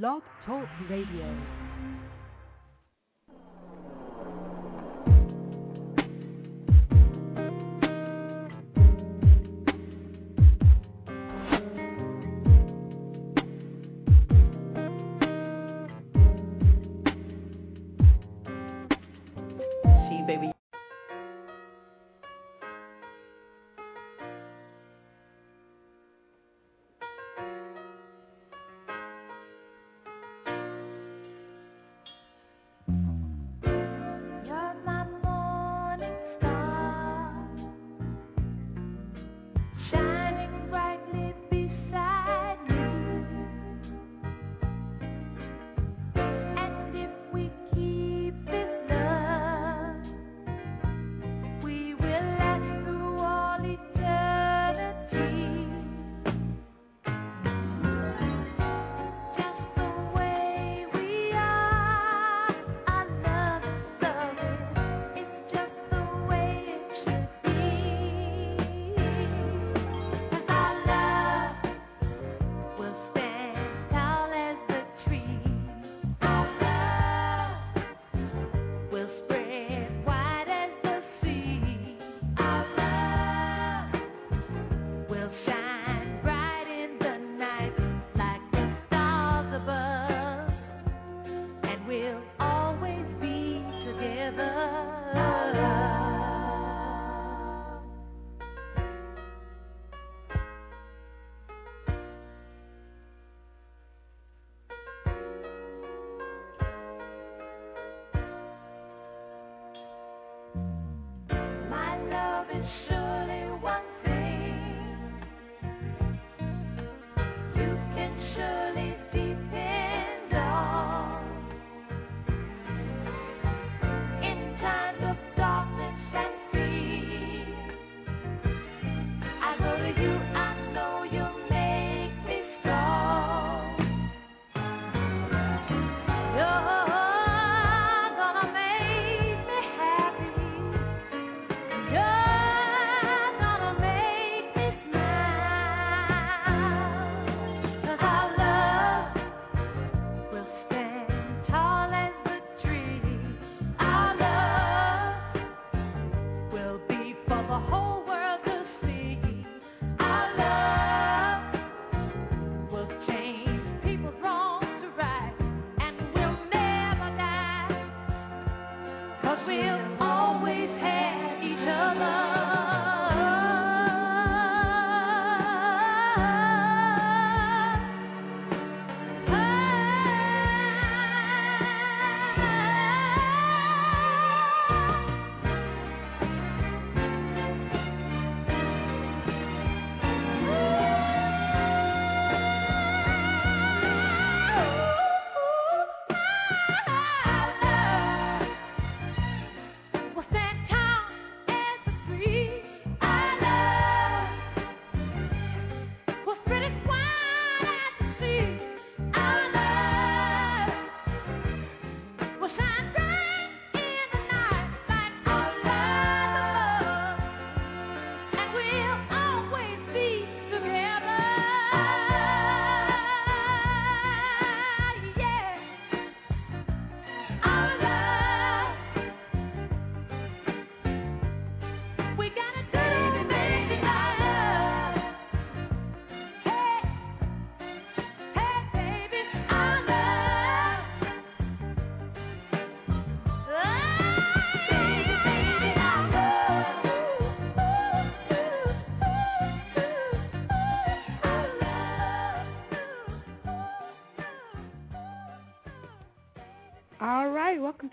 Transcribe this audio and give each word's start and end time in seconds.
Blog 0.00 0.22
Talk 0.46 0.66
Radio. 0.88 1.71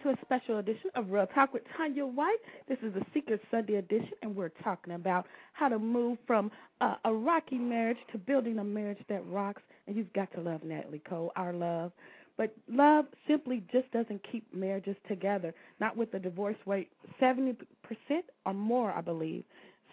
a 0.10 0.18
special 0.22 0.58
edition 0.58 0.90
of 0.96 1.12
Real 1.12 1.28
Talk 1.28 1.54
with 1.54 1.62
Tanya 1.78 2.04
White. 2.04 2.40
This 2.68 2.80
is 2.82 2.96
the 2.96 3.06
Secret 3.14 3.40
Sunday 3.52 3.76
edition, 3.76 4.14
and 4.24 4.36
we're 4.36 4.50
talking 4.50 4.94
about 4.94 5.28
how 5.54 5.70
to 5.70 5.78
move 5.78 6.18
from 6.26 6.50
uh, 6.82 6.96
a 7.06 7.14
rocky 7.14 7.60
marriage 7.60 8.00
to 8.12 8.18
building 8.18 8.58
a 8.58 8.64
marriage 8.64 8.98
that 9.08 9.24
rocks. 9.28 9.62
And 9.86 9.96
you've 9.96 10.12
got 10.14 10.34
to 10.34 10.42
love 10.42 10.64
Natalie 10.64 11.04
Cole, 11.08 11.32
our 11.36 11.54
love. 11.54 11.92
But 12.38 12.56
love 12.68 13.06
simply 13.28 13.64
just 13.72 13.92
doesn't 13.92 14.22
keep 14.32 14.52
marriages 14.52 14.96
together, 15.08 15.54
not 15.80 15.96
with 15.96 16.12
the 16.12 16.18
divorce 16.20 16.58
rate 16.66 16.90
70% 17.22 17.56
or 18.48 18.54
more, 18.56 18.92
I 18.92 19.02
believe. 19.02 19.44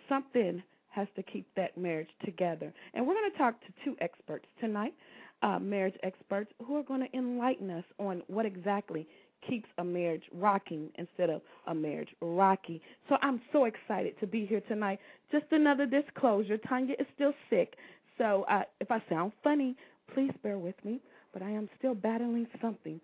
Something 0.08 0.62
has 0.88 1.08
to 1.16 1.22
keep 1.22 1.46
that 1.56 1.76
marriage 1.76 2.08
together. 2.24 2.72
And 2.94 3.06
we're 3.06 3.14
going 3.14 3.30
to 3.32 3.36
talk 3.36 3.60
to 3.60 3.66
two 3.84 3.96
experts 4.00 4.46
tonight, 4.60 4.94
uh, 5.42 5.58
marriage 5.58 5.96
experts, 6.02 6.50
who 6.64 6.76
are 6.76 6.82
going 6.82 7.00
to 7.06 7.18
enlighten 7.18 7.68
us 7.68 7.84
on 7.98 8.22
what 8.28 8.46
exactly 8.46 9.06
keeps 9.48 9.68
a 9.78 9.84
marriage 9.84 10.24
rocking 10.32 10.90
instead 10.96 11.30
of 11.30 11.42
a 11.66 11.74
marriage 11.74 12.08
rocky. 12.20 12.80
So 13.08 13.16
I'm 13.22 13.40
so 13.52 13.64
excited 13.64 14.18
to 14.20 14.26
be 14.26 14.46
here 14.46 14.62
tonight. 14.68 14.98
Just 15.30 15.46
another 15.50 15.86
disclosure 15.86 16.58
Tanya 16.58 16.94
is 16.98 17.06
still 17.14 17.32
sick. 17.50 17.74
So 18.18 18.44
uh, 18.48 18.62
if 18.80 18.90
I 18.90 19.02
sound 19.08 19.32
funny, 19.42 19.76
please 20.14 20.32
bear 20.42 20.58
with 20.58 20.76
me. 20.84 21.00
But 21.32 21.42
I 21.42 21.50
am 21.50 21.68
still 21.78 21.94
battling 21.94 22.46
something. 22.60 23.00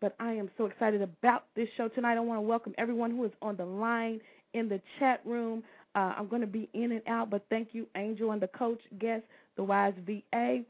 But 0.00 0.14
I 0.18 0.32
am 0.32 0.50
so 0.56 0.66
excited 0.66 1.02
about 1.02 1.44
this 1.56 1.68
show 1.76 1.88
tonight. 1.88 2.16
I 2.16 2.20
want 2.20 2.38
to 2.38 2.42
welcome 2.42 2.74
everyone 2.78 3.12
who 3.12 3.24
is 3.24 3.32
on 3.40 3.56
the 3.56 3.64
line 3.64 4.20
in 4.54 4.68
the 4.68 4.80
chat 4.98 5.20
room. 5.24 5.62
Uh, 5.94 6.14
I'm 6.16 6.28
going 6.28 6.40
to 6.40 6.46
be 6.46 6.68
in 6.74 6.92
and 6.92 7.02
out, 7.06 7.30
but 7.30 7.44
thank 7.50 7.68
you, 7.72 7.86
Angel 7.96 8.32
and 8.32 8.40
the 8.40 8.48
coach, 8.48 8.80
guest, 8.98 9.24
the 9.56 9.62
wise 9.62 9.94
VA. 10.06 10.62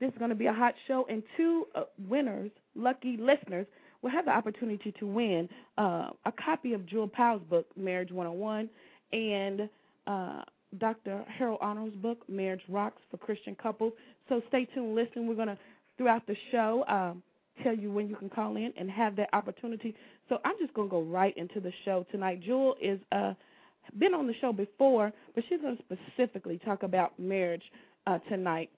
This 0.00 0.10
is 0.10 0.18
going 0.18 0.30
to 0.30 0.36
be 0.36 0.46
a 0.46 0.52
hot 0.52 0.74
show, 0.88 1.06
and 1.08 1.22
two 1.36 1.66
uh, 1.74 1.82
winners, 2.08 2.50
lucky 2.74 3.16
listeners, 3.18 3.66
will 4.02 4.10
have 4.10 4.24
the 4.24 4.30
opportunity 4.30 4.92
to 4.98 5.06
win 5.06 5.48
uh, 5.78 6.10
a 6.26 6.32
copy 6.44 6.72
of 6.72 6.84
Jewel 6.86 7.08
Powell's 7.08 7.42
book, 7.48 7.66
Marriage 7.76 8.10
101, 8.10 8.68
and 9.12 9.68
uh, 10.06 10.42
Dr. 10.78 11.24
Harold 11.28 11.58
Arnold's 11.60 11.96
book, 11.96 12.18
Marriage 12.28 12.62
Rocks 12.68 13.00
for 13.10 13.16
Christian 13.18 13.54
Couples. 13.54 13.92
So 14.28 14.42
stay 14.48 14.66
tuned, 14.74 14.94
listen. 14.94 15.26
We're 15.26 15.34
going 15.34 15.48
to, 15.48 15.58
throughout 15.96 16.26
the 16.26 16.36
show, 16.50 16.84
um, 16.88 17.22
tell 17.62 17.76
you 17.76 17.92
when 17.92 18.08
you 18.08 18.16
can 18.16 18.30
call 18.30 18.56
in 18.56 18.72
and 18.76 18.90
have 18.90 19.14
that 19.16 19.28
opportunity. 19.32 19.94
So 20.28 20.38
I'm 20.44 20.54
just 20.60 20.74
going 20.74 20.88
to 20.88 20.90
go 20.90 21.02
right 21.02 21.36
into 21.36 21.60
the 21.60 21.72
show 21.84 22.06
tonight. 22.10 22.42
Jewel 22.42 22.74
is 22.80 22.98
uh, 23.12 23.34
been 23.98 24.14
on 24.14 24.26
the 24.26 24.34
show 24.40 24.52
before, 24.52 25.12
but 25.34 25.44
she's 25.48 25.60
going 25.60 25.76
to 25.76 25.82
specifically 25.82 26.60
talk 26.64 26.82
about 26.82 27.18
marriage 27.18 27.62
uh, 28.06 28.18
tonight 28.28 28.70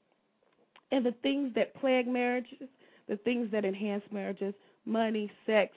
and 0.90 1.04
the 1.04 1.14
things 1.22 1.52
that 1.54 1.74
plague 1.80 2.06
marriages, 2.06 2.68
the 3.08 3.16
things 3.18 3.50
that 3.52 3.64
enhance 3.64 4.04
marriages, 4.10 4.54
money, 4.86 5.30
sex, 5.46 5.72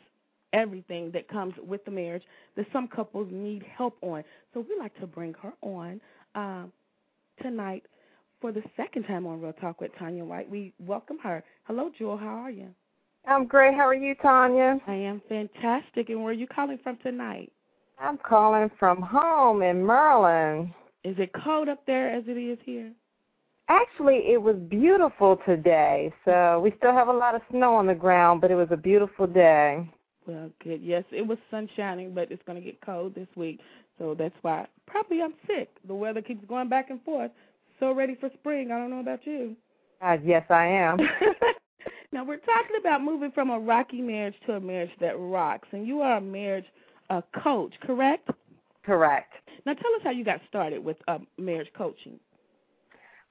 everything 0.53 1.11
that 1.11 1.27
comes 1.27 1.53
with 1.65 1.83
the 1.85 1.91
marriage 1.91 2.23
that 2.55 2.65
some 2.71 2.87
couples 2.87 3.27
need 3.31 3.63
help 3.63 3.97
on. 4.01 4.23
So 4.53 4.61
we 4.61 4.77
like 4.79 4.97
to 4.99 5.07
bring 5.07 5.33
her 5.41 5.53
on 5.61 5.99
um, 6.35 6.71
tonight 7.41 7.83
for 8.39 8.51
the 8.51 8.63
second 8.75 9.03
time 9.03 9.25
on 9.25 9.41
Real 9.41 9.53
Talk 9.53 9.81
with 9.81 9.91
Tanya 9.97 10.23
White. 10.23 10.49
We 10.49 10.73
welcome 10.79 11.17
her. 11.23 11.43
Hello, 11.63 11.89
Jewel. 11.97 12.17
How 12.17 12.27
are 12.27 12.51
you? 12.51 12.67
I'm 13.27 13.45
great. 13.45 13.73
How 13.73 13.87
are 13.87 13.93
you, 13.93 14.15
Tanya? 14.15 14.79
I 14.87 14.93
am 14.93 15.21
fantastic. 15.27 16.09
And 16.09 16.23
where 16.23 16.31
are 16.31 16.33
you 16.33 16.47
calling 16.47 16.79
from 16.81 16.97
tonight? 17.03 17.51
I'm 17.99 18.17
calling 18.17 18.69
from 18.79 19.01
home 19.01 19.63
in 19.63 19.85
Maryland. 19.85 20.71
Is 21.03 21.15
it 21.17 21.31
cold 21.43 21.67
up 21.67 21.85
there 21.85 22.13
as 22.13 22.23
it 22.27 22.37
is 22.37 22.59
here? 22.63 22.91
Actually, 23.69 24.31
it 24.31 24.41
was 24.41 24.55
beautiful 24.69 25.39
today. 25.45 26.13
So 26.23 26.61
we 26.63 26.73
still 26.77 26.93
have 26.93 27.09
a 27.09 27.13
lot 27.13 27.35
of 27.35 27.41
snow 27.51 27.75
on 27.75 27.87
the 27.87 27.95
ground, 27.95 28.39
but 28.39 28.49
it 28.49 28.55
was 28.55 28.69
a 28.71 28.77
beautiful 28.77 29.27
day. 29.27 29.89
Well, 30.25 30.49
good. 30.63 30.81
Yes, 30.81 31.03
it 31.11 31.25
was 31.25 31.37
sun 31.51 31.69
shining, 31.75 32.13
but 32.13 32.31
it's 32.31 32.43
going 32.45 32.57
to 32.61 32.65
get 32.65 32.79
cold 32.81 33.15
this 33.15 33.27
week. 33.35 33.59
So 33.97 34.15
that's 34.17 34.35
why 34.41 34.67
probably 34.85 35.21
I'm 35.21 35.33
sick. 35.47 35.69
The 35.87 35.95
weather 35.95 36.21
keeps 36.21 36.45
going 36.47 36.69
back 36.69 36.89
and 36.89 37.01
forth. 37.03 37.31
So 37.79 37.93
ready 37.93 38.15
for 38.15 38.29
spring. 38.39 38.71
I 38.71 38.77
don't 38.77 38.89
know 38.89 38.99
about 38.99 39.25
you. 39.25 39.55
Uh, 40.01 40.17
yes, 40.23 40.45
I 40.49 40.65
am. 40.65 40.97
now 42.11 42.23
we're 42.23 42.37
talking 42.37 42.77
about 42.79 43.03
moving 43.03 43.31
from 43.31 43.49
a 43.49 43.59
rocky 43.59 44.01
marriage 44.01 44.35
to 44.45 44.53
a 44.53 44.59
marriage 44.59 44.91
that 45.01 45.17
rocks, 45.17 45.67
and 45.71 45.87
you 45.87 46.01
are 46.01 46.17
a 46.17 46.21
marriage 46.21 46.65
uh, 47.09 47.21
coach, 47.43 47.73
correct? 47.81 48.29
Correct. 48.85 49.33
Now 49.65 49.73
tell 49.73 49.93
us 49.95 50.01
how 50.03 50.11
you 50.11 50.23
got 50.23 50.39
started 50.47 50.83
with 50.83 50.97
uh, 51.07 51.19
marriage 51.37 51.69
coaching. 51.75 52.19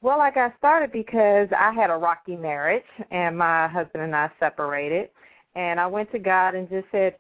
Well, 0.07 0.21
I 0.21 0.31
got 0.31 0.55
started 0.57 0.93
because 0.93 1.49
I 1.51 1.73
had 1.73 1.91
a 1.91 1.97
rocky 1.97 2.37
marriage, 2.37 2.85
and 3.11 3.37
my 3.37 3.67
husband 3.67 4.05
and 4.05 4.15
I 4.15 4.31
separated. 4.39 5.09
And 5.57 5.81
I 5.81 5.89
went 5.89 6.13
to 6.13 6.21
God 6.21 6.55
and 6.55 6.71
just 6.71 6.87
said, 6.93 7.17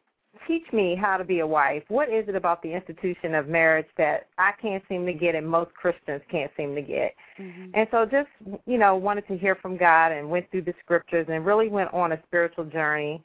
Teach 0.46 0.62
me 0.72 0.94
how 0.94 1.16
to 1.16 1.24
be 1.24 1.40
a 1.40 1.46
wife. 1.46 1.82
What 1.88 2.08
is 2.08 2.28
it 2.28 2.36
about 2.36 2.62
the 2.62 2.72
institution 2.72 3.34
of 3.34 3.48
marriage 3.48 3.88
that 3.98 4.28
I 4.38 4.52
can't 4.62 4.84
seem 4.88 5.04
to 5.04 5.12
get 5.12 5.34
and 5.34 5.48
most 5.48 5.74
Christians 5.74 6.22
can't 6.30 6.52
seem 6.56 6.76
to 6.76 6.80
get? 6.82 7.12
Mm-hmm. 7.40 7.70
And 7.74 7.88
so 7.90 8.06
just, 8.06 8.28
you 8.66 8.78
know, 8.78 8.94
wanted 8.94 9.26
to 9.26 9.36
hear 9.36 9.56
from 9.56 9.76
God 9.76 10.12
and 10.12 10.30
went 10.30 10.48
through 10.52 10.62
the 10.62 10.74
scriptures 10.84 11.26
and 11.28 11.44
really 11.44 11.66
went 11.66 11.92
on 11.92 12.12
a 12.12 12.22
spiritual 12.28 12.66
journey 12.66 13.20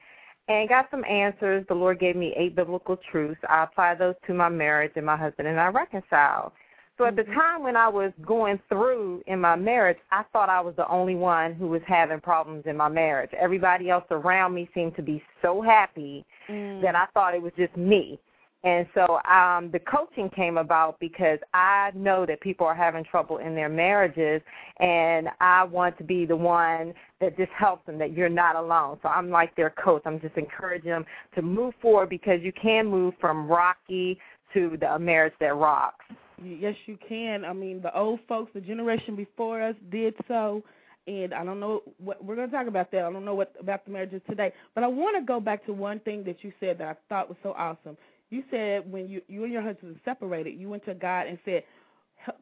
and 0.48 0.70
got 0.70 0.88
some 0.90 1.06
answers. 1.06 1.68
The 1.68 1.76
Lord 1.76 2.00
gave 2.00 2.16
me 2.16 2.34
eight 2.36 2.56
biblical 2.56 2.98
truths. 3.12 3.42
I 3.48 3.66
applied 3.66 4.00
those 4.00 4.16
to 4.26 4.34
my 4.34 4.50
marriage, 4.50 4.94
and 4.96 5.06
my 5.06 5.18
husband 5.18 5.48
and 5.48 5.60
I 5.60 5.68
reconciled. 5.68 6.54
So 6.98 7.06
at 7.06 7.16
the 7.16 7.24
mm-hmm. 7.24 7.34
time 7.34 7.64
when 7.64 7.76
I 7.76 7.88
was 7.88 8.12
going 8.26 8.60
through 8.70 9.24
in 9.28 9.40
my 9.40 9.56
marriage, 9.56 9.98
I 10.12 10.24
thought 10.32 10.50
I 10.50 10.62
was 10.62 10.76
the 10.76 10.88
only 10.88 11.16
one 11.16 11.54
who 11.54 11.68
was 11.68 11.82
having 11.88 12.20
problems 12.20 12.64
in 12.68 12.78
my 12.78 12.90
marriage. 12.90 13.32
Everybody 13.40 13.90
else 13.90 14.06
around 14.12 14.54
me 14.54 14.70
seemed 14.74 14.96
to 14.98 15.02
be 15.02 15.24
so 15.42 15.62
happy 15.62 16.26
mm. 16.50 16.82
that 16.82 16.96
I 16.96 17.06
thought 17.14 17.34
it 17.34 17.42
was 17.42 17.54
just 17.58 17.76
me. 17.76 18.20
And 18.64 18.86
so 18.94 19.20
um, 19.28 19.72
the 19.72 19.80
coaching 19.80 20.30
came 20.30 20.58
about 20.58 21.00
because 21.00 21.40
I 21.54 21.92
know 21.96 22.28
that 22.28 22.42
people 22.42 22.68
are 22.68 22.76
having 22.76 23.04
trouble 23.04 23.40
in 23.40 23.56
their 23.56 23.70
marriages, 23.70 24.42
and 24.80 25.30
I 25.40 25.64
want 25.64 25.98
to 25.98 26.04
be 26.04 26.26
the 26.28 26.36
one 26.36 26.94
that 27.20 27.36
just 27.38 27.52
helps 27.58 27.88
them, 27.88 27.98
that 27.98 28.14
you're 28.14 28.30
not 28.30 28.56
alone. 28.56 29.00
So 29.02 29.10
I'm 29.10 29.32
like 29.32 29.56
their 29.56 29.72
coach. 29.84 30.04
I'm 30.06 30.22
just 30.22 30.38
encouraging 30.38 30.92
them 30.92 31.06
to 31.34 31.42
move 31.42 31.74
forward 31.82 32.10
because 32.10 32.42
you 32.44 32.54
can 32.54 32.86
move 32.86 33.16
from 33.20 33.48
rocky 33.48 34.20
to 34.54 34.78
the 34.80 35.00
marriage 35.00 35.34
that 35.40 35.56
rocks. 35.56 36.06
Yes, 36.44 36.76
you 36.86 36.98
can. 37.08 37.46
I 37.46 37.54
mean, 37.54 37.82
the 37.82 37.96
old 37.98 38.20
folks, 38.28 38.52
the 38.54 38.62
generation 38.62 39.16
before 39.16 39.62
us 39.62 39.76
did 39.92 40.16
so. 40.28 40.64
And 41.08 41.34
I 41.34 41.44
don't 41.44 41.60
know 41.60 41.82
what 41.98 42.24
we're 42.24 42.36
going 42.36 42.50
to 42.50 42.56
talk 42.56 42.68
about 42.68 42.92
that. 42.92 43.04
I 43.04 43.12
don't 43.12 43.26
know 43.26 43.34
what 43.34 43.54
about 43.60 43.86
the 43.86 43.92
marriages 43.92 44.22
today, 44.30 44.54
but 44.76 44.84
I 44.84 44.88
want 44.88 45.18
to 45.18 45.26
go 45.26 45.40
back 45.40 45.66
to 45.66 45.74
one 45.74 46.00
thing 46.02 46.24
that 46.26 46.44
you 46.44 46.54
said 46.60 46.78
that 46.78 46.88
I 46.88 46.96
thought 47.10 47.28
was 47.28 47.38
so 47.42 47.54
awesome. 47.54 47.98
You 48.30 48.44
said 48.52 48.90
when 48.90 49.10
you 49.10 49.22
you 49.28 49.44
and 49.44 49.52
your 49.52 49.64
husband 49.64 50.00
separated, 50.06 50.52
you 50.60 50.70
went 50.70 50.86
to 50.86 50.94
God 50.94 51.28
and 51.28 51.40
said, 51.44 51.64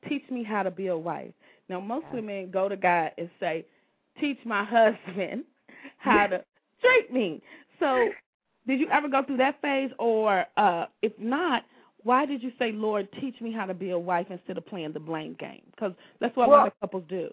"Teach 0.10 0.24
me 0.30 0.44
how 0.44 0.64
to 0.64 0.72
be 0.72 0.88
a 0.88 0.98
wife." 0.98 1.32
Now, 1.70 1.80
most 1.80 2.06
women 2.14 2.52
go 2.52 2.68
to 2.68 2.76
God 2.76 3.12
and 3.18 3.30
say, 3.40 3.66
"Teach 4.20 4.38
my 4.46 4.64
husband 4.70 5.46
how 5.98 6.28
to 6.28 6.44
treat 6.82 7.14
me." 7.14 7.42
So, 7.80 8.10
did 8.68 8.80
you 8.80 8.90
ever 8.92 9.08
go 9.08 9.24
through 9.24 9.38
that 9.38 9.62
phase, 9.62 9.90
or 9.98 10.46
uh, 10.58 10.86
if 11.02 11.14
not? 11.18 11.64
Why 12.10 12.26
did 12.26 12.42
you 12.42 12.52
say, 12.58 12.72
Lord, 12.72 13.08
teach 13.22 13.40
me 13.40 13.52
how 13.52 13.68
to 13.68 13.74
be 13.76 13.92
a 13.92 14.00
wife 14.00 14.26
instead 14.32 14.58
of 14.58 14.66
playing 14.66 14.94
the 14.94 15.00
blame 15.00 15.36
game? 15.40 15.62
Because 15.70 15.94
that's 16.20 16.36
what 16.36 16.50
well, 16.50 16.58
a 16.58 16.62
lot 16.62 16.68
of 16.70 16.80
couples 16.80 17.04
do. 17.08 17.30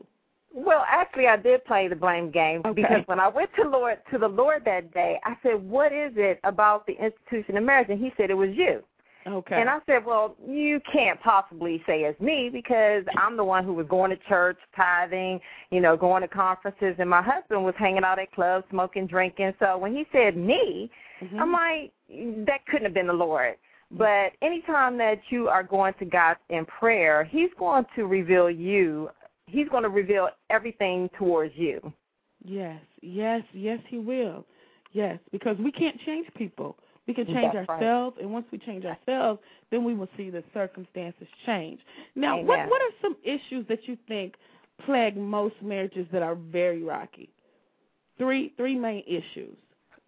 Well, 0.53 0.85
actually, 0.87 1.29
I 1.29 1.39
did 1.39 1.65
play 1.65 1.89
the 1.89 1.97
blame 1.97 2.31
game 2.31 2.61
okay. 2.63 2.83
because 2.83 3.03
when 3.07 3.19
I 3.19 3.27
went 3.27 3.49
to 3.57 3.67
Lord 3.67 3.97
to 4.13 4.19
the 4.19 4.29
Lord 4.29 4.67
that 4.67 4.93
day, 4.93 5.19
I 5.25 5.35
said, 5.43 5.55
"What 5.67 5.95
is 5.95 6.13
it 6.17 6.41
about 6.45 6.87
the 6.87 6.93
institution 6.93 7.57
of 7.57 7.65
marriage?" 7.65 7.89
And 7.89 7.99
He 7.99 8.13
said, 8.19 8.29
"It 8.29 8.35
was 8.35 8.51
you." 8.53 8.83
Okay. 9.27 9.59
And 9.59 9.71
I 9.71 9.79
said, 9.87 10.05
"Well, 10.05 10.37
you 10.47 10.79
can't 10.93 11.19
possibly 11.23 11.83
say 11.87 12.03
it's 12.03 12.21
me 12.21 12.51
because 12.53 13.03
I'm 13.17 13.39
the 13.39 13.45
one 13.45 13.65
who 13.65 13.73
was 13.73 13.87
going 13.87 14.11
to 14.11 14.19
church, 14.29 14.59
tithing, 14.77 15.41
you 15.71 15.81
know, 15.81 15.97
going 15.97 16.21
to 16.21 16.29
conferences, 16.29 16.97
and 16.99 17.09
my 17.09 17.23
husband 17.23 17.65
was 17.65 17.75
hanging 17.79 18.05
out 18.05 18.19
at 18.19 18.31
clubs, 18.33 18.67
smoking, 18.69 19.07
drinking. 19.07 19.55
So 19.59 19.79
when 19.79 19.97
he 19.97 20.05
said 20.13 20.37
me, 20.37 20.91
mm-hmm. 21.23 21.41
I'm 21.41 21.53
like, 21.53 21.93
that 22.47 22.67
couldn't 22.67 22.85
have 22.85 22.95
been 22.95 23.07
the 23.07 23.15
Lord." 23.15 23.57
But 23.91 24.33
anytime 24.43 24.99
that 24.99 25.21
you 25.31 25.49
are 25.49 25.63
going 25.63 25.95
to 26.01 26.05
God 26.05 26.37
in 26.51 26.67
prayer, 26.67 27.25
He's 27.25 27.51
going 27.59 27.85
to 27.95 28.07
reveal 28.07 28.51
you. 28.51 29.11
He's 29.47 29.69
going 29.69 29.85
to 29.85 29.89
reveal 29.89 30.29
everything 30.51 31.09
towards 31.19 31.55
you. 31.57 31.93
Yes, 32.45 32.81
yes, 33.01 33.43
yes, 33.53 33.79
He 33.89 33.99
will. 33.99 34.45
Yes, 34.93 35.19
because 35.31 35.57
we 35.59 35.71
can't 35.71 35.99
change 36.01 36.27
people. 36.37 36.77
We 37.07 37.15
can 37.15 37.27
change 37.27 37.53
That's 37.55 37.69
ourselves, 37.69 38.17
right. 38.17 38.25
and 38.25 38.33
once 38.33 38.47
we 38.51 38.59
change 38.59 38.85
ourselves, 38.85 39.41
then 39.71 39.85
we 39.85 39.95
will 39.95 40.09
see 40.17 40.31
the 40.31 40.43
circumstances 40.53 41.29
change. 41.45 41.79
Now, 42.17 42.35
Amen. 42.35 42.47
what 42.47 42.69
what 42.69 42.83
are 42.83 42.91
some 43.01 43.17
issues 43.23 43.67
that 43.69 43.87
you 43.87 43.97
think 44.09 44.35
plague 44.85 45.17
most 45.17 45.55
marriages 45.63 46.07
that 46.13 46.23
are 46.23 46.35
very 46.35 46.83
rocky? 46.83 47.29
Three 48.19 48.53
three 48.57 48.75
main 48.75 49.05
issues. 49.07 49.57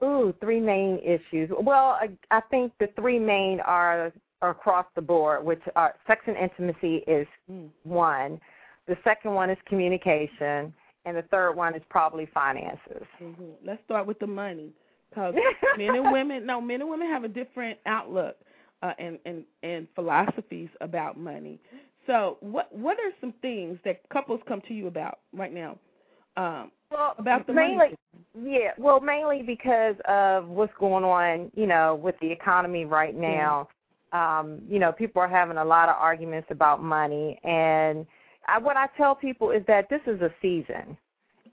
Ooh, 0.03 0.35
three 0.41 0.61
main 0.61 0.99
issues. 0.99 1.51
Well, 1.61 1.99
I, 2.01 2.11
I 2.31 2.41
think 2.51 2.73
the 2.79 2.89
three 2.97 3.19
main 3.19 3.61
are, 3.61 4.13
are 4.43 4.51
across 4.51 4.87
the 4.95 5.03
board, 5.03 5.45
which 5.45 5.63
are 5.75 5.95
sex 6.07 6.23
and 6.27 6.37
intimacy 6.37 7.03
is 7.09 7.27
mm. 7.51 7.69
one. 7.83 8.41
The 8.87 8.97
second 9.03 9.35
one 9.35 9.51
is 9.51 9.59
communication, 9.67 10.73
and 11.05 11.17
the 11.17 11.25
third 11.31 11.53
one 11.53 11.75
is 11.75 11.83
probably 11.91 12.29
finances. 12.33 13.07
Mm-hmm. 13.23 13.67
Let's 13.67 13.83
start 13.85 14.07
with 14.07 14.19
the 14.21 14.27
money, 14.27 14.71
because 15.11 15.35
men 15.77 15.97
and 15.97 16.13
women, 16.13 16.47
no, 16.47 16.61
men 16.61 16.81
and 16.81 16.89
women 16.89 17.09
have 17.09 17.25
a 17.25 17.29
different 17.29 17.79
outlook 17.87 18.37
uh, 18.83 18.93
and 18.99 19.19
and 19.27 19.45
and 19.63 19.89
philosophies 19.95 20.69
about 20.81 21.19
money. 21.19 21.61
So, 22.07 22.39
what 22.41 22.75
what 22.75 22.99
are 22.99 23.11
some 23.21 23.35
things 23.43 23.79
that 23.85 24.09
couples 24.11 24.41
come 24.47 24.63
to 24.69 24.75
you 24.75 24.87
about 24.87 25.19
right 25.33 25.53
now? 25.53 25.79
Um, 26.37 26.71
well, 26.91 27.15
about 27.19 27.47
the 27.47 27.53
mainly, 27.53 27.77
money. 27.77 27.97
yeah. 28.43 28.71
Well, 28.79 29.01
mainly 29.01 29.43
because 29.43 29.97
of 30.07 30.49
what's 30.49 30.73
going 30.79 31.05
on, 31.05 31.51
you 31.55 31.67
know, 31.67 31.95
with 31.95 32.15
the 32.21 32.31
economy 32.31 32.85
right 32.85 33.15
now. 33.15 33.69
Yeah. 33.69 33.75
Um, 34.11 34.63
you 34.67 34.79
know, 34.79 34.91
people 34.91 35.21
are 35.21 35.29
having 35.29 35.59
a 35.59 35.65
lot 35.65 35.91
of 35.91 35.97
arguments 35.99 36.49
about 36.51 36.83
money, 36.83 37.39
and 37.45 38.07
I, 38.47 38.57
what 38.57 38.75
I 38.75 38.87
tell 38.97 39.15
people 39.15 39.51
is 39.51 39.63
that 39.67 39.91
this 39.91 40.01
is 40.07 40.23
a 40.23 40.33
season. 40.41 40.97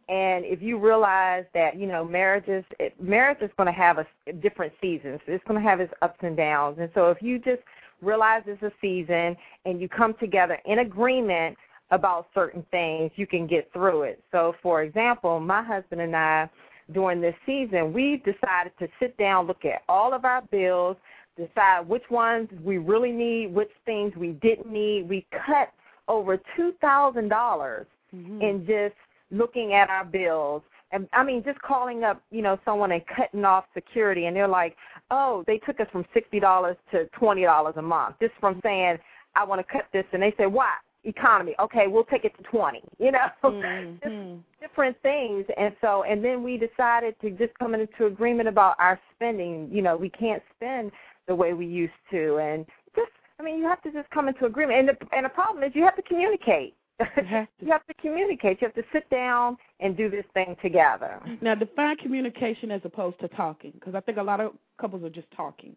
And 0.07 0.45
if 0.45 0.61
you 0.61 0.77
realize 0.77 1.43
that 1.53 1.77
you 1.77 1.87
know 1.87 2.05
marriages, 2.05 2.63
it, 2.79 2.93
marriage 3.01 3.39
is 3.41 3.49
going 3.57 3.67
to 3.67 3.73
have 3.73 3.97
a 3.97 4.33
different 4.33 4.71
seasons. 4.79 5.19
It's 5.27 5.43
going 5.45 5.61
to 5.61 5.67
have 5.67 5.81
its 5.81 5.91
ups 6.01 6.19
and 6.21 6.37
downs. 6.37 6.77
And 6.79 6.89
so 6.93 7.09
if 7.09 7.21
you 7.21 7.39
just 7.39 7.61
realize 8.01 8.43
it's 8.45 8.61
a 8.61 8.71
season 8.79 9.35
and 9.65 9.81
you 9.81 9.89
come 9.89 10.13
together 10.19 10.59
in 10.65 10.79
agreement 10.79 11.57
about 11.95 12.27
certain 12.33 12.65
things, 12.71 13.11
you 13.15 13.25
can 13.25 13.47
get 13.47 13.71
through 13.73 14.03
it. 14.03 14.23
So, 14.31 14.53
for 14.61 14.83
example, 14.83 15.39
my 15.39 15.63
husband 15.63 16.01
and 16.01 16.15
I 16.15 16.49
during 16.93 17.19
this 17.19 17.35
season, 17.45 17.91
we've 17.93 18.23
decided 18.23 18.71
to 18.77 18.87
sit 18.99 19.17
down, 19.17 19.47
look 19.47 19.65
at 19.65 19.81
all 19.89 20.13
of 20.13 20.23
our 20.23 20.43
bills, 20.43 20.97
decide 21.35 21.87
which 21.87 22.03
ones 22.11 22.47
we 22.63 22.77
really 22.77 23.11
need, 23.11 23.53
which 23.53 23.71
things 23.85 24.15
we 24.15 24.33
didn't 24.33 24.71
need. 24.71 25.09
We 25.09 25.25
cut 25.45 25.71
over 26.07 26.39
two 26.55 26.73
thousand 26.81 27.29
dollars 27.29 27.87
Mhm. 28.13 28.41
in 28.41 28.65
just 28.67 28.95
looking 29.31 29.73
at 29.73 29.89
our 29.89 30.05
bills. 30.05 30.61
And 30.91 31.09
I 31.11 31.23
mean, 31.23 31.43
just 31.43 31.59
calling 31.61 32.03
up, 32.03 32.21
you 32.29 32.43
know, 32.43 32.59
someone 32.63 32.91
and 32.91 33.05
cutting 33.07 33.43
off 33.43 33.65
security, 33.73 34.27
and 34.27 34.35
they're 34.35 34.47
like, 34.47 34.77
"Oh, 35.09 35.43
they 35.47 35.57
took 35.57 35.79
us 35.79 35.89
from 35.89 36.05
sixty 36.13 36.39
dollars 36.39 36.77
to 36.91 37.05
twenty 37.07 37.41
dollars 37.41 37.75
a 37.77 37.81
month 37.81 38.19
just 38.21 38.35
from 38.35 38.61
saying 38.61 38.99
I 39.35 39.43
want 39.43 39.59
to 39.59 39.73
cut 39.73 39.87
this," 39.91 40.05
and 40.13 40.21
they 40.21 40.33
say, 40.37 40.45
"Why?" 40.45 40.71
Economy. 41.05 41.55
Okay, 41.59 41.87
we'll 41.87 42.03
take 42.05 42.25
it 42.25 42.35
to 42.37 42.43
twenty. 42.43 42.81
You 42.99 43.11
know, 43.11 43.27
Mhm. 43.43 44.39
different 44.59 44.99
things 45.03 45.45
and 45.57 45.75
so 45.81 46.03
and 46.03 46.23
then 46.25 46.41
we 46.43 46.57
decided 46.57 47.15
to 47.21 47.29
just 47.31 47.53
come 47.59 47.75
into 47.75 48.07
agreement 48.07 48.49
about 48.49 48.75
our 48.79 48.99
spending 49.15 49.69
you 49.71 49.81
know 49.81 49.95
we 49.95 50.09
can't 50.09 50.41
spend 50.55 50.91
the 51.27 51.35
way 51.35 51.53
we 51.53 51.65
used 51.67 51.93
to 52.09 52.37
and 52.37 52.65
just 52.95 53.11
i 53.39 53.43
mean 53.43 53.59
you 53.59 53.63
have 53.65 53.81
to 53.83 53.91
just 53.91 54.09
come 54.09 54.27
into 54.27 54.45
agreement 54.45 54.79
and 54.79 54.89
the 54.89 54.97
and 55.15 55.23
the 55.25 55.29
problem 55.29 55.63
is 55.63 55.71
you 55.75 55.83
have 55.83 55.95
to 55.95 56.01
communicate 56.01 56.73
You 56.99 57.05
have 57.27 57.47
to. 57.59 57.65
you 57.65 57.71
have 57.71 57.85
to 57.85 57.93
communicate 57.95 58.59
you 58.59 58.67
have 58.67 58.75
to 58.75 58.83
sit 58.91 59.07
down 59.11 59.55
and 59.81 59.95
do 59.95 60.09
this 60.09 60.25
thing 60.33 60.55
together 60.63 61.19
Now, 61.41 61.53
define 61.53 61.97
communication 61.97 62.71
as 62.71 62.81
opposed 62.83 63.19
to 63.19 63.27
talking, 63.29 63.71
because 63.75 63.93
I 63.93 63.99
think 63.99 64.17
a 64.17 64.23
lot 64.23 64.39
of 64.39 64.53
couples 64.81 65.03
are 65.03 65.09
just 65.09 65.29
talking. 65.35 65.75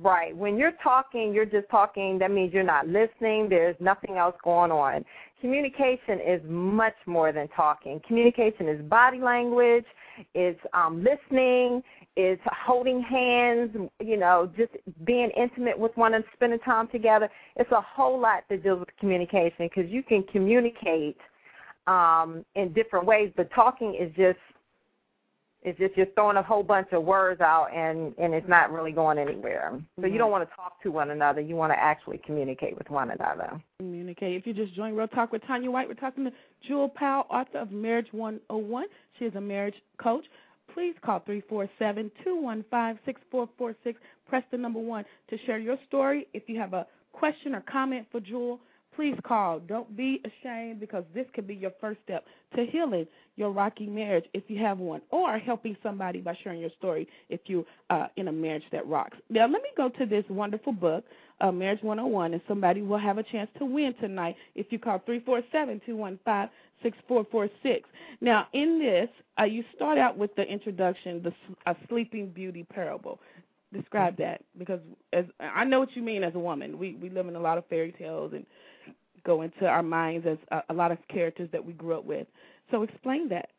Right. 0.00 0.36
When 0.36 0.56
you're 0.56 0.74
talking, 0.82 1.32
you're 1.34 1.44
just 1.44 1.68
talking. 1.70 2.18
That 2.20 2.30
means 2.30 2.52
you're 2.52 2.62
not 2.62 2.86
listening. 2.86 3.48
There's 3.48 3.74
nothing 3.80 4.16
else 4.16 4.36
going 4.44 4.70
on. 4.70 5.04
Communication 5.40 6.20
is 6.24 6.40
much 6.46 6.94
more 7.06 7.32
than 7.32 7.48
talking. 7.48 8.00
Communication 8.06 8.68
is 8.68 8.80
body 8.82 9.18
language. 9.18 9.84
It's 10.34 10.60
um, 10.72 11.02
listening. 11.02 11.82
It's 12.14 12.40
holding 12.64 13.02
hands. 13.02 13.76
You 14.00 14.18
know, 14.18 14.48
just 14.56 14.70
being 15.04 15.30
intimate 15.36 15.76
with 15.76 15.96
one 15.96 16.14
and 16.14 16.22
spending 16.32 16.60
time 16.60 16.86
together. 16.88 17.28
It's 17.56 17.72
a 17.72 17.80
whole 17.80 18.20
lot 18.20 18.44
that 18.50 18.62
deals 18.62 18.80
with 18.80 18.90
communication 19.00 19.68
because 19.74 19.90
you 19.90 20.04
can 20.04 20.22
communicate 20.30 21.18
um, 21.88 22.44
in 22.54 22.72
different 22.72 23.06
ways, 23.06 23.32
but 23.36 23.50
talking 23.52 23.96
is 24.00 24.14
just 24.14 24.38
it's 25.62 25.78
just 25.78 25.96
you're 25.96 26.06
throwing 26.14 26.36
a 26.36 26.42
whole 26.42 26.62
bunch 26.62 26.88
of 26.92 27.02
words 27.02 27.40
out 27.40 27.68
and 27.74 28.14
and 28.18 28.32
it's 28.32 28.48
not 28.48 28.72
really 28.72 28.92
going 28.92 29.18
anywhere. 29.18 29.72
So 29.72 30.02
you 30.02 30.08
mm-hmm. 30.08 30.18
don't 30.18 30.30
want 30.30 30.48
to 30.48 30.54
talk 30.54 30.80
to 30.82 30.90
one 30.90 31.10
another. 31.10 31.40
You 31.40 31.56
want 31.56 31.72
to 31.72 31.78
actually 31.78 32.20
communicate 32.24 32.78
with 32.78 32.88
one 32.90 33.10
another. 33.10 33.60
Communicate. 33.78 34.36
If 34.36 34.46
you 34.46 34.54
just 34.54 34.74
joined 34.74 34.96
Real 34.96 35.08
Talk 35.08 35.32
with 35.32 35.42
Tanya 35.46 35.70
White, 35.70 35.88
we're 35.88 35.94
talking 35.94 36.24
to 36.24 36.32
Jewel 36.66 36.88
Powell, 36.88 37.26
author 37.30 37.58
of 37.58 37.72
Marriage 37.72 38.08
101. 38.12 38.86
She 39.18 39.24
is 39.24 39.34
a 39.34 39.40
marriage 39.40 39.74
coach. 40.00 40.24
Please 40.74 40.94
call 41.04 41.24
347-215-6446. 41.80 43.94
Press 44.28 44.44
the 44.52 44.58
number 44.58 44.78
one 44.78 45.04
to 45.30 45.38
share 45.46 45.58
your 45.58 45.78
story. 45.88 46.28
If 46.34 46.42
you 46.46 46.60
have 46.60 46.74
a 46.74 46.86
question 47.12 47.54
or 47.54 47.62
comment 47.62 48.06
for 48.12 48.20
Jewel, 48.20 48.60
please 48.98 49.14
call. 49.22 49.60
Don't 49.60 49.96
be 49.96 50.20
ashamed 50.24 50.80
because 50.80 51.04
this 51.14 51.24
could 51.32 51.46
be 51.46 51.54
your 51.54 51.70
first 51.80 52.00
step 52.02 52.24
to 52.56 52.66
healing 52.66 53.06
your 53.36 53.52
rocky 53.52 53.86
marriage 53.86 54.24
if 54.34 54.42
you 54.48 54.58
have 54.58 54.78
one, 54.78 55.00
or 55.12 55.38
helping 55.38 55.76
somebody 55.84 56.18
by 56.20 56.36
sharing 56.42 56.60
your 56.60 56.72
story 56.76 57.06
if 57.28 57.38
you're 57.46 57.64
uh, 57.90 58.08
in 58.16 58.26
a 58.26 58.32
marriage 58.32 58.64
that 58.72 58.84
rocks. 58.88 59.16
Now, 59.30 59.42
let 59.42 59.62
me 59.62 59.68
go 59.76 59.88
to 59.88 60.04
this 60.04 60.24
wonderful 60.28 60.72
book, 60.72 61.04
uh, 61.40 61.52
Marriage 61.52 61.80
101, 61.82 62.32
and 62.32 62.42
somebody 62.48 62.82
will 62.82 62.98
have 62.98 63.18
a 63.18 63.22
chance 63.22 63.48
to 63.60 63.64
win 63.64 63.94
tonight 64.00 64.34
if 64.56 64.66
you 64.70 64.80
call 64.80 65.00
347 65.06 65.80
215 65.86 66.50
6446. 66.82 67.88
Now, 68.20 68.48
in 68.52 68.80
this, 68.80 69.08
uh, 69.38 69.44
you 69.44 69.62
start 69.76 69.98
out 69.98 70.18
with 70.18 70.34
the 70.34 70.42
introduction, 70.42 71.22
the 71.22 71.74
Sleeping 71.88 72.30
Beauty 72.30 72.64
parable. 72.64 73.20
Describe 73.72 74.16
that 74.16 74.42
because 74.58 74.80
as 75.12 75.26
I 75.40 75.64
know 75.64 75.78
what 75.78 75.94
you 75.94 76.02
mean 76.02 76.24
as 76.24 76.34
a 76.34 76.38
woman. 76.38 76.78
We 76.78 76.94
we 76.94 77.10
live 77.10 77.28
in 77.28 77.36
a 77.36 77.40
lot 77.40 77.58
of 77.58 77.66
fairy 77.66 77.92
tales 77.92 78.32
and 78.32 78.46
go 79.24 79.42
into 79.42 79.66
our 79.66 79.82
minds 79.82 80.26
as 80.26 80.38
a, 80.50 80.72
a 80.72 80.74
lot 80.74 80.90
of 80.90 80.98
characters 81.08 81.50
that 81.52 81.62
we 81.62 81.74
grew 81.74 81.98
up 81.98 82.04
with. 82.04 82.26
So 82.70 82.82
explain 82.82 83.28
that. 83.28 83.50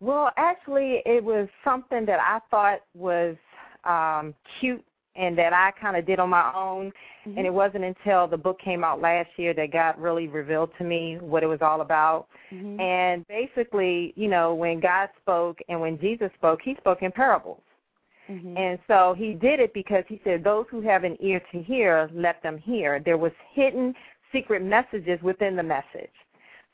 Well, 0.00 0.30
actually, 0.36 1.02
it 1.06 1.24
was 1.24 1.48
something 1.64 2.04
that 2.06 2.20
I 2.20 2.40
thought 2.50 2.80
was 2.94 3.36
um, 3.84 4.34
cute 4.60 4.84
and 5.16 5.36
that 5.36 5.52
I 5.52 5.72
kind 5.80 5.96
of 5.96 6.06
did 6.06 6.20
on 6.20 6.30
my 6.30 6.52
own. 6.54 6.92
And 7.24 7.46
it 7.46 7.52
wasn't 7.52 7.84
until 7.84 8.26
the 8.26 8.38
book 8.38 8.58
came 8.58 8.82
out 8.82 9.02
last 9.02 9.28
year 9.36 9.52
that 9.52 9.70
God 9.70 9.98
really 9.98 10.28
revealed 10.28 10.70
to 10.78 10.84
me 10.84 11.18
what 11.20 11.42
it 11.42 11.46
was 11.46 11.60
all 11.60 11.82
about. 11.82 12.28
Mhm. 12.50 12.80
And 12.80 13.26
basically, 13.28 14.14
you 14.16 14.28
know, 14.28 14.54
when 14.54 14.80
God 14.80 15.10
spoke 15.20 15.58
and 15.68 15.78
when 15.78 15.98
Jesus 15.98 16.30
spoke, 16.34 16.62
he 16.62 16.74
spoke 16.76 17.02
in 17.02 17.12
parables. 17.12 17.60
Mhm. 18.28 18.58
And 18.58 18.78
so 18.86 19.14
he 19.14 19.32
did 19.34 19.60
it 19.60 19.72
because 19.72 20.04
he 20.06 20.20
said, 20.24 20.44
Those 20.44 20.66
who 20.70 20.80
have 20.82 21.04
an 21.04 21.16
ear 21.20 21.40
to 21.52 21.62
hear, 21.62 22.10
let 22.12 22.42
them 22.42 22.58
hear. 22.58 23.00
There 23.00 23.16
was 23.16 23.32
hidden 23.52 23.94
secret 24.32 24.62
messages 24.62 25.20
within 25.22 25.56
the 25.56 25.62
message. 25.62 26.12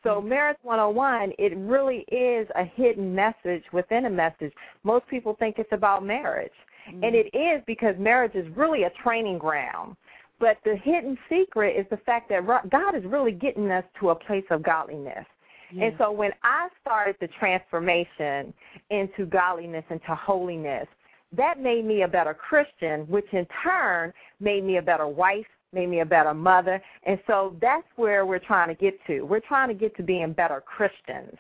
So 0.02 0.20
Marriage 0.20 0.58
101, 0.62 1.32
it 1.38 1.56
really 1.56 2.04
is 2.08 2.46
a 2.56 2.64
hidden 2.64 3.14
message 3.14 3.64
within 3.72 4.04
a 4.04 4.10
message. 4.10 4.52
Most 4.82 5.06
people 5.08 5.34
think 5.38 5.58
it's 5.58 5.72
about 5.72 6.04
marriage. 6.04 6.52
And 6.86 7.14
it 7.14 7.34
is 7.34 7.62
because 7.66 7.94
marriage 7.98 8.34
is 8.34 8.46
really 8.54 8.82
a 8.82 8.90
training 9.02 9.38
ground. 9.38 9.96
But 10.38 10.58
the 10.64 10.76
hidden 10.76 11.16
secret 11.30 11.76
is 11.78 11.86
the 11.88 11.96
fact 11.96 12.28
that 12.28 12.44
God 12.68 12.94
is 12.94 13.04
really 13.04 13.32
getting 13.32 13.70
us 13.70 13.84
to 14.00 14.10
a 14.10 14.14
place 14.14 14.44
of 14.50 14.62
godliness. 14.62 15.24
Yeah. 15.72 15.84
And 15.84 15.94
so 15.96 16.12
when 16.12 16.32
I 16.42 16.68
started 16.82 17.16
the 17.20 17.28
transformation 17.28 18.52
into 18.90 19.24
godliness, 19.24 19.84
into 19.88 20.14
holiness, 20.14 20.86
that 21.36 21.60
made 21.60 21.84
me 21.84 22.02
a 22.02 22.08
better 22.08 22.34
Christian, 22.34 23.00
which 23.02 23.26
in 23.32 23.46
turn 23.62 24.12
made 24.40 24.64
me 24.64 24.78
a 24.78 24.82
better 24.82 25.06
wife, 25.06 25.46
made 25.72 25.88
me 25.88 26.00
a 26.00 26.06
better 26.06 26.34
mother. 26.34 26.82
And 27.04 27.18
so 27.26 27.56
that's 27.60 27.86
where 27.96 28.24
we're 28.26 28.38
trying 28.38 28.68
to 28.68 28.74
get 28.74 28.94
to. 29.06 29.22
We're 29.22 29.40
trying 29.40 29.68
to 29.68 29.74
get 29.74 29.96
to 29.96 30.02
being 30.02 30.32
better 30.32 30.60
Christians. 30.60 31.36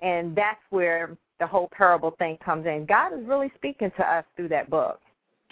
And 0.00 0.36
that's 0.36 0.60
where 0.70 1.16
the 1.38 1.46
whole 1.46 1.68
parable 1.76 2.12
thing 2.18 2.38
comes 2.44 2.66
in. 2.66 2.86
God 2.86 3.12
is 3.12 3.26
really 3.26 3.50
speaking 3.56 3.90
to 3.96 4.02
us 4.02 4.24
through 4.36 4.48
that 4.48 4.70
book. 4.70 5.00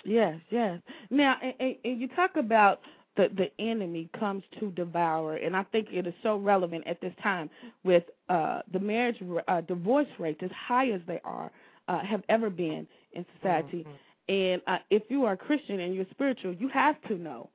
Yes, 0.05 0.39
yes. 0.51 0.81
Now, 1.11 1.37
and, 1.43 1.77
and, 1.85 2.01
you 2.01 2.09
talk 2.09 2.37
about 2.37 2.81
the 3.17 3.29
the 3.37 3.51
enemy 3.59 4.11
comes 4.19 4.43
to 4.61 4.71
devour, 4.73 5.37
and 5.37 5.57
I 5.57 5.63
think 5.65 5.89
it 5.91 6.07
is 6.07 6.13
so 6.23 6.37
relevant 6.37 6.87
at 6.87 7.01
this 7.01 7.15
time 7.23 7.49
with 7.85 8.03
uh, 8.29 8.61
the 8.73 8.81
marriage 8.81 9.17
uh, 9.49 9.63
divorce 9.63 10.09
rates 10.19 10.41
as 10.43 10.51
high 10.51 10.91
as 10.91 11.01
they 11.07 11.21
are 11.25 11.51
uh, 11.89 12.01
have 12.01 12.23
ever 12.29 12.51
been 12.51 12.87
in 13.15 13.25
society. 13.37 13.87
And 14.29 14.63
uh, 14.67 14.79
if 14.91 15.03
you 15.09 15.25
are 15.25 15.33
a 15.33 15.37
Christian 15.37 15.81
and 15.81 15.95
you're 15.95 16.07
spiritual, 16.11 16.55
you 16.55 16.69
have 16.69 17.01
to 17.09 17.15
know 17.17 17.51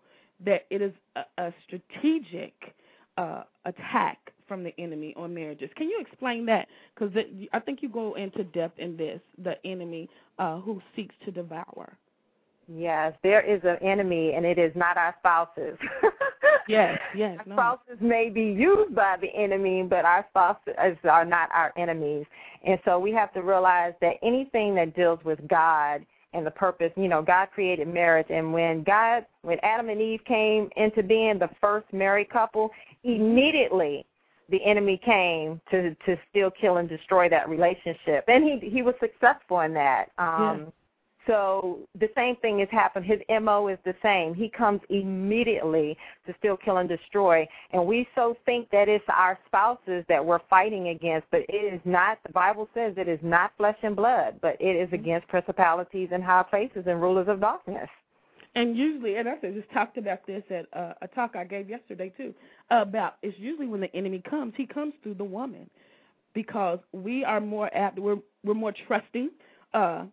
that 0.46 0.66
it 0.70 0.82
is 0.82 0.94
a, 1.16 1.22
a 1.42 1.54
strategic 1.66 2.54
uh, 3.18 3.44
attack 3.66 4.18
from 4.48 4.64
the 4.64 4.74
enemy 4.80 5.14
on 5.16 5.34
marriages. 5.34 5.70
Can 5.76 5.90
you 5.90 6.00
explain 6.00 6.46
that? 6.48 6.68
Because 6.94 7.16
I 7.54 7.60
think 7.60 7.80
you 7.82 7.90
go 7.90 8.16
into 8.16 8.44
depth 8.46 8.80
in 8.80 8.98
this, 8.98 9.20
the 9.44 9.56
enemy 9.66 10.10
uh, 10.38 10.60
who 10.60 10.82
seeks 10.96 11.16
to 11.26 11.32
devour. 11.32 11.98
Yes, 12.72 13.14
there 13.24 13.42
is 13.42 13.62
an 13.64 13.78
enemy, 13.82 14.34
and 14.34 14.46
it 14.46 14.60
is 14.60 14.72
not 14.76 14.96
our 14.96 15.16
spouses. 15.20 15.78
Yes, 16.70 17.00
yes, 17.16 17.38
Our 17.40 17.46
no. 17.48 17.56
spouses 17.56 17.98
may 18.00 18.30
be 18.30 18.44
used 18.44 18.94
by 18.94 19.18
the 19.20 19.30
enemy, 19.36 19.84
but 19.84 20.06
our 20.06 20.26
spouses 20.30 20.98
are 21.04 21.26
not 21.26 21.50
our 21.52 21.74
enemies. 21.78 22.26
And 22.64 22.80
so 22.86 23.00
we 23.00 23.12
have 23.14 23.34
to 23.34 23.42
realize 23.42 23.94
that 24.02 24.16
anything 24.22 24.76
that 24.76 24.96
deals 24.96 25.20
with 25.24 25.40
God 25.48 26.06
and 26.34 26.46
the 26.46 26.52
purpose, 26.52 26.92
you 26.96 27.08
know, 27.08 27.24
God 27.24 27.48
created 27.54 27.88
marriage, 27.88 28.28
and 28.30 28.54
when 28.54 28.84
God, 28.84 29.26
when 29.42 29.58
Adam 29.64 29.90
and 29.90 30.00
Eve 30.00 30.24
came 30.26 30.70
into 30.78 31.02
being 31.02 31.40
the 31.40 31.50
first 31.60 31.92
married 31.92 32.30
couple, 32.30 32.70
immediately 33.04 34.06
the 34.50 34.64
enemy 34.64 35.00
came 35.04 35.60
to 35.72 35.96
to 36.06 36.18
steal, 36.30 36.52
kill, 36.52 36.78
and 36.78 36.88
destroy 36.88 37.30
that 37.30 37.50
relationship, 37.50 38.26
and 38.28 38.44
he 38.44 38.70
he 38.70 38.84
was 38.84 38.94
successful 39.00 39.62
in 39.62 39.74
that. 39.74 40.12
Um. 40.20 40.72
So 41.30 41.78
the 42.00 42.10
same 42.16 42.38
thing 42.38 42.58
has 42.58 42.70
happened. 42.72 43.06
His 43.06 43.20
MO 43.44 43.68
is 43.68 43.78
the 43.86 43.94
same. 44.02 44.34
He 44.34 44.50
comes 44.50 44.82
immediately 44.90 45.96
to 46.26 46.34
steal, 46.40 46.58
kill, 46.58 46.78
and 46.78 46.90
destroy. 46.90 47.48
And 47.72 47.86
we 47.86 48.08
so 48.16 48.36
think 48.48 48.68
that 48.72 48.90
it's 48.90 49.06
our 49.10 49.38
spouses 49.46 50.04
that 50.10 50.26
we're 50.26 50.40
fighting 50.50 50.88
against, 50.88 51.28
but 51.30 51.42
it 51.48 51.72
is 51.72 51.80
not. 51.86 52.18
The 52.26 52.34
Bible 52.34 52.68
says 52.74 52.96
it 52.98 53.08
is 53.08 53.20
not 53.22 53.52
flesh 53.58 53.78
and 53.84 53.96
blood, 53.96 54.40
but 54.42 54.60
it 54.60 54.76
is 54.76 54.90
against 54.92 55.28
principalities 55.28 56.10
and 56.12 56.24
high 56.24 56.42
places 56.42 56.86
and 56.88 57.00
rulers 57.00 57.28
of 57.28 57.42
darkness. 57.42 57.90
And 58.56 58.76
usually, 58.76 59.18
and 59.18 59.30
I 59.30 59.36
just 59.36 59.72
talked 59.72 60.00
about 60.00 60.26
this 60.26 60.42
at 60.50 60.66
uh, 60.74 60.94
a 61.04 61.08
talk 61.10 61.36
I 61.36 61.44
gave 61.44 61.70
yesterday 61.70 62.12
too. 62.18 62.34
About 62.72 63.18
it's 63.22 63.38
usually 63.38 63.68
when 63.68 63.82
the 63.82 63.96
enemy 63.96 64.24
comes, 64.28 64.54
he 64.58 64.66
comes 64.66 64.96
through 65.04 65.14
the 65.14 65.24
woman, 65.24 65.70
because 66.34 66.80
we 66.92 67.24
are 67.24 67.40
more 67.40 67.70
apt, 67.78 68.00
we're 68.00 68.18
we're 68.44 68.56
more 68.56 68.74
trusting 68.88 69.30
uh, 69.76 70.06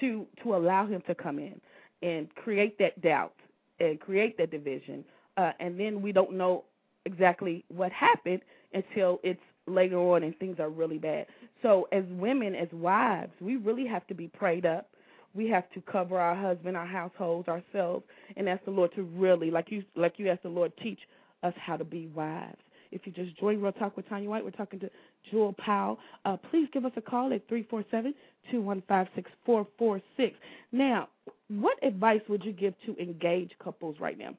to 0.00 0.26
to 0.42 0.54
allow 0.54 0.86
him 0.86 1.02
to 1.06 1.14
come 1.14 1.38
in 1.38 1.60
and 2.02 2.32
create 2.34 2.78
that 2.78 3.00
doubt 3.02 3.34
and 3.80 4.00
create 4.00 4.36
that 4.38 4.50
division, 4.50 5.04
uh, 5.36 5.52
and 5.60 5.78
then 5.78 6.02
we 6.02 6.12
don't 6.12 6.32
know 6.32 6.64
exactly 7.04 7.64
what 7.68 7.92
happened 7.92 8.40
until 8.74 9.20
it's 9.22 9.40
later 9.66 9.98
on 9.98 10.22
and 10.22 10.36
things 10.38 10.58
are 10.60 10.70
really 10.70 10.98
bad. 10.98 11.26
So 11.62 11.88
as 11.92 12.04
women, 12.10 12.54
as 12.54 12.68
wives, 12.72 13.32
we 13.40 13.56
really 13.56 13.86
have 13.86 14.06
to 14.08 14.14
be 14.14 14.28
prayed 14.28 14.66
up. 14.66 14.88
We 15.34 15.48
have 15.50 15.70
to 15.72 15.80
cover 15.82 16.18
our 16.18 16.34
husband, 16.34 16.76
our 16.76 16.86
households, 16.86 17.48
ourselves, 17.48 18.04
and 18.36 18.48
ask 18.48 18.64
the 18.64 18.70
Lord 18.70 18.94
to 18.94 19.02
really, 19.02 19.50
like 19.50 19.70
you, 19.70 19.84
like 19.94 20.14
you 20.18 20.30
asked 20.30 20.44
the 20.44 20.48
Lord, 20.48 20.72
teach 20.82 21.00
us 21.42 21.52
how 21.58 21.76
to 21.76 21.84
be 21.84 22.06
wives. 22.08 22.56
If 22.92 23.02
you 23.06 23.12
just 23.12 23.38
joined 23.38 23.62
Real 23.62 23.72
Talk 23.72 23.96
with 23.96 24.08
Tanya 24.08 24.28
White, 24.28 24.44
we're 24.44 24.50
talking 24.50 24.80
to 24.80 24.90
Jewel 25.30 25.54
Powell. 25.58 25.98
Uh, 26.24 26.36
please 26.50 26.68
give 26.72 26.84
us 26.84 26.92
a 26.96 27.00
call 27.00 27.32
at 27.32 27.46
three 27.48 27.64
four 27.64 27.84
seven 27.90 28.14
two 28.50 28.60
one 28.60 28.82
five 28.88 29.08
six 29.14 29.30
four 29.44 29.66
four 29.78 30.00
six. 30.16 30.36
Now, 30.72 31.08
what 31.48 31.76
advice 31.82 32.22
would 32.28 32.44
you 32.44 32.52
give 32.52 32.74
to 32.86 32.96
engaged 33.00 33.54
couples 33.62 33.96
right 34.00 34.18
now? 34.18 34.34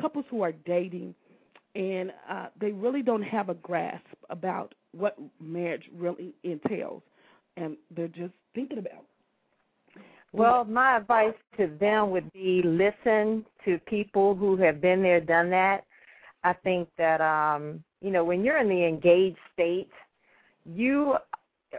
Couples 0.00 0.24
who 0.30 0.42
are 0.42 0.52
dating 0.52 1.14
and 1.76 2.10
uh, 2.28 2.46
they 2.58 2.72
really 2.72 3.02
don't 3.02 3.22
have 3.22 3.50
a 3.50 3.54
grasp 3.54 4.06
about 4.30 4.74
what 4.92 5.16
marriage 5.40 5.84
really 5.94 6.34
entails, 6.42 7.02
and 7.58 7.76
they're 7.94 8.08
just 8.08 8.32
thinking 8.54 8.78
about. 8.78 9.04
Well, 10.32 10.64
my 10.64 10.96
advice 10.96 11.34
to 11.58 11.70
them 11.78 12.10
would 12.10 12.32
be 12.32 12.62
listen 12.64 13.44
to 13.64 13.78
people 13.86 14.34
who 14.34 14.56
have 14.56 14.80
been 14.80 15.02
there, 15.02 15.20
done 15.20 15.50
that. 15.50 15.84
I 16.44 16.54
think 16.54 16.88
that 16.96 17.20
um, 17.20 17.82
you 18.00 18.10
know, 18.10 18.24
when 18.24 18.44
you're 18.44 18.58
in 18.58 18.68
the 18.68 18.84
engaged 18.84 19.38
state, 19.52 19.90
you 20.64 21.16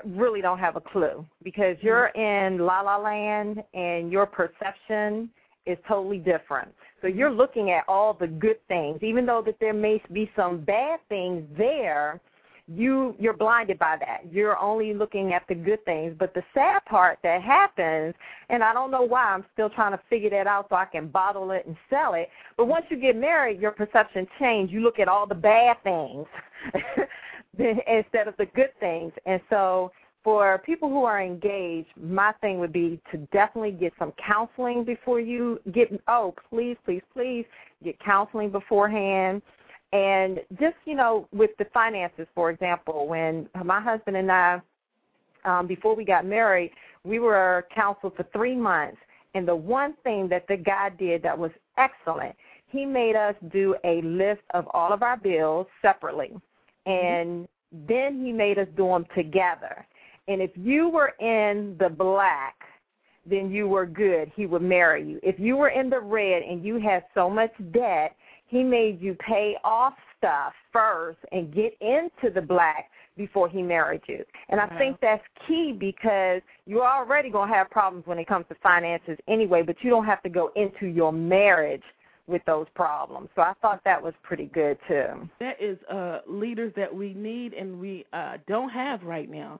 really 0.05 0.41
don't 0.41 0.59
have 0.59 0.75
a 0.75 0.81
clue 0.81 1.25
because 1.43 1.77
you're 1.81 2.11
mm-hmm. 2.15 2.57
in 2.59 2.65
la 2.65 2.81
la 2.81 2.97
land 2.97 3.63
and 3.73 4.11
your 4.11 4.25
perception 4.25 5.29
is 5.65 5.77
totally 5.87 6.17
different. 6.17 6.73
So 7.01 7.07
mm-hmm. 7.07 7.17
you're 7.17 7.31
looking 7.31 7.71
at 7.71 7.83
all 7.87 8.13
the 8.13 8.27
good 8.27 8.59
things, 8.67 8.99
even 9.01 9.25
though 9.25 9.41
that 9.45 9.57
there 9.59 9.73
may 9.73 10.01
be 10.11 10.29
some 10.35 10.61
bad 10.61 10.99
things 11.09 11.43
there. 11.57 12.19
You 12.67 13.15
you're 13.17 13.33
blinded 13.33 13.79
by 13.79 13.97
that. 13.99 14.31
You're 14.31 14.57
only 14.59 14.93
looking 14.93 15.33
at 15.33 15.43
the 15.47 15.55
good 15.55 15.83
things. 15.85 16.15
But 16.19 16.33
the 16.33 16.43
sad 16.53 16.83
part 16.85 17.19
that 17.23 17.41
happens, 17.41 18.13
and 18.49 18.63
I 18.63 18.73
don't 18.73 18.91
know 18.91 19.03
why, 19.03 19.23
I'm 19.23 19.45
still 19.53 19.69
trying 19.69 19.93
to 19.93 19.99
figure 20.09 20.29
that 20.31 20.47
out 20.47 20.67
so 20.69 20.75
I 20.75 20.85
can 20.85 21.07
bottle 21.07 21.51
it 21.51 21.65
and 21.65 21.77
sell 21.89 22.13
it. 22.13 22.29
But 22.57 22.67
once 22.67 22.85
you 22.89 22.97
get 22.97 23.15
married, 23.15 23.61
your 23.61 23.71
perception 23.71 24.27
changes. 24.37 24.73
You 24.73 24.81
look 24.81 24.99
at 24.99 25.07
all 25.07 25.25
the 25.25 25.35
bad 25.35 25.77
things 25.83 26.25
instead 27.57 28.27
of 28.27 28.35
the 28.37 28.47
good 28.53 28.71
things. 28.79 29.13
And 29.25 29.39
so 29.49 29.91
for 30.27 30.61
people 30.65 30.89
who 30.89 31.05
are 31.05 31.21
engaged, 31.21 31.87
my 31.95 32.33
thing 32.41 32.59
would 32.59 32.73
be 32.73 32.99
to 33.13 33.17
definitely 33.31 33.71
get 33.71 33.93
some 33.97 34.11
counseling 34.13 34.83
before 34.83 35.21
you 35.21 35.57
get. 35.71 35.87
Oh, 36.09 36.35
please, 36.49 36.75
please, 36.83 37.01
please 37.13 37.45
get 37.81 37.97
counseling 38.01 38.49
beforehand, 38.49 39.41
and 39.93 40.39
just 40.59 40.75
you 40.85 40.95
know, 40.95 41.27
with 41.31 41.51
the 41.57 41.65
finances, 41.73 42.27
for 42.35 42.49
example, 42.49 43.07
when 43.07 43.47
my 43.63 43.79
husband 43.79 44.17
and 44.17 44.31
I, 44.31 44.61
um, 45.45 45.67
before 45.67 45.95
we 45.95 46.03
got 46.03 46.25
married, 46.25 46.71
we 47.03 47.19
were 47.19 47.67
counseled 47.73 48.15
for 48.15 48.25
three 48.33 48.55
months, 48.55 48.97
and 49.33 49.47
the 49.47 49.55
one 49.55 49.93
thing 50.03 50.27
that 50.29 50.47
the 50.47 50.57
guy 50.57 50.89
did 50.89 51.23
that 51.23 51.37
was 51.37 51.51
excellent, 51.77 52.35
he 52.69 52.85
made 52.85 53.15
us 53.15 53.35
do 53.51 53.75
a 53.83 54.01
list 54.01 54.41
of 54.53 54.67
all 54.73 54.91
of 54.91 55.03
our 55.03 55.17
bills 55.17 55.67
separately, 55.81 56.31
and 56.85 57.47
then 57.87 58.23
he 58.23 58.31
made 58.31 58.57
us 58.57 58.67
do 58.75 58.87
them 58.87 59.05
together 59.15 59.85
and 60.27 60.41
if 60.41 60.51
you 60.55 60.89
were 60.89 61.13
in 61.19 61.75
the 61.79 61.89
black, 61.89 62.55
then 63.25 63.49
you 63.49 63.67
were 63.67 63.85
good. 63.85 64.31
He 64.35 64.45
would 64.45 64.61
marry 64.61 65.05
you. 65.05 65.19
If 65.23 65.39
you 65.39 65.57
were 65.57 65.69
in 65.69 65.89
the 65.89 65.99
red 65.99 66.43
and 66.43 66.63
you 66.63 66.79
had 66.79 67.03
so 67.13 67.29
much 67.29 67.51
debt, 67.71 68.15
he 68.47 68.63
made 68.63 69.01
you 69.01 69.15
pay 69.15 69.55
off 69.63 69.93
stuff 70.17 70.53
first 70.73 71.19
and 71.31 71.53
get 71.53 71.77
into 71.81 72.33
the 72.33 72.41
black 72.41 72.89
before 73.15 73.49
he 73.49 73.61
married 73.61 74.01
you. 74.07 74.23
And 74.49 74.59
I 74.59 74.67
think 74.77 74.97
that's 75.01 75.23
key 75.47 75.75
because 75.77 76.41
you're 76.65 76.87
already 76.87 77.29
going 77.29 77.49
to 77.49 77.55
have 77.55 77.69
problems 77.69 78.05
when 78.05 78.19
it 78.19 78.27
comes 78.27 78.45
to 78.49 78.55
finances 78.61 79.17
anyway, 79.27 79.63
but 79.63 79.75
you 79.81 79.89
don't 79.89 80.05
have 80.05 80.21
to 80.23 80.29
go 80.29 80.51
into 80.55 80.85
your 80.85 81.11
marriage 81.11 81.83
with 82.27 82.43
those 82.45 82.67
problems. 82.75 83.29
So 83.35 83.41
I 83.41 83.53
thought 83.61 83.81
that 83.85 84.01
was 84.01 84.13
pretty 84.21 84.45
good 84.45 84.77
too. 84.87 85.29
That 85.39 85.61
is 85.61 85.77
uh 85.89 86.19
leaders 86.27 86.73
that 86.75 86.93
we 86.93 87.13
need 87.13 87.53
and 87.53 87.79
we 87.79 88.05
uh 88.11 88.33
don't 88.47 88.69
have 88.69 89.01
right 89.03 89.29
now 89.29 89.59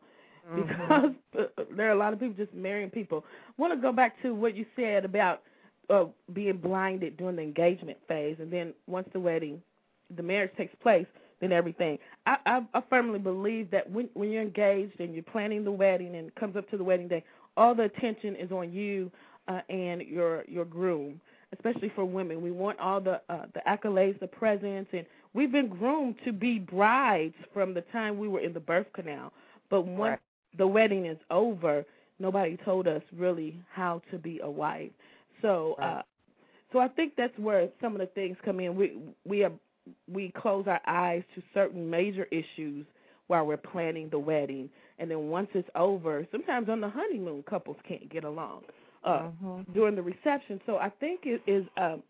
because 0.54 1.12
Mm-hmm. 1.36 1.76
there 1.76 1.88
are 1.88 1.92
a 1.92 1.98
lot 1.98 2.14
of 2.14 2.20
people 2.20 2.36
just 2.36 2.54
marrying 2.54 2.90
people. 2.90 3.26
I 3.50 3.62
want 3.62 3.74
to 3.74 3.82
go 3.82 3.92
back 3.92 4.22
to 4.22 4.34
what 4.34 4.56
you 4.56 4.66
said 4.76 5.06
about 5.06 5.42
uh, 5.90 6.06
being 6.34 6.58
blinded 6.58 7.18
during 7.18 7.36
the 7.36 7.42
engagement 7.42 7.98
phase, 8.08 8.38
and 8.40 8.52
then 8.52 8.74
once 8.88 9.08
the 9.14 9.20
wedding, 9.20 9.62
the 10.16 10.24
marriage 10.24 10.52
takes 10.58 10.76
place, 10.82 11.06
then 11.42 11.52
everything. 11.52 11.98
I, 12.26 12.38
I, 12.46 12.62
I 12.74 12.84
firmly 12.90 13.20
believe 13.20 13.72
that 13.72 13.90
when 13.90 14.10
when 14.14 14.32
you're 14.32 14.42
engaged 14.42 15.00
and 15.00 15.14
you're 15.14 15.24
planning 15.24 15.64
the 15.64 15.72
wedding 15.72 16.16
and 16.16 16.28
it 16.28 16.36
comes 16.36 16.56
up 16.56 16.70
to 16.72 16.78
the 16.78 16.84
wedding 16.84 17.08
day, 17.08 17.24
all 17.58 17.76
the 17.76 17.84
attention 17.84 18.36
is 18.36 18.52
on 18.52 18.72
you 18.74 19.12
uh, 19.48 19.62
and 19.70 20.02
your 20.02 20.44
your 20.48 20.66
groom. 20.66 21.20
Especially 21.54 21.92
for 21.96 22.06
women, 22.06 22.42
we 22.42 22.52
want 22.52 22.80
all 22.80 23.00
the 23.00 23.22
uh, 23.30 23.46
the 23.54 23.62
accolades, 23.68 24.20
the 24.20 24.28
presents, 24.28 24.90
and 24.94 25.06
we've 25.34 25.52
been 25.52 25.70
groomed 25.70 26.16
to 26.26 26.34
be 26.34 26.60
brides 26.60 27.36
from 27.54 27.74
the 27.74 27.82
time 27.94 28.18
we 28.18 28.28
were 28.28 28.42
in 28.42 28.54
the 28.54 28.60
birth 28.60 28.88
canal. 28.94 29.32
But 29.70 29.84
once 29.84 30.14
Right. 30.14 30.20
the 30.58 30.68
wedding 30.68 31.06
is 31.06 31.18
over, 31.32 31.86
nobody 32.20 32.58
told 32.66 32.88
us 32.88 33.02
really 33.16 33.60
how 33.72 34.02
to 34.12 34.18
be 34.18 34.40
a 34.44 34.50
wife. 34.50 34.92
So, 35.42 35.76
uh, 35.82 36.02
so 36.72 36.80
I 36.80 36.88
think 36.90 37.14
that's 37.18 37.38
where 37.38 37.70
some 37.82 37.94
of 37.94 38.00
the 38.00 38.08
things 38.08 38.38
come 38.44 38.60
in. 38.60 38.76
We 38.76 38.98
we 39.26 39.44
are 39.44 39.52
we 40.12 40.32
close 40.38 40.66
our 40.68 40.82
eyes 40.86 41.24
to 41.36 41.42
certain 41.54 41.90
major 41.90 42.26
issues 42.32 42.86
while 43.28 43.46
we're 43.46 43.58
planning 43.58 44.10
the 44.10 44.20
wedding, 44.20 44.70
and 45.00 45.10
then 45.10 45.30
once 45.30 45.50
it's 45.54 45.70
over, 45.76 46.26
sometimes 46.32 46.70
on 46.70 46.82
the 46.82 46.90
honeymoon, 46.90 47.44
couples 47.44 47.78
can't 47.88 48.10
get 48.10 48.24
along 48.24 48.64
uh, 49.04 49.28
Mhm. 49.44 49.74
during 49.74 49.96
the 49.96 50.02
reception. 50.02 50.62
So 50.66 50.78
I 50.78 50.90
think 50.90 51.26
it 51.26 51.42
is 51.48 51.66
um, 51.78 52.04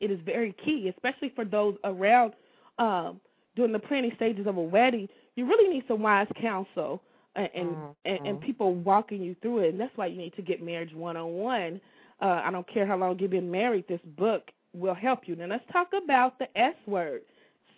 it 0.00 0.10
is 0.10 0.20
very 0.24 0.52
key, 0.64 0.88
especially 0.88 1.30
for 1.30 1.44
those 1.44 1.76
around 1.84 2.32
um, 2.78 3.20
during 3.56 3.72
the 3.72 3.78
planning 3.78 4.12
stages 4.16 4.46
of 4.46 4.56
a 4.56 4.62
wedding. 4.62 5.08
You 5.36 5.46
really 5.46 5.72
need 5.72 5.84
some 5.88 6.02
wise 6.02 6.28
counsel 6.40 7.02
and 7.36 7.48
and, 7.54 7.76
and 8.04 8.20
and 8.24 8.40
people 8.40 8.74
walking 8.74 9.22
you 9.22 9.34
through 9.42 9.60
it. 9.60 9.68
And 9.70 9.80
that's 9.80 9.96
why 9.96 10.06
you 10.06 10.16
need 10.18 10.34
to 10.36 10.42
get 10.42 10.62
marriage 10.62 10.94
one 10.94 11.16
on 11.16 11.32
one. 11.32 11.80
Uh, 12.20 12.42
I 12.44 12.50
don't 12.50 12.68
care 12.72 12.86
how 12.86 12.96
long 12.96 13.18
you've 13.18 13.30
been 13.30 13.50
married. 13.50 13.86
This 13.88 14.00
book 14.16 14.50
will 14.74 14.94
help 14.94 15.20
you. 15.26 15.36
Now 15.36 15.46
let's 15.46 15.64
talk 15.72 15.88
about 16.04 16.38
the 16.38 16.46
S 16.58 16.74
word, 16.86 17.22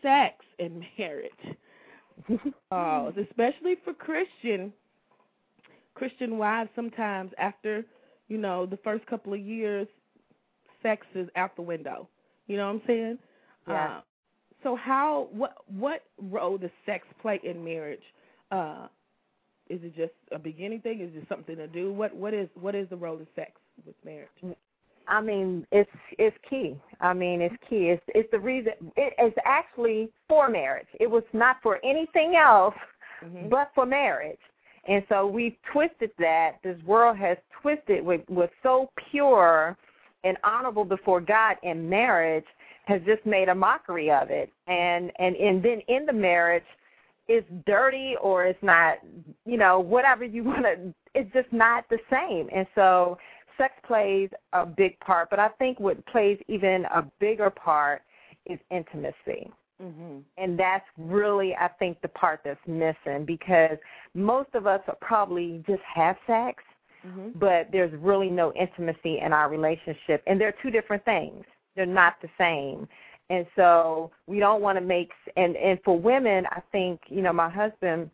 sex 0.02 0.44
and 0.58 0.82
marriage. 0.98 1.32
Uh, 2.70 3.10
especially 3.20 3.74
for 3.84 3.92
Christian 3.94 4.72
Christian 5.94 6.38
wives. 6.38 6.70
Sometimes 6.76 7.32
after 7.38 7.84
you 8.28 8.38
know 8.38 8.64
the 8.64 8.76
first 8.78 9.04
couple 9.06 9.32
of 9.32 9.40
years, 9.40 9.88
sex 10.82 11.06
is 11.14 11.28
out 11.36 11.56
the 11.56 11.62
window. 11.62 12.08
You 12.46 12.58
know 12.58 12.66
what 12.66 12.74
I'm 12.74 12.82
saying? 12.86 13.18
Yeah. 13.66 13.84
Uh, 13.84 14.00
so 14.62 14.76
how 14.76 15.28
what 15.32 15.54
what 15.66 16.04
role 16.30 16.58
does 16.58 16.70
sex 16.86 17.06
play 17.20 17.40
in 17.42 17.64
marriage? 17.64 18.02
Uh, 18.50 18.86
is 19.68 19.80
it 19.82 19.96
just 19.96 20.12
a 20.30 20.38
beginning 20.38 20.80
thing? 20.80 21.00
Is 21.00 21.10
it 21.14 21.26
something 21.28 21.56
to 21.56 21.66
do? 21.66 21.92
What 21.92 22.14
what 22.14 22.34
is 22.34 22.48
what 22.60 22.74
is 22.74 22.88
the 22.90 22.96
role 22.96 23.20
of 23.20 23.26
sex 23.34 23.52
with 23.86 23.96
marriage? 24.04 24.56
I 25.08 25.20
mean, 25.20 25.66
it's 25.72 25.90
it's 26.18 26.36
key. 26.48 26.76
I 27.00 27.12
mean, 27.12 27.40
it's 27.40 27.56
key. 27.68 27.88
It's 27.90 28.02
it's 28.08 28.30
the 28.30 28.38
reason. 28.38 28.72
It 28.96 29.14
is 29.22 29.32
actually 29.44 30.10
for 30.28 30.48
marriage. 30.48 30.86
It 31.00 31.10
was 31.10 31.24
not 31.32 31.56
for 31.62 31.80
anything 31.84 32.36
else, 32.36 32.74
Mhm. 33.22 33.48
but 33.50 33.70
for 33.74 33.84
marriage. 33.86 34.40
And 34.84 35.04
so 35.08 35.26
we've 35.26 35.56
twisted 35.72 36.12
that. 36.18 36.58
This 36.62 36.80
world 36.84 37.16
has 37.16 37.36
twisted 37.60 38.04
with 38.04 38.28
with 38.28 38.50
so 38.62 38.90
pure 39.10 39.76
and 40.24 40.36
honorable 40.44 40.84
before 40.84 41.20
God 41.20 41.56
in 41.62 41.88
marriage 41.88 42.46
has 42.86 43.00
just 43.02 43.24
made 43.26 43.48
a 43.48 43.54
mockery 43.54 44.10
of 44.10 44.30
it. 44.30 44.52
And 44.66 45.12
and 45.18 45.34
and 45.36 45.62
then 45.62 45.80
in 45.88 46.06
the 46.06 46.12
marriage, 46.12 46.64
it's 47.28 47.48
dirty 47.66 48.16
or 48.20 48.44
it's 48.44 48.62
not. 48.62 48.98
You 49.44 49.56
know, 49.58 49.80
whatever 49.80 50.24
you 50.24 50.44
want 50.52 50.62
to. 50.62 50.94
It's 51.14 51.30
just 51.34 51.52
not 51.52 51.88
the 51.90 51.98
same. 52.08 52.48
And 52.54 52.66
so 52.74 53.18
sex 53.58 53.74
plays 53.86 54.30
a 54.52 54.66
big 54.66 54.98
part, 55.00 55.30
but 55.30 55.38
I 55.38 55.48
think 55.48 55.80
what 55.80 56.04
plays 56.06 56.38
even 56.48 56.84
a 56.86 57.02
bigger 57.18 57.50
part 57.50 58.02
is 58.46 58.58
intimacy. 58.70 59.50
Mhm. 59.80 60.22
And 60.36 60.58
that's 60.58 60.86
really, 60.96 61.56
I 61.56 61.68
think, 61.68 62.00
the 62.00 62.08
part 62.08 62.40
that's 62.44 62.64
missing 62.66 63.24
because 63.24 63.78
most 64.14 64.54
of 64.54 64.66
us 64.66 64.80
probably 65.00 65.62
just 65.66 65.82
have 65.82 66.16
sex, 66.26 66.62
Mhm. 67.04 67.32
but 67.38 67.70
there's 67.72 67.92
really 67.94 68.30
no 68.30 68.52
intimacy 68.52 69.18
in 69.18 69.32
our 69.32 69.48
relationship. 69.48 70.22
And 70.26 70.40
they're 70.40 70.52
two 70.52 70.70
different 70.70 71.04
things, 71.04 71.44
they're 71.74 71.86
not 71.86 72.20
the 72.20 72.30
same. 72.38 72.88
And 73.30 73.46
so 73.56 74.10
we 74.26 74.40
don't 74.40 74.60
want 74.60 74.76
to 74.76 74.84
make, 74.84 75.12
and, 75.36 75.56
and 75.56 75.82
for 75.84 75.98
women, 75.98 76.46
I 76.46 76.60
think, 76.70 77.00
you 77.08 77.22
know, 77.22 77.32
my 77.32 77.48
husband, 77.48 78.10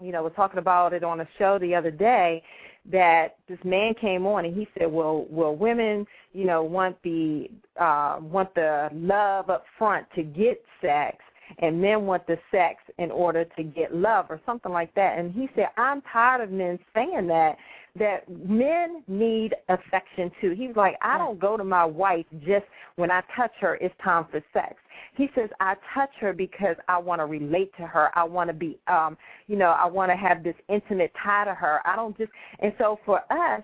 you 0.00 0.12
know, 0.12 0.22
was 0.22 0.32
talking 0.34 0.58
about 0.58 0.92
it 0.92 1.02
on 1.02 1.20
a 1.20 1.28
show 1.38 1.58
the 1.58 1.74
other 1.74 1.90
day 1.90 2.42
that 2.90 3.36
this 3.48 3.58
man 3.64 3.94
came 3.94 4.26
on 4.26 4.44
and 4.44 4.56
he 4.56 4.68
said, 4.78 4.90
"Well, 4.90 5.26
well, 5.28 5.54
women, 5.54 6.06
you 6.32 6.44
know, 6.44 6.62
want 6.62 6.96
the 7.02 7.48
uh, 7.80 8.18
want 8.20 8.54
the 8.54 8.88
love 8.92 9.50
up 9.50 9.64
front 9.78 10.06
to 10.14 10.22
get 10.22 10.62
sex, 10.80 11.18
and 11.58 11.80
men 11.80 12.06
want 12.06 12.26
the 12.26 12.38
sex 12.50 12.80
in 12.98 13.10
order 13.10 13.44
to 13.56 13.62
get 13.62 13.94
love 13.94 14.26
or 14.28 14.40
something 14.46 14.72
like 14.72 14.94
that. 14.94 15.18
And 15.18 15.32
he 15.32 15.48
said, 15.54 15.68
I'm 15.76 16.02
tired 16.12 16.42
of 16.42 16.50
men 16.50 16.78
saying 16.94 17.26
that 17.28 17.56
that 17.98 18.28
men 18.28 19.02
need 19.08 19.54
affection 19.68 20.30
too. 20.40 20.50
He's 20.50 20.74
like, 20.76 20.96
I 21.02 21.18
don't 21.18 21.38
go 21.38 21.56
to 21.56 21.64
my 21.64 21.84
wife 21.84 22.26
just 22.46 22.64
when 22.96 23.10
I 23.10 23.22
touch 23.36 23.52
her, 23.60 23.76
it's 23.76 23.94
time 24.02 24.26
for 24.30 24.42
sex. 24.52 24.74
He 25.14 25.28
says, 25.34 25.50
I 25.60 25.74
touch 25.94 26.10
her 26.20 26.32
because 26.32 26.76
I 26.88 26.98
want 26.98 27.20
to 27.20 27.26
relate 27.26 27.72
to 27.78 27.86
her. 27.86 28.10
I 28.18 28.24
want 28.24 28.48
to 28.48 28.54
be, 28.54 28.78
um, 28.86 29.16
you 29.46 29.56
know, 29.56 29.70
I 29.70 29.86
want 29.86 30.10
to 30.10 30.16
have 30.16 30.42
this 30.42 30.56
intimate 30.68 31.12
tie 31.22 31.44
to 31.44 31.54
her. 31.54 31.80
I 31.86 31.96
don't 31.96 32.16
just, 32.16 32.32
and 32.60 32.72
so 32.78 32.98
for 33.04 33.20
us, 33.30 33.62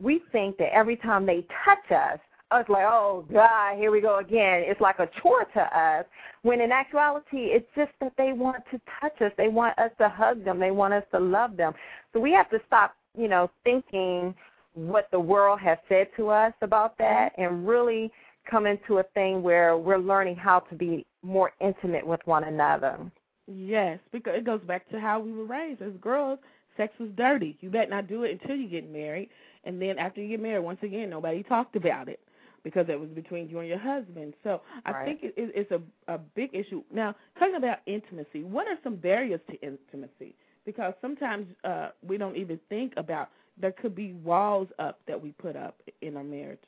we 0.00 0.22
think 0.32 0.56
that 0.58 0.74
every 0.74 0.96
time 0.96 1.26
they 1.26 1.46
touch 1.64 1.90
us, 1.90 2.18
us 2.50 2.64
like, 2.68 2.84
oh 2.84 3.24
God, 3.32 3.76
here 3.76 3.90
we 3.90 4.00
go 4.00 4.18
again. 4.18 4.62
It's 4.66 4.80
like 4.80 4.98
a 4.98 5.08
chore 5.20 5.44
to 5.54 5.60
us. 5.60 6.04
When 6.42 6.60
in 6.60 6.72
actuality, 6.72 7.50
it's 7.52 7.68
just 7.76 7.92
that 8.00 8.12
they 8.16 8.32
want 8.32 8.64
to 8.72 8.80
touch 9.00 9.20
us. 9.20 9.32
They 9.36 9.48
want 9.48 9.78
us 9.78 9.90
to 9.98 10.08
hug 10.08 10.44
them. 10.44 10.58
They 10.58 10.70
want 10.70 10.94
us 10.94 11.04
to 11.12 11.20
love 11.20 11.56
them. 11.56 11.74
So 12.12 12.20
we 12.20 12.32
have 12.32 12.50
to 12.50 12.58
stop, 12.66 12.94
you 13.16 13.28
know, 13.28 13.50
thinking 13.64 14.34
what 14.74 15.08
the 15.10 15.20
world 15.20 15.58
has 15.60 15.78
said 15.88 16.08
to 16.16 16.28
us 16.28 16.52
about 16.62 16.96
that, 16.98 17.32
and 17.38 17.66
really 17.66 18.10
come 18.50 18.66
into 18.66 18.98
a 18.98 19.02
thing 19.14 19.42
where 19.42 19.76
we're 19.76 19.98
learning 19.98 20.36
how 20.36 20.60
to 20.60 20.74
be 20.74 21.04
more 21.22 21.52
intimate 21.60 22.06
with 22.06 22.20
one 22.24 22.44
another. 22.44 22.98
Yes, 23.46 23.98
because 24.12 24.34
it 24.36 24.44
goes 24.44 24.60
back 24.62 24.88
to 24.90 25.00
how 25.00 25.18
we 25.20 25.32
were 25.32 25.44
raised 25.44 25.82
as 25.82 25.92
girls. 26.00 26.38
Sex 26.76 26.92
was 27.00 27.10
dirty. 27.16 27.56
You 27.60 27.68
better 27.68 27.90
not 27.90 28.08
do 28.08 28.22
it 28.22 28.38
until 28.40 28.56
you 28.56 28.68
get 28.68 28.90
married, 28.90 29.28
and 29.64 29.80
then 29.82 29.98
after 29.98 30.20
you 30.22 30.28
get 30.28 30.40
married, 30.40 30.64
once 30.64 30.78
again, 30.82 31.10
nobody 31.10 31.42
talked 31.42 31.76
about 31.76 32.08
it 32.08 32.20
because 32.62 32.86
it 32.88 32.98
was 32.98 33.08
between 33.10 33.48
you 33.48 33.58
and 33.58 33.68
your 33.68 33.78
husband. 33.78 34.34
So 34.44 34.60
I 34.86 34.92
Right. 34.92 35.04
think 35.04 35.22
it, 35.22 35.34
it, 35.36 35.52
it's 35.54 35.70
a 35.72 35.80
a 36.12 36.18
big 36.18 36.50
issue. 36.54 36.82
Now, 36.92 37.14
talking 37.38 37.56
about 37.56 37.78
intimacy, 37.86 38.44
what 38.44 38.68
are 38.68 38.78
some 38.84 38.96
barriers 38.96 39.40
to 39.50 39.60
intimacy? 39.60 40.34
Because 40.70 40.94
sometimes 41.00 41.46
uh, 41.64 41.88
we 42.06 42.16
don't 42.16 42.36
even 42.36 42.60
think 42.68 42.92
about 42.96 43.30
there 43.60 43.72
could 43.72 43.92
be 43.92 44.12
walls 44.12 44.68
up 44.78 45.00
that 45.08 45.20
we 45.20 45.32
put 45.32 45.56
up 45.56 45.74
in 46.00 46.16
our 46.16 46.22
marriage 46.22 46.60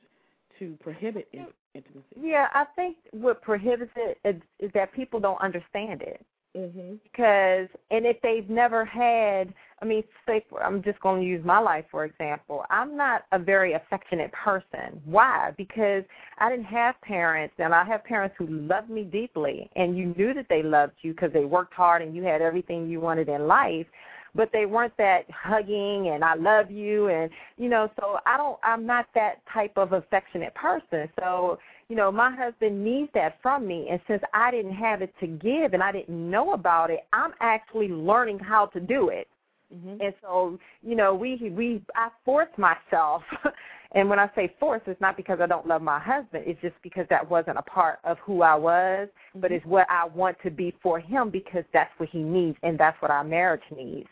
to 0.59 0.77
prohibit 0.83 1.29
in, 1.33 1.47
intimacy. 1.73 2.05
Yeah, 2.21 2.49
I 2.53 2.65
think 2.75 2.97
what 3.12 3.41
prohibits 3.43 3.93
it 3.95 4.19
is, 4.25 4.43
is 4.59 4.73
that 4.75 4.93
people 4.93 5.21
don't 5.21 5.41
understand 5.41 6.03
it. 6.03 6.21
Mhm. 6.57 6.99
because 7.03 7.69
and 7.91 8.05
if 8.07 8.21
they've 8.21 8.51
never 8.51 8.85
had 8.85 9.55
i 9.81 9.87
mean 9.87 10.05
say 10.27 10.45
for, 10.51 10.62
i'm 10.62 10.83
just 10.83 11.01
going 11.01 11.23
to 11.23 11.27
use 11.27 11.43
my 11.45 11.59
life 11.59 11.87
for 11.91 12.05
example. 12.05 12.65
I'm 12.69 12.95
not 12.95 13.25
a 13.33 13.38
very 13.38 13.73
affectionate 13.73 14.31
person. 14.33 15.01
Why? 15.07 15.53
Because 15.57 16.05
i 16.38 16.51
didn't 16.51 16.67
have 16.67 17.01
parents 17.01 17.55
and 17.59 17.75
i 17.75 17.85
have 17.85 18.05
parents 18.05 18.35
who 18.37 18.47
loved 18.49 18.91
me 18.91 19.05
deeply 19.05 19.71
and 19.77 19.97
you 19.97 20.15
knew 20.17 20.35
that 20.35 20.47
they 20.51 20.62
loved 20.62 20.93
you 21.01 21.12
because 21.12 21.33
they 21.33 21.47
worked 21.47 21.73
hard 21.73 22.03
and 22.03 22.15
you 22.15 22.23
had 22.23 22.43
everything 22.43 22.87
you 22.87 23.01
wanted 23.01 23.31
in 23.31 23.47
life 23.47 23.87
but 24.35 24.51
they 24.53 24.67
weren't 24.67 24.97
that 24.99 25.31
hugging 25.31 26.09
and 26.09 26.23
i 26.23 26.35
love 26.35 26.71
you 26.71 27.09
and 27.09 27.31
you 27.57 27.69
know 27.69 27.91
so 27.99 28.19
i 28.27 28.37
don't 28.37 28.59
i'm 28.62 28.85
not 28.87 29.07
that 29.15 29.41
type 29.53 29.73
of 29.77 29.93
affectionate 29.93 30.55
person. 30.55 31.09
So 31.19 31.59
you 31.92 31.98
know, 31.98 32.11
my 32.11 32.35
husband 32.35 32.83
needs 32.83 33.11
that 33.12 33.37
from 33.42 33.66
me. 33.66 33.88
And 33.90 34.00
since 34.09 34.22
I 34.33 34.50
didn't 34.50 34.72
have 34.72 35.02
it 35.02 35.12
to 35.20 35.26
give 35.26 35.74
and 35.74 35.83
I 35.83 35.92
didn't 35.92 36.31
know 36.31 36.55
about 36.55 36.90
it, 36.90 37.00
I'm 37.12 37.33
actually 37.40 37.88
learning 37.88 38.38
how 38.38 38.64
to 38.64 38.81
do 38.81 39.11
it. 39.11 39.28
Mhm. 39.70 40.00
And 40.00 40.14
so, 40.22 40.59
you 40.83 40.94
know, 40.94 41.14
we 41.14 41.37
we 41.55 41.83
I 41.94 42.09
force 42.24 42.48
myself. 42.57 43.22
and 43.92 44.09
when 44.09 44.18
I 44.18 44.31
say 44.35 44.55
force, 44.59 44.81
it's 44.87 45.02
not 45.02 45.18
because 45.18 45.42
I 45.42 45.46
don't 45.46 45.66
love 45.66 45.83
my 45.83 45.98
husband. 45.98 46.44
It's 46.46 46.62
just 46.62 46.76
because 46.83 47.07
that 47.11 47.28
wasn't 47.28 47.59
a 47.59 47.62
part 47.62 47.98
of 48.05 48.18
who 48.20 48.40
I 48.40 48.55
was, 48.55 49.11
but 49.35 49.50
Mhm. 49.50 49.57
it's 49.57 49.66
what 49.66 49.87
I 49.90 50.07
want 50.07 50.38
to 50.44 50.50
be 50.50 50.70
for 50.83 50.98
him 50.98 51.28
because 51.28 51.64
that's 51.74 51.92
what 51.98 52.09
he 52.09 52.22
needs 52.22 52.57
and 52.62 52.78
that's 52.78 53.00
what 53.02 53.11
our 53.11 53.22
marriage 53.22 53.70
needs. 53.70 54.09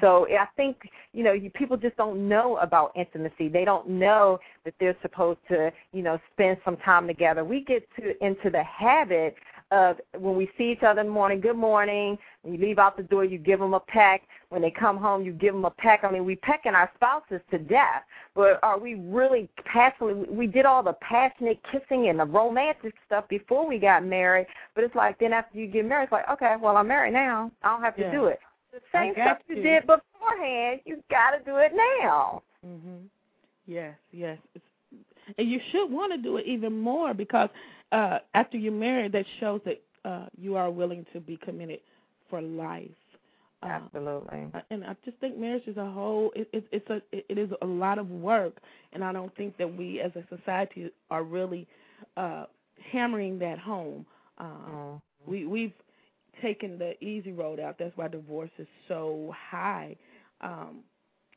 So 0.00 0.26
I 0.28 0.46
think 0.56 0.76
you 1.12 1.22
know 1.22 1.32
you, 1.32 1.50
people 1.50 1.76
just 1.76 1.96
don't 1.96 2.28
know 2.28 2.56
about 2.56 2.92
intimacy. 2.96 3.48
They 3.48 3.64
don't 3.64 3.88
know 3.88 4.38
that 4.64 4.74
they're 4.80 4.96
supposed 5.02 5.38
to 5.48 5.72
you 5.92 6.02
know 6.02 6.18
spend 6.32 6.58
some 6.64 6.76
time 6.78 7.06
together. 7.06 7.44
We 7.44 7.64
get 7.64 7.86
to 7.96 8.24
into 8.24 8.50
the 8.50 8.62
habit 8.62 9.36
of 9.70 9.96
when 10.18 10.36
we 10.36 10.48
see 10.58 10.72
each 10.72 10.82
other 10.82 11.00
in 11.00 11.06
the 11.06 11.12
morning, 11.12 11.40
good 11.40 11.56
morning. 11.56 12.18
When 12.42 12.54
you 12.54 12.60
leave 12.60 12.78
out 12.78 12.96
the 12.96 13.02
door, 13.02 13.24
you 13.24 13.38
give 13.38 13.60
them 13.60 13.74
a 13.74 13.80
peck. 13.80 14.22
When 14.50 14.62
they 14.62 14.70
come 14.70 14.98
home, 14.98 15.24
you 15.24 15.32
give 15.32 15.54
them 15.54 15.64
a 15.64 15.70
peck. 15.70 16.00
I 16.04 16.10
mean, 16.10 16.24
we 16.24 16.36
pecking 16.36 16.74
our 16.74 16.90
spouses 16.94 17.40
to 17.50 17.58
death, 17.58 18.02
but 18.34 18.60
are 18.62 18.78
we 18.78 18.94
really 18.94 19.48
passionately? 19.64 20.26
We 20.28 20.46
did 20.46 20.64
all 20.64 20.82
the 20.82 20.92
passionate 21.00 21.58
kissing 21.72 22.08
and 22.08 22.20
the 22.20 22.24
romantic 22.24 22.94
stuff 23.06 23.26
before 23.28 23.66
we 23.66 23.78
got 23.78 24.04
married, 24.04 24.46
but 24.74 24.84
it's 24.84 24.94
like 24.94 25.18
then 25.18 25.32
after 25.32 25.58
you 25.58 25.66
get 25.66 25.86
married, 25.86 26.04
it's 26.04 26.12
like 26.12 26.28
okay, 26.30 26.56
well 26.60 26.76
I'm 26.76 26.88
married 26.88 27.14
now. 27.14 27.50
I 27.62 27.68
don't 27.70 27.82
have 27.82 27.96
to 27.96 28.02
Yeah. 28.02 28.12
do 28.12 28.26
it. 28.26 28.40
The 28.74 28.80
same 28.92 29.14
stuff 29.14 29.38
you 29.48 29.56
you. 29.56 29.62
did 29.62 29.86
beforehand, 29.86 30.80
you 30.84 31.02
got 31.10 31.30
to 31.30 31.38
do 31.44 31.56
it 31.58 31.72
now. 31.74 32.42
Mhm. 32.66 33.04
Yes, 33.66 33.94
yes. 34.12 34.38
It's, 34.54 34.64
and 35.38 35.48
you 35.48 35.60
should 35.70 35.86
want 35.90 36.12
to 36.12 36.18
do 36.18 36.36
it 36.38 36.46
even 36.46 36.78
more 36.80 37.14
because 37.14 37.48
uh 37.92 38.18
after 38.34 38.56
you're 38.58 38.72
married, 38.72 39.12
that 39.12 39.26
shows 39.40 39.60
that 39.64 39.80
uh 40.04 40.26
you 40.36 40.56
are 40.56 40.70
willing 40.70 41.06
to 41.12 41.20
be 41.20 41.36
committed 41.38 41.80
for 42.28 42.40
life. 42.42 42.90
Uh, 43.62 43.66
Absolutely. 43.66 44.46
and 44.70 44.84
I 44.84 44.94
just 45.04 45.16
think 45.18 45.38
marriage 45.38 45.66
as 45.68 45.78
a 45.78 45.90
whole, 45.90 46.30
it, 46.36 46.48
it, 46.52 46.66
it's 46.72 46.90
a 46.90 46.96
it, 47.12 47.24
it 47.30 47.38
is 47.38 47.50
a 47.62 47.66
lot 47.66 47.98
of 47.98 48.10
work, 48.10 48.54
and 48.92 49.02
I 49.04 49.12
don't 49.12 49.34
think 49.36 49.56
that 49.56 49.72
we 49.80 50.00
as 50.00 50.12
a 50.16 50.24
society 50.36 50.90
are 51.10 51.22
really 51.22 51.66
uh 52.16 52.46
hammering 52.92 53.38
that 53.38 53.58
home. 53.58 54.04
Uh, 54.38 54.44
Mm. 54.44 55.00
we 55.26 55.46
we've 55.46 55.72
taken 56.42 56.78
the 56.78 57.02
easy 57.04 57.32
road 57.32 57.60
out. 57.60 57.76
That's 57.78 57.96
why 57.96 58.08
divorce 58.08 58.50
is 58.58 58.68
so 58.88 59.34
high. 59.50 59.96
Um, 60.40 60.80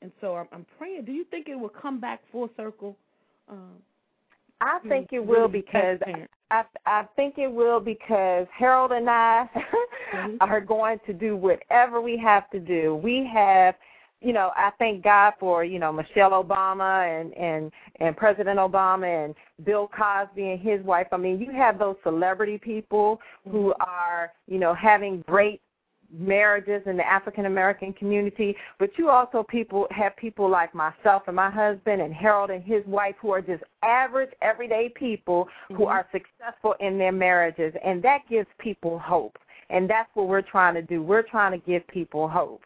and 0.02 0.12
so 0.22 0.36
I'm, 0.36 0.48
I'm 0.52 0.66
praying. 0.78 1.06
Do 1.06 1.12
you 1.12 1.26
think 1.26 1.48
it 1.48 1.56
will 1.56 1.70
come 1.70 2.00
back 2.00 2.22
full 2.32 2.50
circle? 2.56 2.98
Um, 3.50 3.76
I 4.62 4.80
think 4.88 5.10
it 5.12 5.20
will 5.20 5.48
because? 5.48 6.00
I 6.50 6.64
I 6.86 7.04
think 7.16 7.38
it 7.38 7.52
will 7.52 7.80
because 7.80 8.48
Harold 8.58 8.92
and 8.92 9.10
I 9.10 9.50
Mhm. 10.14 10.38
are 10.40 10.62
going 10.62 11.00
to 11.06 11.14
do 11.14 11.36
whatever 11.36 12.02
we 12.02 12.18
have 12.18 12.50
to 12.52 12.60
do. 12.60 12.96
We 12.96 13.26
have 13.34 13.76
you 14.22 14.34
know, 14.34 14.52
I 14.56 14.72
thank 14.80 15.04
God 15.04 15.34
for, 15.40 15.64
you 15.64 15.80
know, 15.80 15.92
Michelle 15.92 16.32
Obama 16.32 17.22
and 17.22 17.34
and 17.38 17.72
and 18.00 18.18
President 18.18 18.58
Obama 18.58 19.26
and 19.26 19.36
Bill 19.64 19.88
Cosby 19.88 20.52
and 20.52 20.60
his 20.60 20.82
wife. 20.84 21.08
I 21.12 21.18
mean, 21.18 21.40
you 21.40 21.52
have 21.52 21.78
those 21.78 21.96
celebrity 22.04 22.58
people 22.58 23.20
who 23.50 23.74
are, 23.80 24.32
you 24.48 24.58
know, 24.58 24.74
having 24.74 25.24
great 25.28 25.62
marriages 26.12 26.82
in 26.86 26.98
the 26.98 27.06
African 27.06 27.46
American 27.46 27.94
community, 27.94 28.56
but 28.80 28.90
you 28.98 29.10
also 29.10 29.44
people 29.44 29.88
have 29.92 30.16
people 30.16 30.50
like 30.50 30.74
myself 30.74 31.24
and 31.28 31.36
my 31.36 31.50
husband 31.50 32.02
and 32.02 32.14
Harold 32.14 32.50
and 32.50 32.64
his 32.64 32.86
wife 32.86 33.16
who 33.22 33.32
are 33.32 33.42
just 33.42 33.64
average 33.84 34.32
everyday 34.42 34.90
people 34.90 35.50
who 35.68 35.86
Mhm. 35.86 35.92
are 35.92 36.08
successful 36.12 36.74
in 36.80 36.98
their 36.98 37.12
marriages 37.12 37.76
and 37.84 38.02
that 38.04 38.26
gives 38.28 38.48
people 38.58 38.98
hope. 38.98 39.38
And 39.70 39.90
that's 39.90 40.10
what 40.16 40.28
we're 40.28 40.42
trying 40.42 40.76
to 40.76 40.82
do. 40.82 41.04
We're 41.04 41.24
trying 41.24 41.52
to 41.52 41.58
give 41.58 41.86
people 41.88 42.30
hope. 42.30 42.64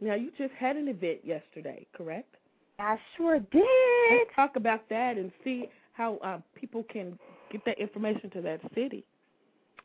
Now 0.00 0.14
you 0.14 0.30
just 0.38 0.52
had 0.54 0.76
an 0.76 0.88
event 0.88 1.20
yesterday, 1.24 1.86
correct? 1.96 2.34
I 2.78 2.96
sure 3.16 3.40
did. 3.40 3.62
Let's 4.12 4.30
talk 4.36 4.56
about 4.56 4.88
that 4.88 5.16
and 5.16 5.32
see 5.42 5.68
how 5.92 6.18
uh, 6.18 6.38
people 6.54 6.84
can 6.90 7.18
get 7.50 7.64
that 7.64 7.78
information 7.78 8.30
to 8.30 8.40
that 8.42 8.60
city. 8.74 9.04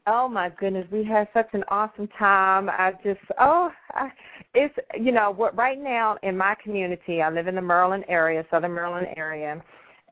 Oh 0.06 0.28
my 0.28 0.50
goodness, 0.50 0.86
we 0.92 1.04
had 1.04 1.30
such 1.34 1.48
an 1.54 1.64
awesome 1.70 2.10
time. 2.20 2.70
I 2.70 2.92
just 3.04 3.22
oh, 3.40 3.72
I, 3.92 4.12
it's 4.54 4.76
you 5.00 5.12
know 5.14 5.32
what 5.32 5.56
right 5.58 5.82
now 5.82 6.18
in 6.24 6.38
my 6.38 6.56
community, 6.62 7.22
I 7.22 7.30
live 7.30 7.48
in 7.48 7.56
the 7.56 7.62
Maryland 7.62 8.04
area, 8.10 8.46
Southern 8.52 8.74
Maryland 8.76 9.08
area, 9.16 9.64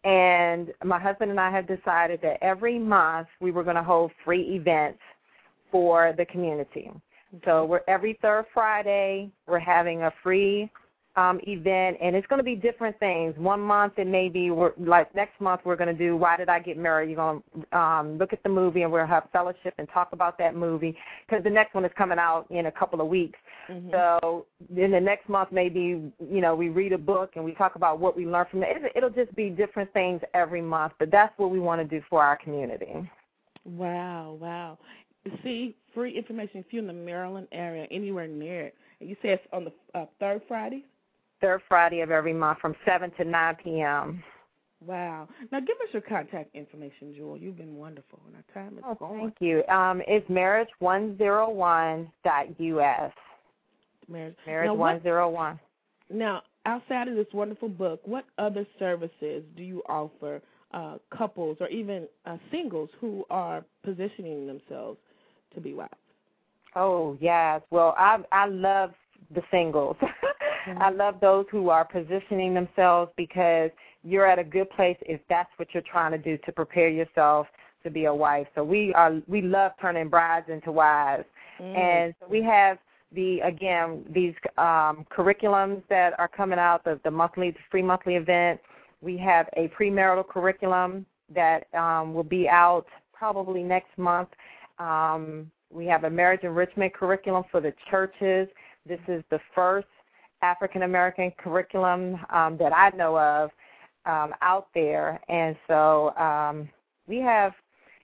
and 0.06 0.72
my 0.84 0.98
husband 0.98 1.30
and 1.30 1.40
I 1.40 1.52
have 1.52 1.68
decided 1.68 2.22
that 2.24 2.38
every 2.42 2.80
month 2.80 3.28
we 3.42 3.52
were 3.52 3.64
going 3.64 3.76
to 3.76 3.84
hold 3.84 4.12
free 4.24 4.56
events 4.56 5.00
for 5.72 6.14
the 6.18 6.26
community. 6.26 6.90
So 7.46 7.66
we're 7.66 7.82
every 7.88 8.18
third 8.22 8.46
Friday 8.54 9.32
we're 9.48 9.60
having 9.60 10.04
a 10.04 10.12
free 10.24 10.70
um, 11.18 11.42
event, 11.46 11.98
and 12.02 12.16
it's 12.16 12.26
going 12.28 12.40
to 12.40 12.44
be 12.44 12.56
different 12.56 12.98
things. 13.00 13.36
One 13.38 13.60
month 13.60 13.94
it 13.98 14.08
may 14.08 14.30
be 14.30 14.50
we're, 14.50 14.72
like 14.78 15.14
next 15.14 15.42
month 15.42 15.62
we're 15.66 15.76
going 15.76 15.94
to 15.94 15.94
do 15.94 16.16
Why 16.16 16.38
Did 16.38 16.48
I 16.48 16.60
Get 16.60 16.78
Married? 16.78 17.10
You're 17.10 17.18
going 17.18 17.44
to 17.70 17.78
um, 17.78 18.18
look 18.18 18.32
at 18.32 18.42
the 18.44 18.50
movie, 18.50 18.84
and 18.84 18.92
we'll 18.92 19.06
have 19.06 19.28
fellowship 19.34 19.74
and 19.78 19.90
talk 19.94 20.14
about 20.14 20.38
that 20.38 20.56
movie 20.56 20.98
because 21.28 21.44
the 21.44 21.50
next 21.50 21.74
one 21.74 21.84
is 21.84 21.92
coming 21.98 22.18
out 22.18 22.46
in 22.50 22.68
a 22.68 22.72
couple 22.72 23.02
of 23.02 23.08
weeks. 23.08 23.38
Mhm. 23.70 23.92
So 23.92 24.46
then 24.70 24.92
the 24.92 25.00
next 25.00 25.28
month 25.30 25.50
maybe 25.52 25.80
you 25.80 26.42
know 26.42 26.56
we 26.56 26.70
read 26.70 26.94
a 26.94 26.98
book 26.98 27.32
and 27.36 27.44
we 27.44 27.54
talk 27.56 27.76
about 27.76 28.00
what 28.00 28.16
we 28.16 28.26
learned 28.26 28.50
from 28.50 28.64
it. 28.64 28.76
It'll- 28.76 28.90
It'll 28.96 29.10
just 29.26 29.36
be 29.36 29.50
different 29.50 29.92
things 29.94 30.22
every 30.34 30.62
month, 30.62 30.94
but 30.98 31.12
that's 31.12 31.38
what 31.38 31.50
we 31.52 31.60
want 31.60 31.82
to 31.82 31.86
do 31.88 32.04
for 32.10 32.24
our 32.24 32.38
community. 32.38 32.94
Wow, 33.66 34.38
wow. 34.40 34.78
See, 35.44 35.76
free 35.94 36.18
information 36.18 36.60
if 36.60 36.66
you're 36.72 36.82
in 36.82 36.88
the 36.88 36.94
Maryland 36.94 37.48
area, 37.52 37.86
anywhere 37.92 38.28
near 38.28 38.68
it. 38.68 38.76
And 39.00 39.10
you 39.10 39.16
say 39.22 39.30
it's 39.30 39.44
on 39.52 39.66
the 39.66 39.72
uh, 39.98 40.06
third 40.20 40.42
Friday? 40.48 40.86
Third 41.40 41.62
Friday 41.68 42.02
of 42.02 42.12
every 42.12 42.34
month 42.34 42.60
from 42.60 42.76
seven 42.86 43.12
to 43.18 43.24
nine 43.24 43.56
p.m. 43.64 44.24
Wow. 44.86 45.28
Now 45.52 45.60
give 45.60 45.76
us 45.82 45.90
your 45.94 46.02
contact 46.02 46.56
information, 46.56 47.14
Jewel. 47.16 47.38
You've 47.38 47.58
been 47.58 47.76
wonderful, 47.76 48.20
and 48.26 48.36
our 48.36 48.44
time 48.54 48.78
is 48.78 48.84
Oh, 48.86 48.98
thank 49.20 49.36
you. 49.40 49.64
Um, 49.68 50.02
it's 50.08 50.28
marriage101.us. 50.30 53.12
Marriage. 54.10 54.36
Marriage 54.46 54.68
now, 54.68 54.74
one 54.74 55.00
what, 55.04 55.58
now, 56.10 56.42
outside 56.66 57.08
of 57.08 57.16
this 57.16 57.28
wonderful 57.34 57.70
book, 57.70 58.02
what 58.06 58.26
other 58.38 58.66
services 58.80 59.44
do 59.56 59.64
you 59.64 59.82
offer 59.88 60.42
uh, 60.74 60.98
couples 61.16 61.56
or 61.60 61.68
even 61.70 62.08
uh, 62.26 62.38
singles 62.52 62.90
who 63.00 63.24
are 63.30 63.64
positioning 63.84 64.48
themselves 64.48 64.98
to 65.56 65.62
be 65.62 65.74
wives? 65.74 65.94
Oh 66.76 67.18
yes. 67.20 67.62
Well, 67.70 67.96
I 67.98 68.20
I 68.32 68.48
love 68.48 68.94
the 69.34 69.42
singles. 69.52 69.98
I 70.80 70.90
love 70.90 71.16
those 71.20 71.46
who 71.52 71.70
are 71.70 71.86
positioning 71.86 72.54
themselves 72.54 73.12
because 73.18 73.72
you're 74.04 74.28
at 74.28 74.40
a 74.40 74.44
good 74.44 74.70
place 74.72 74.98
if 75.02 75.20
that's 75.30 75.50
what 75.58 75.70
you're 75.74 75.84
trying 75.84 76.12
to 76.12 76.18
do 76.18 76.38
to 76.46 76.52
prepare 76.52 76.90
yourself 76.90 77.48
to 77.84 77.90
be 77.90 78.06
a 78.06 78.14
wife. 78.14 78.48
So 78.56 78.64
we 78.64 78.94
are 78.94 79.22
we 79.28 79.42
love 79.42 79.72
turning 79.82 80.10
brides 80.10 80.50
into 80.50 80.72
wives. 80.72 81.26
Mm. 81.60 81.78
And 81.78 82.16
so 82.20 82.28
we 82.28 82.44
have 82.44 82.78
the 83.14 83.40
again 83.42 84.06
these 84.14 84.34
um, 84.58 85.06
curriculums 85.16 85.82
that 85.90 86.18
are 86.20 86.28
coming 86.28 86.60
out 86.60 86.84
the 86.84 87.00
the 87.04 87.12
monthly 87.12 87.52
the 87.52 87.60
free 87.70 87.82
monthly 87.82 88.16
event. 88.16 88.60
We 89.02 89.18
have 89.18 89.48
a 89.58 89.68
premarital 89.70 90.28
curriculum 90.28 91.06
that 91.34 91.74
um, 91.74 92.14
will 92.14 92.24
be 92.24 92.48
out 92.48 92.86
probably 93.14 93.64
next 93.64 93.98
month. 93.98 94.30
Um, 94.80 95.52
we 95.72 95.86
have 95.86 96.04
a 96.04 96.10
marriage 96.10 96.44
enrichment 96.44 96.94
curriculum 96.94 97.44
for 97.52 97.62
the 97.62 97.74
churches. 97.90 98.48
This 98.86 99.00
is 99.08 99.24
the 99.30 99.40
first 99.56 99.88
African 100.42 100.84
American 100.84 101.32
curriculum 101.38 102.18
um, 102.30 102.58
that 102.58 102.74
I 102.74 102.90
know 102.96 103.18
of 103.18 103.52
um, 104.06 104.34
out 104.42 104.68
there, 104.74 105.22
and 105.30 105.56
so 105.68 106.16
um, 106.18 106.70
we 107.08 107.18
have 107.18 107.54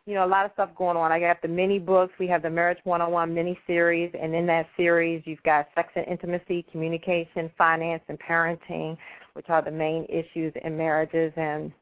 you 0.08 0.13
know, 0.13 0.25
a 0.25 0.27
lot 0.27 0.45
of 0.45 0.51
stuff 0.53 0.69
going 0.77 0.95
on. 0.95 1.12
I 1.12 1.19
got 1.19 1.41
the 1.41 1.49
mini 1.49 1.80
books. 1.80 2.13
We 2.17 2.27
have 2.27 2.41
the 2.41 2.49
Marriage 2.49 2.77
101 2.86 3.34
mini 3.34 3.60
series, 3.67 4.10
and 4.19 4.34
in 4.34 4.45
that 4.45 4.65
series, 4.77 5.21
you've 5.25 5.43
got 5.43 5.67
sex 5.75 5.89
and 5.95 6.08
intimacy, 6.08 6.65
communication, 6.71 7.51
finance, 7.58 8.01
and 8.08 8.17
parenting, 8.17 8.97
which 9.34 9.47
are 9.49 9.62
the 9.62 9.69
main 9.69 10.06
issues 10.06 10.53
in 10.63 10.77
marriages. 10.77 11.34
And 11.36 11.73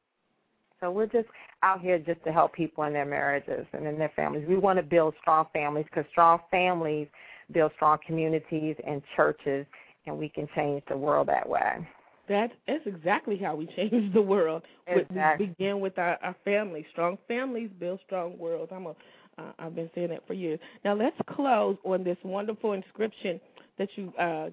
so 0.79 0.91
we're 0.91 1.07
just 1.07 1.27
out 1.63 1.81
here 1.81 1.97
just 1.99 2.23
to 2.25 2.31
help 2.31 2.53
people 2.53 2.83
in 2.83 2.93
their 2.93 3.05
marriages 3.05 3.65
and 3.73 3.87
in 3.87 3.97
their 3.97 4.11
families. 4.15 4.45
We 4.47 4.57
want 4.57 4.77
to 4.77 4.83
build 4.83 5.13
strong 5.21 5.47
families 5.53 5.85
because 5.89 6.05
strong 6.11 6.39
families 6.51 7.07
build 7.51 7.71
strong 7.75 7.97
communities 8.05 8.75
and 8.85 9.01
churches, 9.15 9.65
and 10.05 10.17
we 10.17 10.29
can 10.29 10.47
change 10.55 10.83
the 10.89 10.97
world 10.97 11.27
that 11.27 11.47
way. 11.47 11.87
That 12.27 12.51
is 12.67 12.81
exactly 12.85 13.37
how 13.37 13.55
we 13.55 13.67
change 13.75 14.13
the 14.13 14.21
world. 14.21 14.63
Exactly. 14.87 15.47
We 15.47 15.53
begin 15.53 15.79
with 15.79 15.97
our, 15.97 16.17
our 16.23 16.35
families. 16.43 16.85
Strong 16.91 17.19
families 17.27 17.69
build 17.79 17.99
strong 18.05 18.37
worlds. 18.37 18.71
I'm 18.73 18.87
a, 18.87 18.95
uh, 19.37 19.51
I've 19.59 19.75
been 19.75 19.89
saying 19.93 20.09
that 20.09 20.25
for 20.27 20.33
years. 20.33 20.59
Now 20.83 20.95
let's 20.95 21.17
close 21.27 21.77
on 21.85 22.03
this 22.03 22.17
wonderful 22.23 22.73
inscription 22.73 23.39
that 23.77 23.89
you 23.95 24.13
uh, 24.19 24.49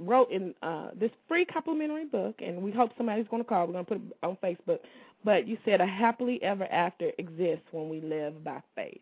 wrote 0.00 0.30
in 0.30 0.54
uh, 0.62 0.88
this 0.98 1.10
free 1.28 1.44
complimentary 1.44 2.06
book, 2.06 2.34
and 2.44 2.60
we 2.60 2.72
hope 2.72 2.90
somebody's 2.96 3.26
going 3.30 3.42
to 3.42 3.48
call. 3.48 3.66
We're 3.66 3.74
going 3.74 3.84
to 3.84 3.90
put 3.92 4.00
it 4.00 4.16
on 4.22 4.36
Facebook. 4.42 4.78
But 5.24 5.48
you 5.48 5.56
said 5.64 5.80
a 5.80 5.86
happily 5.86 6.42
ever 6.42 6.66
after 6.66 7.10
exists 7.18 7.66
when 7.72 7.88
we 7.88 8.00
live 8.00 8.44
by 8.44 8.60
faith. 8.74 9.00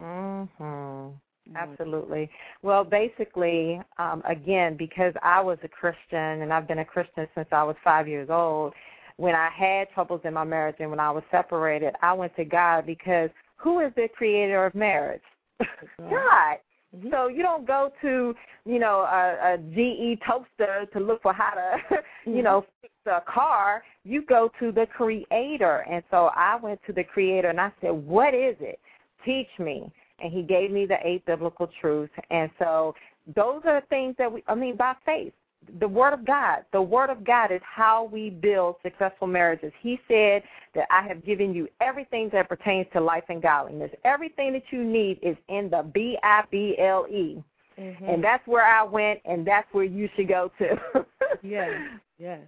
Mhm. 0.00 1.14
Absolutely. 1.54 2.30
Well, 2.62 2.84
basically, 2.84 3.80
um, 3.98 4.22
again, 4.26 4.76
because 4.76 5.14
I 5.22 5.40
was 5.40 5.58
a 5.62 5.68
Christian 5.68 6.42
and 6.42 6.52
I've 6.52 6.68
been 6.68 6.80
a 6.80 6.84
Christian 6.84 7.26
since 7.34 7.48
I 7.52 7.62
was 7.62 7.76
five 7.82 8.06
years 8.06 8.28
old, 8.30 8.74
when 9.16 9.34
I 9.34 9.48
had 9.48 9.90
troubles 9.90 10.20
in 10.24 10.34
my 10.34 10.44
marriage 10.44 10.76
and 10.78 10.90
when 10.90 11.00
I 11.00 11.10
was 11.10 11.24
separated, 11.30 11.94
I 12.02 12.12
went 12.12 12.36
to 12.36 12.44
God 12.44 12.86
because 12.86 13.30
who 13.56 13.80
is 13.80 13.92
the 13.96 14.08
creator 14.08 14.64
of 14.64 14.74
marriage? 14.74 15.22
God. 15.98 16.58
Mhm. 16.96 17.10
So 17.10 17.28
you 17.28 17.42
don't 17.42 17.66
go 17.66 17.92
to, 18.00 18.34
you 18.64 18.78
know, 18.78 19.00
a, 19.00 19.54
a 19.54 19.58
GE 19.58 20.20
toaster 20.26 20.86
to 20.92 21.00
look 21.00 21.22
for 21.22 21.32
how 21.32 21.50
to, 21.50 22.02
you 22.30 22.42
know, 22.42 22.64
fix 22.80 22.94
a 23.10 23.22
car. 23.26 23.82
You 24.04 24.22
go 24.22 24.50
to 24.60 24.72
the 24.72 24.86
creator. 24.86 25.84
And 25.90 26.02
so 26.10 26.30
I 26.34 26.56
went 26.56 26.80
to 26.86 26.92
the 26.92 27.04
creator 27.04 27.48
and 27.48 27.60
I 27.60 27.72
said, 27.80 27.90
what 27.90 28.34
is 28.34 28.56
it? 28.60 28.80
Teach 29.24 29.48
me. 29.58 29.92
And 30.20 30.32
he 30.32 30.42
gave 30.42 30.70
me 30.70 30.86
the 30.86 30.98
eight 31.04 31.24
biblical 31.26 31.68
truths. 31.80 32.12
And 32.30 32.50
so 32.58 32.94
those 33.34 33.62
are 33.64 33.80
the 33.80 33.86
things 33.88 34.14
that 34.18 34.32
we, 34.32 34.42
I 34.46 34.54
mean, 34.54 34.76
by 34.76 34.94
faith. 35.04 35.32
The 35.80 35.88
Word 35.88 36.14
of 36.14 36.24
God. 36.24 36.64
The 36.72 36.80
Word 36.80 37.10
of 37.10 37.24
God 37.24 37.52
is 37.52 37.60
how 37.62 38.04
we 38.04 38.30
build 38.30 38.76
successful 38.82 39.26
marriages. 39.26 39.72
He 39.82 40.00
said 40.08 40.42
that 40.74 40.86
I 40.90 41.02
have 41.06 41.24
given 41.24 41.52
you 41.52 41.68
everything 41.80 42.30
that 42.32 42.48
pertains 42.48 42.86
to 42.94 43.00
life 43.00 43.24
and 43.28 43.42
godliness. 43.42 43.90
Everything 44.04 44.52
that 44.52 44.62
you 44.70 44.82
need 44.84 45.18
is 45.20 45.36
in 45.48 45.68
the 45.68 45.82
B 45.92 46.16
I 46.22 46.44
B 46.50 46.76
L 46.78 47.06
E. 47.10 47.42
Mhm. 47.78 48.14
And 48.14 48.24
that's 48.24 48.46
where 48.46 48.64
I 48.64 48.82
went, 48.82 49.20
and 49.24 49.46
that's 49.46 49.72
where 49.72 49.84
you 49.84 50.08
should 50.16 50.28
go 50.28 50.50
to. 50.58 50.78
Yes, 51.42 51.70
yes, 52.18 52.40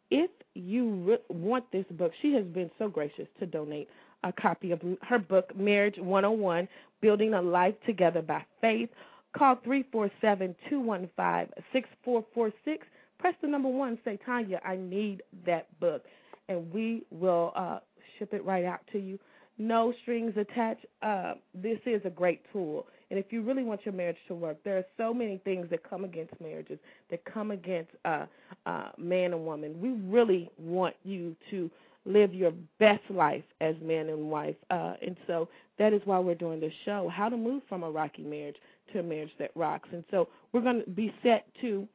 If 0.09 0.29
you 0.53 0.89
re- 0.89 1.17
want 1.29 1.69
this 1.71 1.85
book, 1.91 2.13
she 2.21 2.33
has 2.33 2.45
been 2.45 2.71
so 2.79 2.87
gracious 2.87 3.27
to 3.39 3.45
donate 3.45 3.89
a 4.23 4.31
copy 4.31 4.71
of 4.71 4.81
her 5.01 5.19
book, 5.19 5.55
Marriage 5.55 5.97
101 5.97 6.67
Building 7.01 7.33
a 7.33 7.41
Life 7.41 7.75
Together 7.85 8.21
by 8.21 8.45
Faith. 8.61 8.89
Call 9.37 9.55
347 9.63 10.55
215 10.69 11.63
6446. 11.73 12.87
Press 13.19 13.33
the 13.41 13.47
number 13.47 13.69
one, 13.69 13.97
say, 14.05 14.17
Tanya, 14.25 14.61
I 14.65 14.77
need 14.77 15.23
that 15.45 15.67
book. 15.79 16.03
And 16.47 16.71
we 16.71 17.03
will 17.09 17.51
uh, 17.55 17.79
ship 18.17 18.33
it 18.33 18.45
right 18.45 18.63
out 18.65 18.81
to 18.91 18.99
you. 18.99 19.19
No 19.57 19.93
strings 20.01 20.33
attached. 20.35 20.85
Uh, 21.01 21.33
this 21.53 21.79
is 21.85 22.01
a 22.05 22.09
great 22.09 22.41
tool. 22.51 22.87
And 23.09 23.19
if 23.19 23.31
you 23.31 23.43
really 23.43 23.63
want 23.63 23.85
your 23.85 23.93
marriage 23.93 24.17
to 24.27 24.33
work, 24.33 24.57
there 24.63 24.77
are 24.77 24.85
so 24.97 25.13
many 25.13 25.37
things 25.43 25.67
that 25.69 25.87
come 25.87 26.03
against 26.03 26.33
marriages, 26.41 26.79
that 27.11 27.23
come 27.25 27.51
against 27.51 27.91
uh, 28.05 28.25
uh, 28.65 28.89
man 28.97 29.33
and 29.33 29.45
woman. 29.45 29.79
We 29.79 29.89
really 30.11 30.49
want 30.57 30.95
you 31.03 31.35
to 31.51 31.69
live 32.05 32.33
your 32.33 32.51
best 32.79 33.03
life 33.09 33.43
as 33.61 33.75
man 33.81 34.09
and 34.09 34.29
wife. 34.29 34.55
Uh, 34.71 34.95
and 35.05 35.15
so 35.27 35.47
that 35.77 35.93
is 35.93 36.01
why 36.05 36.19
we're 36.19 36.35
doing 36.35 36.59
this 36.59 36.73
show 36.85 37.09
how 37.13 37.29
to 37.29 37.37
move 37.37 37.61
from 37.69 37.83
a 37.83 37.91
rocky 37.91 38.23
marriage 38.23 38.57
to 38.91 38.99
a 38.99 39.03
marriage 39.03 39.31
that 39.39 39.51
rocks. 39.55 39.89
And 39.91 40.03
so 40.11 40.27
we're 40.51 40.61
going 40.61 40.83
to 40.83 40.89
be 40.89 41.13
set 41.23 41.45
to 41.61 41.87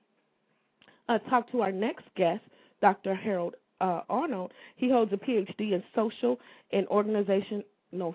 uh, 1.08 1.18
talk 1.30 1.50
to 1.52 1.62
our 1.62 1.72
next 1.72 2.04
guest, 2.16 2.42
Dr. 2.80 3.14
Harold 3.14 3.54
uh, 3.80 4.02
Arnold. 4.08 4.52
He 4.76 4.90
holds 4.90 5.12
a 5.12 5.16
PhD 5.16 5.72
in 5.72 5.82
social 5.94 6.38
and 6.72 6.86
organizational 6.88 7.64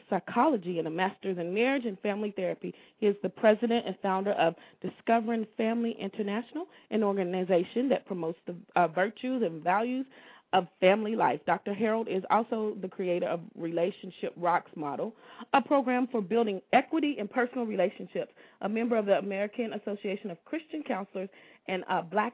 psychology 0.10 0.80
and 0.80 0.88
a 0.88 0.92
master's 0.92 1.38
in 1.38 1.54
marriage 1.54 1.86
and 1.86 2.00
family 2.00 2.32
therapy. 2.36 2.74
He 2.98 3.08
is 3.08 3.16
the 3.24 3.30
president 3.30 3.88
and 3.88 3.96
founder 4.02 4.32
of 4.34 4.56
Discovering 4.82 5.48
Family 5.58 5.96
International, 6.00 6.68
an 6.92 7.04
organization 7.04 7.90
that 7.90 8.06
promotes 8.06 8.38
the 8.46 8.56
uh, 8.76 8.88
virtues 8.88 9.42
and 9.44 9.64
values 9.64 10.06
of 10.54 10.68
family 10.80 11.16
life. 11.16 11.40
Dr. 11.48 11.74
Harold 11.74 12.08
is 12.08 12.24
also 12.30 12.78
the 12.80 12.88
creator 12.88 13.28
of 13.28 13.42
Relationship 13.56 14.34
Rocks 14.38 14.70
Model, 14.76 15.14
a 15.54 15.62
program 15.62 16.08
for 16.12 16.22
building 16.22 16.62
equity 16.72 17.16
in 17.18 17.28
personal 17.28 17.66
relationships, 17.66 18.32
a 18.62 18.70
member 18.70 18.96
of 18.96 19.08
the 19.08 19.18
American 19.18 19.74
Association 19.74 20.30
of 20.30 20.38
Christian 20.46 20.84
Counselors 20.84 21.30
and 21.68 21.84
a 21.90 22.04
Black 22.04 22.34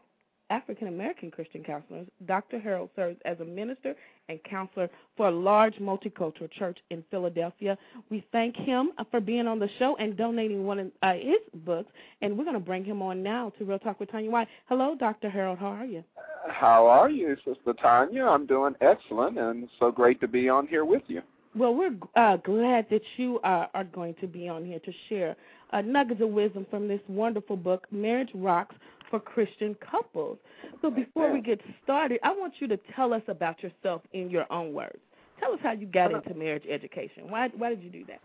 African 0.49 0.88
American 0.88 1.29
Christian 1.29 1.63
counselors, 1.63 2.07
Dr. 2.25 2.59
Harold 2.59 2.89
serves 2.95 3.17
as 3.25 3.39
a 3.39 3.45
minister 3.45 3.95
and 4.29 4.43
counselor 4.43 4.89
for 5.15 5.27
a 5.27 5.31
large 5.31 5.75
multicultural 5.75 6.49
church 6.51 6.77
in 6.89 7.03
Philadelphia. 7.12 7.77
We 8.09 8.25
thank 8.31 8.55
him 8.55 8.91
for 9.12 9.19
being 9.19 9.47
on 9.47 9.59
the 9.59 9.69
show 9.77 9.95
and 9.97 10.17
donating 10.17 10.65
one 10.65 10.79
of 10.79 10.91
uh, 11.03 11.13
his 11.13 11.62
books, 11.65 11.91
and 12.21 12.38
we're 12.38 12.45
going 12.45 12.55
to 12.55 12.59
bring 12.59 12.83
him 12.83 13.01
on 13.01 13.21
now 13.21 13.51
to 13.57 13.65
Real 13.65 13.79
Talk 13.79 13.99
with 13.99 14.12
Tanya 14.12 14.31
White. 14.31 14.47
Hello, 14.67 14.95
Dr. 14.99 15.29
Harold. 15.29 15.59
How 15.59 15.67
are 15.67 15.85
you? 15.85 16.03
How 16.47 16.88
are 16.88 17.09
you, 17.09 17.35
Sister 17.45 17.73
Tanya? 17.81 18.25
I'm 18.25 18.45
doing 18.45 18.75
excellent, 18.81 19.38
and 19.38 19.69
so 19.79 19.91
great 19.91 20.19
to 20.21 20.27
be 20.27 20.49
on 20.49 20.67
here 20.67 20.85
with 20.85 21.03
you. 21.07 21.21
Well, 21.55 21.73
we're 21.73 21.95
uh, 22.15 22.38
glad 22.38 22.85
that 22.91 23.01
you 23.17 23.39
uh, 23.39 23.67
are 23.73 23.83
going 23.83 24.15
to 24.21 24.27
be 24.27 24.47
on 24.47 24.65
here 24.65 24.79
to 24.79 24.91
share 25.09 25.35
uh, 25.71 25.81
nuggets 25.81 26.21
of 26.21 26.29
wisdom 26.29 26.65
from 26.69 26.88
this 26.88 27.01
wonderful 27.07 27.57
book, 27.57 27.88
Marriage 27.91 28.29
Rocks 28.33 28.75
for 29.10 29.19
Christian 29.19 29.76
Couples. 29.76 30.38
So 30.82 30.89
before 30.89 31.32
we 31.34 31.41
get 31.41 31.60
started, 31.84 32.19
I 32.24 32.32
want 32.32 32.54
you 32.60 32.67
to 32.67 32.78
tell 32.95 33.13
us 33.13 33.22
about 33.28 33.62
yourself 33.63 34.02
in 34.13 34.30
your 34.30 34.52
own 34.52 34.74
words. 34.74 35.00
Tell 35.39 35.54
us 35.54 35.60
how 35.62 35.72
you 35.72 35.88
got 35.88 36.12
into 36.12 36.34
marriage 36.34 36.65
education. 36.69 37.30
Why 37.30 37.50
why 37.58 37.69
did 37.69 37.84
you 37.84 37.89
do 37.89 38.04
that? 38.08 38.19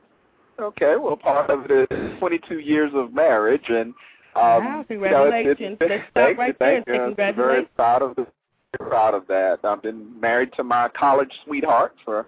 Okay, 0.60 0.94
well, 0.96 1.16
part 1.16 1.50
of 1.50 1.68
it 1.68 1.90
is 1.90 2.18
22 2.18 2.60
years 2.60 2.92
of 2.94 3.12
marriage, 3.12 3.64
and 3.68 3.92
um, 4.36 4.64
wow, 4.64 4.84
congratulations! 4.86 5.56
You 5.58 5.66
know, 5.66 5.72
it's, 5.72 5.80
it's, 5.80 5.90
Let's 5.90 6.02
stop 6.10 6.38
right 6.38 6.58
there. 6.58 6.82
Thank 6.84 6.96
you. 6.96 7.02
I'm 7.02 7.34
very 7.34 7.64
proud 7.76 8.02
of 8.02 8.16
the, 8.16 8.26
proud 8.78 9.14
of 9.14 9.26
that. 9.28 9.58
I've 9.64 9.82
been 9.82 10.18
married 10.20 10.50
to 10.56 10.64
my 10.64 10.88
college 10.98 11.30
sweetheart 11.44 11.94
for 12.04 12.26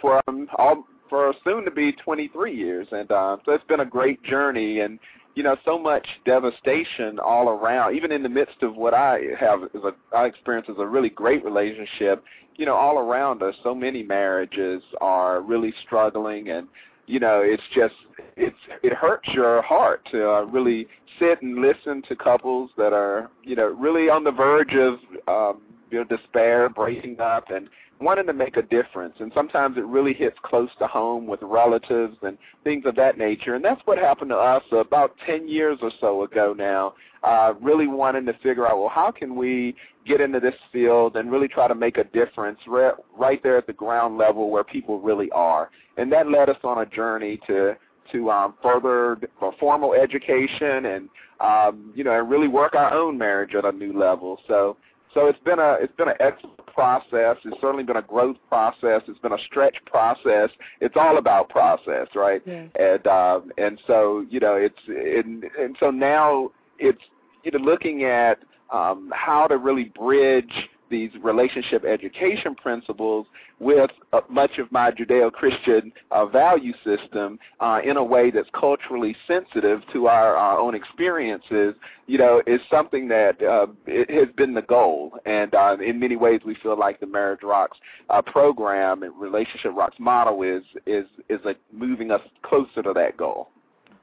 for 0.00 0.22
um, 0.28 0.48
all 0.56 0.86
for 1.08 1.32
soon 1.44 1.64
to 1.64 1.70
be 1.70 1.92
23 1.92 2.54
years, 2.54 2.86
and 2.90 3.10
uh, 3.10 3.36
so 3.44 3.52
it's 3.52 3.64
been 3.64 3.80
a 3.80 3.86
great 3.86 4.22
journey. 4.22 4.80
And 4.80 4.98
you 5.36 5.42
know, 5.42 5.54
so 5.64 5.78
much 5.78 6.06
devastation 6.24 7.18
all 7.18 7.50
around, 7.50 7.94
even 7.94 8.10
in 8.10 8.22
the 8.22 8.28
midst 8.28 8.62
of 8.62 8.74
what 8.74 8.94
I 8.94 9.20
have 9.38 9.64
as 9.64 9.82
a 9.84 10.16
I 10.16 10.24
experience 10.24 10.66
as 10.68 10.76
a 10.78 10.86
really 10.86 11.10
great 11.10 11.44
relationship. 11.44 12.24
You 12.56 12.64
know, 12.64 12.74
all 12.74 12.98
around 12.98 13.42
us, 13.42 13.54
so 13.62 13.74
many 13.74 14.02
marriages 14.02 14.82
are 15.02 15.42
really 15.42 15.74
struggling, 15.84 16.48
and 16.48 16.66
you 17.06 17.20
know, 17.20 17.42
it's 17.44 17.62
just 17.74 17.94
it's 18.38 18.56
it 18.82 18.94
hurts 18.94 19.28
your 19.28 19.60
heart 19.60 20.08
to 20.10 20.28
uh, 20.28 20.42
really 20.44 20.88
sit 21.20 21.42
and 21.42 21.58
listen 21.58 22.02
to 22.08 22.16
couples 22.16 22.70
that 22.78 22.94
are 22.94 23.30
you 23.44 23.56
know 23.56 23.66
really 23.66 24.08
on 24.08 24.24
the 24.24 24.32
verge 24.32 24.74
of 24.74 24.94
um, 25.28 25.60
you 25.90 25.98
know 25.98 26.04
despair, 26.04 26.70
breaking 26.70 27.20
up, 27.20 27.50
and 27.50 27.68
wanting 28.00 28.26
to 28.26 28.32
make 28.32 28.56
a 28.56 28.62
difference. 28.62 29.14
And 29.20 29.32
sometimes 29.34 29.76
it 29.76 29.84
really 29.84 30.12
hits 30.12 30.36
close 30.42 30.70
to 30.78 30.86
home 30.86 31.26
with 31.26 31.40
relatives 31.42 32.16
and 32.22 32.36
things 32.64 32.84
of 32.86 32.94
that 32.96 33.18
nature. 33.18 33.54
And 33.54 33.64
that's 33.64 33.80
what 33.84 33.98
happened 33.98 34.30
to 34.30 34.36
us 34.36 34.62
about 34.72 35.14
10 35.26 35.48
years 35.48 35.78
or 35.82 35.90
so 36.00 36.24
ago 36.24 36.54
now. 36.56 36.94
Uh, 37.22 37.54
really 37.60 37.88
wanting 37.88 38.24
to 38.26 38.32
figure 38.34 38.68
out, 38.68 38.78
well, 38.78 38.90
how 38.90 39.10
can 39.10 39.34
we 39.34 39.74
get 40.06 40.20
into 40.20 40.40
this 40.40 40.54
field 40.72 41.16
and 41.16 41.30
really 41.30 41.48
try 41.48 41.66
to 41.66 41.74
make 41.74 41.98
a 41.98 42.04
difference 42.04 42.58
right, 42.66 42.94
right 43.16 43.42
there 43.42 43.58
at 43.58 43.66
the 43.66 43.72
ground 43.72 44.16
level 44.16 44.50
where 44.50 44.64
people 44.64 45.00
really 45.00 45.30
are. 45.32 45.70
And 45.96 46.12
that 46.12 46.30
led 46.30 46.48
us 46.48 46.56
on 46.62 46.78
a 46.78 46.86
journey 46.86 47.40
to 47.46 47.76
to 48.12 48.30
um, 48.30 48.54
further 48.62 49.16
formal 49.58 49.92
education 49.94 50.86
and 50.86 51.08
um, 51.40 51.92
you 51.96 52.04
know 52.04 52.16
and 52.16 52.30
really 52.30 52.46
work 52.46 52.76
our 52.76 52.94
own 52.94 53.18
marriage 53.18 53.54
at 53.56 53.64
a 53.64 53.72
new 53.72 53.98
level. 53.98 54.38
So 54.46 54.76
so 55.16 55.26
it's 55.28 55.38
been 55.44 55.58
a 55.58 55.78
it's 55.80 55.96
been 55.96 56.08
an 56.08 56.16
excellent 56.20 56.64
process. 56.66 57.38
It's 57.44 57.56
certainly 57.60 57.84
been 57.84 57.96
a 57.96 58.02
growth 58.02 58.36
process. 58.48 59.00
It's 59.08 59.18
been 59.20 59.32
a 59.32 59.42
stretch 59.46 59.76
process. 59.86 60.50
It's 60.82 60.94
all 60.94 61.16
about 61.16 61.48
process, 61.48 62.08
right? 62.14 62.42
Yeah. 62.44 62.66
And 62.78 63.06
um, 63.06 63.50
and 63.56 63.80
so 63.86 64.26
you 64.28 64.38
know 64.38 64.54
it's 64.56 64.76
and 64.86 65.44
and 65.58 65.74
so 65.80 65.90
now 65.90 66.50
it's 66.78 67.00
you 67.44 67.50
know 67.50 67.58
looking 67.58 68.04
at 68.04 68.40
um, 68.70 69.10
how 69.14 69.46
to 69.46 69.56
really 69.56 69.90
bridge 69.98 70.68
these 70.90 71.10
relationship 71.22 71.84
education 71.84 72.54
principles 72.54 73.26
with 73.58 73.90
uh, 74.12 74.20
much 74.28 74.58
of 74.58 74.70
my 74.70 74.90
Judeo-Christian 74.90 75.92
uh, 76.10 76.26
value 76.26 76.72
system 76.84 77.38
uh, 77.60 77.80
in 77.84 77.96
a 77.96 78.04
way 78.04 78.30
that's 78.30 78.48
culturally 78.58 79.16
sensitive 79.26 79.80
to 79.92 80.08
our, 80.08 80.36
our 80.36 80.58
own 80.58 80.74
experiences, 80.74 81.74
you 82.06 82.18
know, 82.18 82.42
is 82.46 82.60
something 82.70 83.08
that 83.08 83.42
uh, 83.42 83.66
it 83.86 84.10
has 84.10 84.34
been 84.36 84.54
the 84.54 84.62
goal. 84.62 85.18
And 85.24 85.54
uh, 85.54 85.76
in 85.84 85.98
many 85.98 86.16
ways, 86.16 86.40
we 86.44 86.56
feel 86.62 86.78
like 86.78 87.00
the 87.00 87.06
Marriage 87.06 87.42
Rocks 87.42 87.78
uh, 88.10 88.22
program 88.22 89.02
and 89.02 89.12
Relationship 89.18 89.72
Rocks 89.74 89.96
model 89.98 90.42
is 90.42 90.62
is 90.86 91.06
is 91.28 91.40
like 91.44 91.58
moving 91.72 92.10
us 92.10 92.20
closer 92.42 92.82
to 92.82 92.92
that 92.92 93.16
goal. 93.16 93.48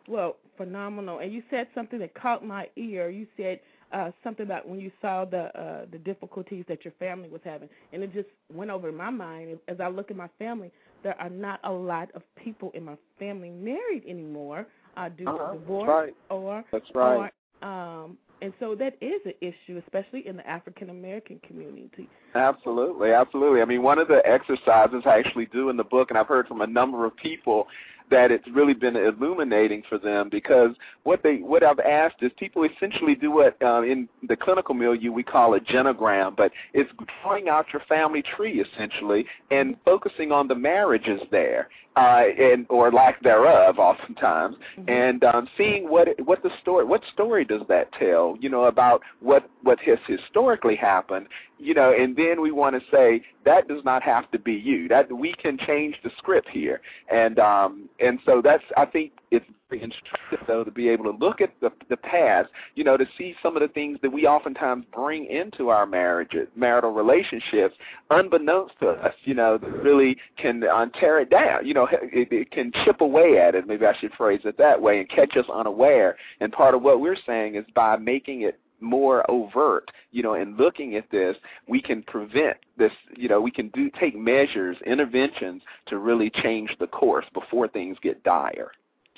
Well, 0.08 0.38
phenomenal. 0.58 1.20
And 1.20 1.32
you 1.32 1.44
said 1.50 1.68
something 1.74 2.00
that 2.00 2.14
caught 2.14 2.46
my 2.46 2.68
ear. 2.76 3.10
You 3.10 3.28
said 3.38 3.60
uh, 3.94 4.12
something 4.24 4.46
about 4.46 4.68
when 4.68 4.80
you 4.80 4.92
saw 5.02 5.26
the 5.26 5.58
uh, 5.60 5.86
the 5.92 6.00
difficulties 6.00 6.66
that 6.68 6.84
your 6.84 6.94
family 7.00 7.30
was 7.30 7.42
having, 7.44 7.70
and 7.92 8.04
it 8.04 8.14
just 8.14 8.30
went 8.54 8.72
over 8.72 8.92
my 8.92 9.10
mind 9.10 9.60
as 9.68 9.80
I 9.80 9.88
look 9.88 10.12
at 10.12 10.18
my 10.18 10.30
family. 10.40 10.72
There 11.04 11.20
are 11.20 11.30
not 11.30 11.60
a 11.64 11.72
lot 11.72 12.10
of 12.16 12.24
people 12.36 12.72
in 12.74 12.86
my 12.86 12.98
family 13.20 13.50
married 13.50 14.04
anymore 14.08 14.66
uh, 14.98 15.10
due 15.10 15.28
uh-huh. 15.28 15.54
to 15.54 15.60
divorce 15.60 15.90
right. 15.90 16.16
or 16.30 16.64
that's 16.72 16.86
right. 16.96 17.32
Or, 17.62 17.68
um, 17.68 18.18
and 18.42 18.52
so 18.60 18.76
that 18.76 18.98
is 19.00 19.22
an 19.26 19.34
issue, 19.40 19.82
especially 19.86 20.28
in 20.28 20.36
the 20.36 20.46
African 20.48 20.90
American 20.90 21.40
community. 21.48 22.10
Absolutely, 22.36 23.12
absolutely. 23.12 23.62
I 23.62 23.66
mean, 23.66 23.84
one 23.84 24.00
of 24.00 24.10
the 24.10 24.22
exercises 24.26 25.04
I 25.06 25.20
actually 25.20 25.46
do 25.46 25.70
in 25.70 25.78
the 25.78 25.84
book, 25.84 26.10
and 26.10 26.18
I've 26.18 26.28
heard 26.28 26.48
from 26.48 26.62
a 26.62 26.68
number 26.68 27.06
of 27.06 27.16
people 27.16 27.68
that 28.10 28.32
it's 28.32 28.48
really 28.54 28.74
been 28.74 28.96
illuminating 28.96 29.84
for 29.90 29.98
them 29.98 30.30
because 30.30 30.72
what 31.04 31.22
they 31.24 31.38
what 31.38 31.64
I've 31.64 31.80
asked 31.80 32.18
is 32.22 32.32
people 32.38 32.64
essentially 32.64 33.16
do 33.16 33.32
what 33.32 33.62
uh, 33.62 33.82
in 33.82 34.08
the 34.28 34.36
clinical 34.36 34.76
milieu 34.76 35.12
we 35.12 35.24
call 35.24 35.56
a 35.56 35.60
genogram, 35.60 36.36
but 36.36 36.52
it's 36.74 36.90
drawing 37.22 37.50
out 37.50 37.66
your 37.74 37.82
family 37.88 38.24
tree 38.36 38.62
essentially 38.62 39.26
and 39.52 39.76
focusing 39.86 40.32
on 40.32 40.48
the 40.48 40.56
marriages 40.56 41.22
there 41.32 41.70
uh, 41.96 42.24
and 42.40 42.66
or 42.70 42.92
lack 42.92 43.22
thereof, 43.22 43.78
oftentimes, 43.78 44.56
mm-hmm. 44.78 44.90
and 44.90 45.24
um, 45.24 45.48
seeing 45.58 45.90
what 45.90 46.08
what 46.26 46.42
the 46.44 46.50
story 46.62 46.84
what 46.86 47.02
story 47.14 47.46
does 47.46 47.62
that 47.70 47.92
tell, 47.94 48.36
you 48.40 48.50
know, 48.50 48.66
about 48.66 49.02
what 49.20 49.50
what 49.62 49.80
has 49.80 50.00
historically 50.08 50.76
happened, 50.76 51.28
you 51.64 51.74
know, 51.74 51.94
and 51.94 52.16
then 52.16 52.42
we 52.42 52.52
want 52.52 52.76
to 52.76 52.82
say 52.92 53.22
that 53.46 53.68
does 53.68 53.84
not 53.84 54.04
have 54.04 54.30
to 54.32 54.40
be 54.40 54.54
you. 54.54 54.88
That 54.88 55.12
we 55.12 55.34
can 55.34 55.58
change 55.58 55.96
the 56.04 56.12
script 56.18 56.50
here, 56.50 56.82
and 57.12 57.40
um, 57.40 57.90
and 58.00 58.20
so 58.26 58.42
that's 58.44 58.64
I 58.78 58.86
think 58.86 59.12
it's 59.32 59.46
very 59.70 59.84
instructive 59.84 60.40
though 60.48 60.64
to 60.64 60.72
be 60.72 60.90
able 60.90 61.06
to 61.06 61.18
look 61.18 61.42
at 61.42 61.52
the 61.62 61.72
the 61.90 61.98
past, 61.98 62.50
you 62.76 62.84
know, 62.84 62.98
to 62.98 63.06
see 63.18 63.36
some 63.42 63.56
of 63.56 63.62
the 63.62 63.68
things 63.70 64.00
that 64.02 64.12
we 64.12 64.26
oftentimes 64.26 64.86
bring 64.94 65.26
into 65.26 65.70
our 65.70 65.86
marriages, 65.86 66.48
marital 66.56 66.92
relationships, 66.92 67.76
unbeknownst 68.10 68.76
to 68.82 68.90
us, 68.90 69.14
you 69.24 69.34
know, 69.34 69.58
that 69.58 69.72
really 69.84 70.18
can 70.38 70.64
uh, 70.64 70.86
tear 71.00 71.20
it 71.20 71.30
down. 71.30 71.66
You 71.66 71.74
know, 71.74 71.88
it, 71.92 72.28
it 72.32 72.52
can 72.52 72.72
chip 72.86 73.02
away 73.02 73.40
at 73.40 73.56
it. 73.56 73.68
Maybe 73.68 73.86
I 73.86 73.98
should 74.00 74.14
phrase 74.14 74.42
it 74.46 74.58
that 74.58 74.82
way 74.82 75.00
and 75.00 75.10
catch 75.10 75.36
us 75.38 75.46
unaware. 75.54 76.18
And 76.40 76.52
part 76.52 76.76
of 76.76 76.82
what 76.82 77.02
we're 77.02 77.18
saying 77.26 77.56
is 77.56 77.66
by 77.76 77.98
making 77.98 78.42
it 78.42 78.60
more 78.84 79.30
overt, 79.30 79.90
you 80.12 80.22
know, 80.22 80.34
and 80.34 80.58
looking 80.58 80.96
at 80.96 81.10
this, 81.12 81.36
we 81.68 81.82
can 81.82 82.04
prevent 82.04 82.58
this, 82.78 82.92
you 83.16 83.30
know, 83.30 83.42
we 83.42 83.52
can 83.52 83.70
do 83.70 83.90
take 84.00 84.16
measures, 84.16 84.78
interventions 84.86 85.62
to 85.88 85.98
really 85.98 86.30
change 86.30 86.70
the 86.80 86.88
course 86.88 87.26
before 87.34 87.68
things 87.68 87.98
get 88.02 88.24
dire. 88.24 88.72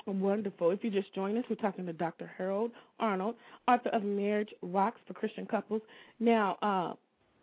Wonderful. 0.07 0.69
If 0.69 0.83
you 0.83 0.91
just 0.91 1.13
joined 1.15 1.37
us, 1.37 1.45
we're 1.49 1.55
talking 1.55 1.85
to 1.87 1.93
Dr. 1.93 2.31
Harold 2.37 2.71
Arnold, 2.99 3.35
author 3.67 3.89
of 3.89 4.03
Marriage 4.03 4.53
Rocks 4.61 5.01
for 5.07 5.15
Christian 5.15 5.47
Couples. 5.47 5.81
Now, 6.19 6.57
uh, 6.61 6.93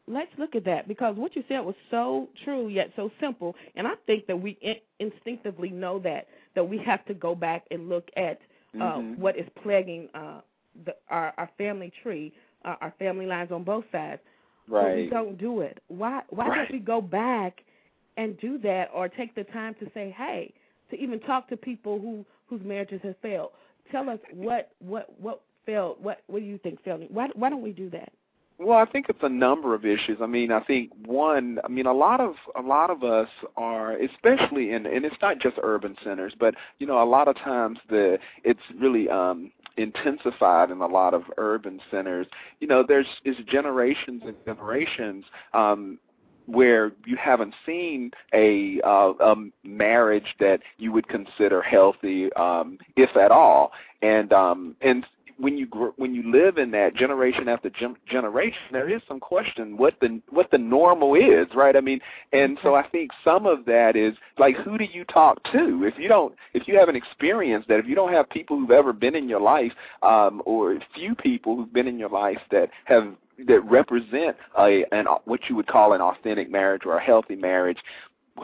let's 0.06 0.30
look 0.38 0.54
at 0.54 0.64
that 0.64 0.86
because 0.86 1.16
what 1.16 1.34
you 1.34 1.42
said 1.48 1.60
was 1.60 1.74
so 1.90 2.28
true 2.44 2.68
yet 2.68 2.92
so 2.94 3.10
simple, 3.20 3.56
and 3.74 3.86
I 3.86 3.94
think 4.06 4.26
that 4.26 4.40
we 4.40 4.58
in- 4.60 4.76
instinctively 5.00 5.70
know 5.70 5.98
that 6.00 6.28
that 6.54 6.64
we 6.64 6.78
have 6.78 7.04
to 7.06 7.14
go 7.14 7.34
back 7.34 7.64
and 7.72 7.88
look 7.88 8.08
at 8.16 8.38
uh, 8.74 8.78
mm-hmm. 8.78 9.20
what 9.20 9.36
is 9.36 9.46
plaguing 9.62 10.08
uh, 10.14 10.40
the, 10.84 10.94
our, 11.08 11.32
our 11.36 11.50
family 11.58 11.92
tree, 12.02 12.32
uh, 12.64 12.76
our 12.80 12.94
family 12.98 13.26
lines 13.26 13.50
on 13.52 13.64
both 13.64 13.84
sides. 13.92 14.20
Right. 14.68 14.82
But 14.84 14.96
we 14.96 15.06
don't 15.08 15.38
do 15.38 15.60
it. 15.60 15.78
Why? 15.88 16.22
Why 16.30 16.48
right. 16.48 16.56
don't 16.56 16.72
we 16.72 16.78
go 16.78 17.00
back 17.00 17.60
and 18.16 18.38
do 18.40 18.58
that, 18.58 18.88
or 18.94 19.08
take 19.08 19.34
the 19.34 19.44
time 19.44 19.74
to 19.80 19.90
say, 19.94 20.14
hey, 20.16 20.52
to 20.90 20.96
even 20.98 21.18
talk 21.20 21.48
to 21.48 21.56
people 21.56 21.98
who 21.98 22.24
whose 22.48 22.64
marriages 22.64 23.00
have 23.02 23.16
failed. 23.22 23.50
Tell 23.90 24.08
us 24.08 24.18
what 24.32 24.70
what 24.78 25.08
what 25.20 25.42
failed. 25.66 25.96
What 26.00 26.22
what 26.26 26.40
do 26.40 26.44
you 26.44 26.58
think 26.58 26.82
failed? 26.84 27.02
Why 27.10 27.28
why 27.34 27.50
don't 27.50 27.62
we 27.62 27.72
do 27.72 27.90
that? 27.90 28.12
Well, 28.64 28.78
I 28.78 28.84
think 28.84 29.06
it's 29.08 29.22
a 29.22 29.28
number 29.28 29.74
of 29.74 29.84
issues. 29.84 30.18
I 30.22 30.26
mean, 30.26 30.52
I 30.52 30.60
think 30.60 30.90
one, 31.04 31.58
I 31.64 31.68
mean, 31.68 31.86
a 31.86 31.92
lot 31.92 32.20
of 32.20 32.34
a 32.56 32.62
lot 32.62 32.90
of 32.90 33.02
us 33.02 33.28
are, 33.56 33.96
especially 33.96 34.72
in, 34.72 34.86
and 34.86 35.04
it's 35.04 35.16
not 35.20 35.40
just 35.40 35.56
urban 35.62 35.96
centers, 36.04 36.32
but 36.38 36.54
you 36.78 36.86
know, 36.86 37.02
a 37.02 37.04
lot 37.04 37.26
of 37.26 37.36
times 37.38 37.78
the 37.90 38.18
it's 38.44 38.60
really 38.78 39.08
um, 39.08 39.50
intensified 39.76 40.70
in 40.70 40.80
a 40.80 40.86
lot 40.86 41.12
of 41.12 41.22
urban 41.38 41.80
centers. 41.90 42.26
You 42.60 42.68
know, 42.68 42.84
there's 42.86 43.06
is 43.24 43.36
generations 43.50 44.22
and 44.24 44.36
generations 44.44 45.24
um, 45.54 45.98
where 46.46 46.92
you 47.04 47.16
haven't 47.16 47.54
seen 47.64 48.10
a, 48.34 48.80
uh, 48.84 49.12
a 49.20 49.34
marriage 49.64 50.34
that 50.40 50.60
you 50.78 50.92
would 50.92 51.08
consider 51.08 51.62
healthy, 51.62 52.32
um, 52.34 52.78
if 52.96 53.16
at 53.16 53.30
all. 53.30 53.72
And 54.02 54.32
um, 54.32 54.76
and 54.80 55.04
when 55.42 55.58
you 55.58 55.66
gr- 55.66 55.88
when 55.96 56.14
you 56.14 56.30
live 56.30 56.56
in 56.56 56.70
that 56.70 56.94
generation 56.94 57.48
after 57.48 57.68
gen- 57.68 57.96
generation, 58.06 58.60
there 58.70 58.88
is 58.88 59.02
some 59.08 59.18
question 59.18 59.76
what 59.76 59.94
the 60.00 60.20
what 60.30 60.48
the 60.52 60.58
normal 60.58 61.16
is, 61.16 61.48
right? 61.52 61.74
I 61.74 61.80
mean, 61.80 62.00
and 62.32 62.58
so 62.62 62.76
I 62.76 62.86
think 62.86 63.10
some 63.24 63.44
of 63.44 63.64
that 63.64 63.96
is 63.96 64.14
like 64.38 64.54
who 64.58 64.78
do 64.78 64.84
you 64.84 65.04
talk 65.04 65.42
to? 65.50 65.84
If 65.84 65.98
you 65.98 66.06
don't 66.06 66.32
if 66.54 66.68
you 66.68 66.78
haven't 66.78 66.94
experienced 66.94 67.66
that 67.68 67.80
if 67.80 67.86
you 67.86 67.96
don't 67.96 68.12
have 68.12 68.30
people 68.30 68.56
who've 68.56 68.70
ever 68.70 68.92
been 68.92 69.16
in 69.16 69.28
your 69.28 69.40
life 69.40 69.72
um, 70.04 70.42
or 70.46 70.78
few 70.94 71.16
people 71.16 71.56
who've 71.56 71.72
been 71.72 71.88
in 71.88 71.98
your 71.98 72.10
life 72.10 72.40
that 72.52 72.70
have 72.84 73.12
that 73.48 73.60
represent 73.64 74.36
a 74.60 74.84
an 74.92 75.06
what 75.24 75.40
you 75.48 75.56
would 75.56 75.66
call 75.66 75.92
an 75.94 76.00
authentic 76.00 76.52
marriage 76.52 76.82
or 76.86 76.98
a 76.98 77.02
healthy 77.02 77.34
marriage 77.34 77.78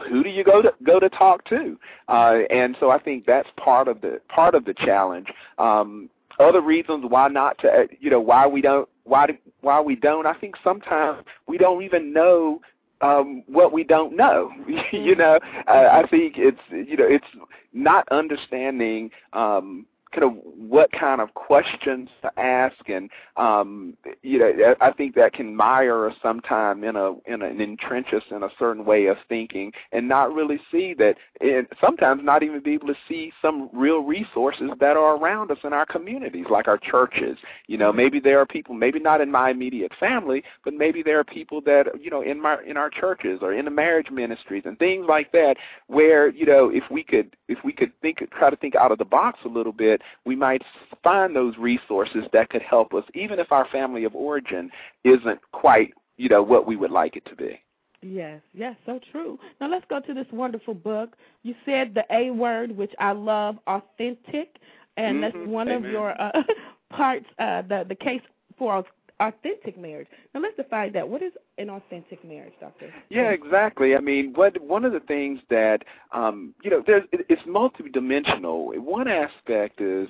who 0.09 0.21
do 0.21 0.29
you 0.29 0.43
go 0.43 0.61
to 0.61 0.73
go 0.83 0.99
to 0.99 1.09
talk 1.09 1.45
to? 1.45 1.79
Uh 2.09 2.39
and 2.49 2.75
so 2.81 2.91
i 2.91 2.99
think 2.99 3.25
that's 3.25 3.49
part 3.55 3.87
of 3.87 4.01
the 4.01 4.19
part 4.27 4.53
of 4.53 4.65
the 4.65 4.73
challenge. 4.73 5.27
Um 5.57 6.09
other 6.39 6.61
reasons 6.61 7.05
why 7.07 7.27
not 7.27 7.57
to 7.59 7.67
uh, 7.67 7.83
you 7.99 8.09
know 8.09 8.19
why 8.19 8.47
we 8.47 8.61
don't 8.61 8.87
why 9.03 9.27
why 9.61 9.81
we 9.81 9.95
don't. 9.95 10.25
I 10.25 10.33
think 10.33 10.55
sometimes 10.63 11.23
we 11.47 11.57
don't 11.57 11.83
even 11.83 12.13
know 12.13 12.61
um 13.01 13.43
what 13.47 13.71
we 13.71 13.83
don't 13.83 14.15
know. 14.15 14.51
You 14.91 15.15
know 15.15 15.39
I, 15.67 16.01
I 16.01 16.07
think 16.09 16.35
it's 16.37 16.59
you 16.69 16.97
know 16.97 17.05
it's 17.07 17.25
not 17.73 18.07
understanding 18.11 19.09
um 19.33 19.85
kind 20.11 20.23
of 20.23 20.33
what 20.43 20.91
kind 20.91 21.21
of 21.21 21.33
questions 21.33 22.09
to 22.21 22.39
ask 22.39 22.77
and 22.87 23.09
um 23.37 23.95
you 24.23 24.39
know 24.39 24.75
I 24.81 24.91
think 24.91 25.15
that 25.15 25.33
can 25.33 25.55
mire 25.55 26.07
us 26.07 26.15
sometime 26.21 26.83
in 26.83 26.95
a 26.95 27.13
in 27.25 27.41
an 27.41 27.61
entrench 27.61 28.07
us 28.13 28.23
in 28.31 28.43
a 28.43 28.49
certain 28.57 28.85
way 28.85 29.05
of 29.07 29.17
thinking 29.27 29.71
and 29.91 30.07
not 30.07 30.33
really 30.33 30.59
see 30.71 30.93
that 30.95 31.15
and 31.41 31.67
sometimes 31.79 32.21
not 32.23 32.43
even 32.43 32.61
be 32.61 32.73
able 32.73 32.87
to 32.87 32.95
see 33.07 33.31
some 33.41 33.69
real 33.73 33.99
resources 33.99 34.69
that 34.79 34.97
are 34.97 35.17
around 35.17 35.51
us 35.51 35.57
in 35.63 35.73
our 35.73 35.85
communities 35.85 36.45
like 36.49 36.67
our 36.67 36.77
churches. 36.77 37.37
You 37.67 37.77
know 37.77 37.93
maybe 37.93 38.19
there 38.19 38.39
are 38.39 38.45
people 38.45 38.73
maybe 38.73 38.99
not 38.99 39.21
in 39.21 39.31
my 39.31 39.51
immediate 39.51 39.91
family 39.99 40.43
but 40.63 40.73
maybe 40.73 41.03
there 41.03 41.19
are 41.19 41.23
people 41.23 41.61
that 41.61 41.85
you 42.01 42.09
know 42.09 42.21
in 42.21 42.41
my 42.41 42.57
in 42.65 42.77
our 42.77 42.89
churches 42.89 43.39
or 43.41 43.53
in 43.53 43.65
the 43.65 43.71
marriage 43.71 44.09
ministries 44.11 44.63
and 44.65 44.77
things 44.79 45.05
like 45.07 45.31
that 45.31 45.55
where 45.87 46.29
you 46.29 46.45
know 46.45 46.69
if 46.73 46.83
we 46.89 47.03
could 47.03 47.35
if 47.47 47.59
we 47.63 47.71
could 47.71 47.91
think 48.01 48.19
try 48.31 48.49
to 48.49 48.55
think 48.55 48.75
out 48.75 48.91
of 48.91 48.97
the 48.97 49.05
box 49.05 49.39
a 49.45 49.47
little 49.47 49.73
bit 49.73 49.98
we 50.25 50.35
might 50.35 50.61
find 51.03 51.35
those 51.35 51.55
resources 51.57 52.23
that 52.33 52.49
could 52.49 52.61
help 52.61 52.93
us, 52.93 53.03
even 53.13 53.39
if 53.39 53.51
our 53.51 53.67
family 53.71 54.03
of 54.03 54.15
origin 54.15 54.69
isn't 55.03 55.39
quite, 55.51 55.93
you 56.17 56.29
know, 56.29 56.41
what 56.41 56.67
we 56.67 56.75
would 56.75 56.91
like 56.91 57.15
it 57.15 57.25
to 57.25 57.35
be. 57.35 57.59
Yes, 58.01 58.41
yes, 58.53 58.75
so 58.85 58.99
true. 59.11 59.37
Now 59.59 59.69
let's 59.69 59.85
go 59.89 59.99
to 59.99 60.13
this 60.13 60.27
wonderful 60.31 60.73
book. 60.73 61.15
You 61.43 61.53
said 61.65 61.93
the 61.93 62.05
A 62.11 62.31
word, 62.31 62.75
which 62.75 62.93
I 62.97 63.11
love, 63.11 63.57
authentic, 63.67 64.55
and 64.95 65.17
mm-hmm. 65.17 65.21
that's 65.21 65.47
one 65.47 65.67
Amen. 65.67 65.85
of 65.85 65.91
your 65.91 66.21
uh, 66.21 66.31
parts, 66.89 67.25
uh, 67.39 67.63
the 67.63 67.85
the 67.87 67.95
case 67.95 68.21
for 68.57 68.85
authentic 69.19 69.77
marriage. 69.77 70.07
Now 70.33 70.41
let's 70.41 70.55
define 70.55 70.93
that. 70.93 71.07
What 71.07 71.21
is 71.21 71.33
an 71.57 71.69
authentic 71.69 72.23
marriage, 72.23 72.53
Doctor? 72.59 72.93
Yeah, 73.09 73.29
exactly. 73.29 73.95
I 73.95 73.99
mean, 73.99 74.33
what 74.33 74.61
one 74.61 74.85
of 74.85 74.93
the 74.93 75.01
things 75.01 75.39
that 75.49 75.83
um, 76.11 76.53
you 76.63 76.69
know, 76.69 76.83
there's 76.85 77.03
it, 77.11 77.25
it's 77.29 77.41
multidimensional. 77.43 78.77
One 78.79 79.07
aspect 79.07 79.81
is, 79.81 80.07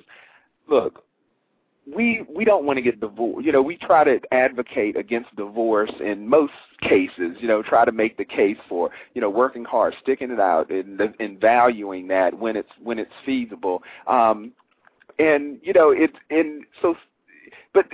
look, 0.68 1.04
we 1.92 2.24
we 2.34 2.44
don't 2.44 2.64
want 2.64 2.76
to 2.76 2.82
get 2.82 3.00
divorced. 3.00 3.44
You 3.44 3.52
know, 3.52 3.62
we 3.62 3.76
try 3.76 4.04
to 4.04 4.20
advocate 4.32 4.96
against 4.96 5.34
divorce 5.36 5.92
in 6.00 6.28
most 6.28 6.52
cases. 6.82 7.36
You 7.40 7.48
know, 7.48 7.62
try 7.62 7.84
to 7.84 7.92
make 7.92 8.16
the 8.16 8.24
case 8.24 8.58
for 8.68 8.90
you 9.14 9.20
know 9.20 9.30
working 9.30 9.64
hard, 9.64 9.94
sticking 10.02 10.30
it 10.30 10.40
out, 10.40 10.70
and 10.70 11.00
and 11.18 11.40
valuing 11.40 12.06
that 12.08 12.38
when 12.38 12.56
it's 12.56 12.70
when 12.82 12.98
it's 12.98 13.12
feasible. 13.24 13.82
Um, 14.06 14.52
and 15.18 15.58
you 15.62 15.72
know, 15.72 15.90
it's 15.90 16.16
and 16.30 16.64
so, 16.80 16.94
but 17.74 17.86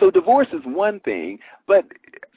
so 0.00 0.10
divorce 0.10 0.48
is 0.52 0.62
one 0.64 1.00
thing, 1.00 1.38
but 1.66 1.84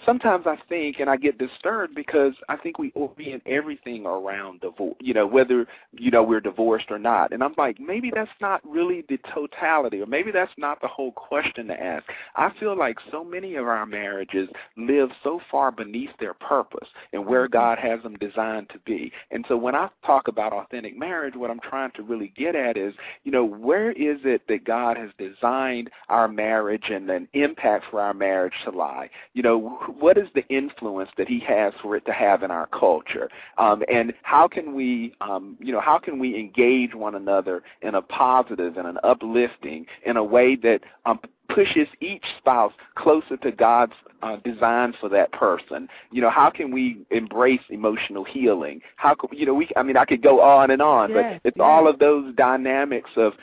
sometimes 0.06 0.46
I 0.48 0.58
think 0.70 1.00
and 1.00 1.10
I 1.10 1.18
get 1.18 1.38
disturbed 1.38 1.96
because 1.96 2.34
I 2.50 2.56
think 2.56 2.80
we 2.80 2.92
orient 2.96 3.44
everything 3.46 4.06
around 4.06 4.62
divorce, 4.62 4.96
you 5.00 5.14
know, 5.14 5.28
whether, 5.28 5.68
you 5.92 6.12
know, 6.12 6.24
we're 6.24 6.42
divorced 6.42 6.88
or 6.90 7.00
not. 7.00 7.34
And 7.34 7.44
I'm 7.44 7.54
like, 7.58 7.80
maybe 7.80 8.12
that's 8.14 8.30
not 8.42 8.62
really 8.68 9.04
the 9.10 9.20
totality 9.34 10.02
or 10.02 10.06
maybe 10.06 10.32
that's 10.32 10.52
not 10.58 10.82
the 10.82 10.88
whole 10.88 11.12
question 11.12 11.68
to 11.68 11.82
ask. 11.82 12.06
I 12.36 12.52
feel 12.60 12.78
like 12.78 12.98
so 13.12 13.24
many 13.24 13.56
of 13.56 13.68
our 13.68 13.86
marriages 13.86 14.50
live 14.78 15.10
so 15.24 15.40
far 15.52 15.72
beneath 15.72 16.12
their 16.20 16.34
purpose 16.34 16.88
and 17.14 17.26
where 17.26 17.46
mm-hmm. 17.46 17.54
God 17.54 17.80
has 17.80 18.02
them 18.04 18.16
designed 18.18 18.70
to 18.70 18.80
be. 18.86 19.12
And 19.32 19.46
so 19.48 19.58
when 19.58 19.76
I 19.76 19.90
talk 20.06 20.28
about 20.28 20.54
authentic 20.54 20.98
marriage, 20.98 21.36
what 21.36 21.52
I'm 21.52 21.60
trying 21.60 21.92
to 21.92 22.04
really 22.04 22.34
get 22.38 22.56
at 22.56 22.78
is, 22.78 22.94
you 23.24 23.32
know, 23.32 23.46
where 23.46 23.92
is 23.92 24.20
it 24.24 24.42
that 24.48 24.66
God 24.66 24.98
has 24.98 25.10
designed 25.18 25.90
our 26.10 26.28
marriage 26.28 26.90
and 26.90 27.10
an 27.10 27.28
impact 27.34 27.86
for 27.92 28.02
our 28.02 28.14
marriage 28.14 28.54
to 28.66 28.72
lie? 28.72 29.10
You 29.34 29.44
know, 29.44 29.58
what 30.00 30.18
is 30.18 30.28
the 30.34 30.48
influence 30.48 31.10
that 31.18 31.28
he 31.28 31.40
has 31.48 31.74
for 31.82 31.96
it 31.96 32.06
to 32.06 32.14
have 32.14 32.44
in 32.44 32.52
our 32.52 32.68
culture? 32.68 33.30
Um, 33.58 33.84
and 33.92 34.14
how 34.24 34.48
can 34.48 34.74
we 34.74 35.14
um, 35.22 35.58
you 35.60 35.72
know 35.72 35.82
how 35.82 35.98
can 35.98 36.20
we 36.20 36.38
engage 36.38 36.94
one 36.94 37.16
another 37.16 37.64
in 37.82 37.96
a 37.96 38.02
positive 38.02 38.78
and 38.78 38.88
an 38.88 38.98
uplifting 39.04 39.86
in 40.06 40.18
a 40.18 40.24
way 40.24 40.56
that 40.58 40.82
um, 41.06 41.20
pushes 41.50 41.88
each 42.02 42.24
spouse 42.38 42.74
closer 42.96 43.38
to 43.38 43.52
God's 43.52 43.94
uh, 44.22 44.38
design 44.38 44.94
for 45.00 45.10
that 45.10 45.32
person. 45.32 45.88
You 46.12 46.22
know, 46.22 46.30
how 46.30 46.50
can 46.50 46.72
we 46.72 47.06
embrace 47.12 47.62
emotional 47.70 48.24
healing? 48.24 48.82
How 48.96 49.16
can 49.16 49.30
you 49.38 49.46
know 49.46 49.54
we? 49.54 49.70
I 49.76 49.84
mean, 49.84 49.98
I 49.98 50.06
could 50.06 50.22
go 50.22 50.42
on 50.42 50.72
and 50.72 50.82
on, 50.82 51.12
yes, 51.12 51.40
but 51.42 51.50
it's 51.50 51.58
yes. 51.58 51.64
all 51.64 51.88
of 51.88 52.00
those 52.00 52.34
dynamics 52.36 53.10
of 53.16 53.34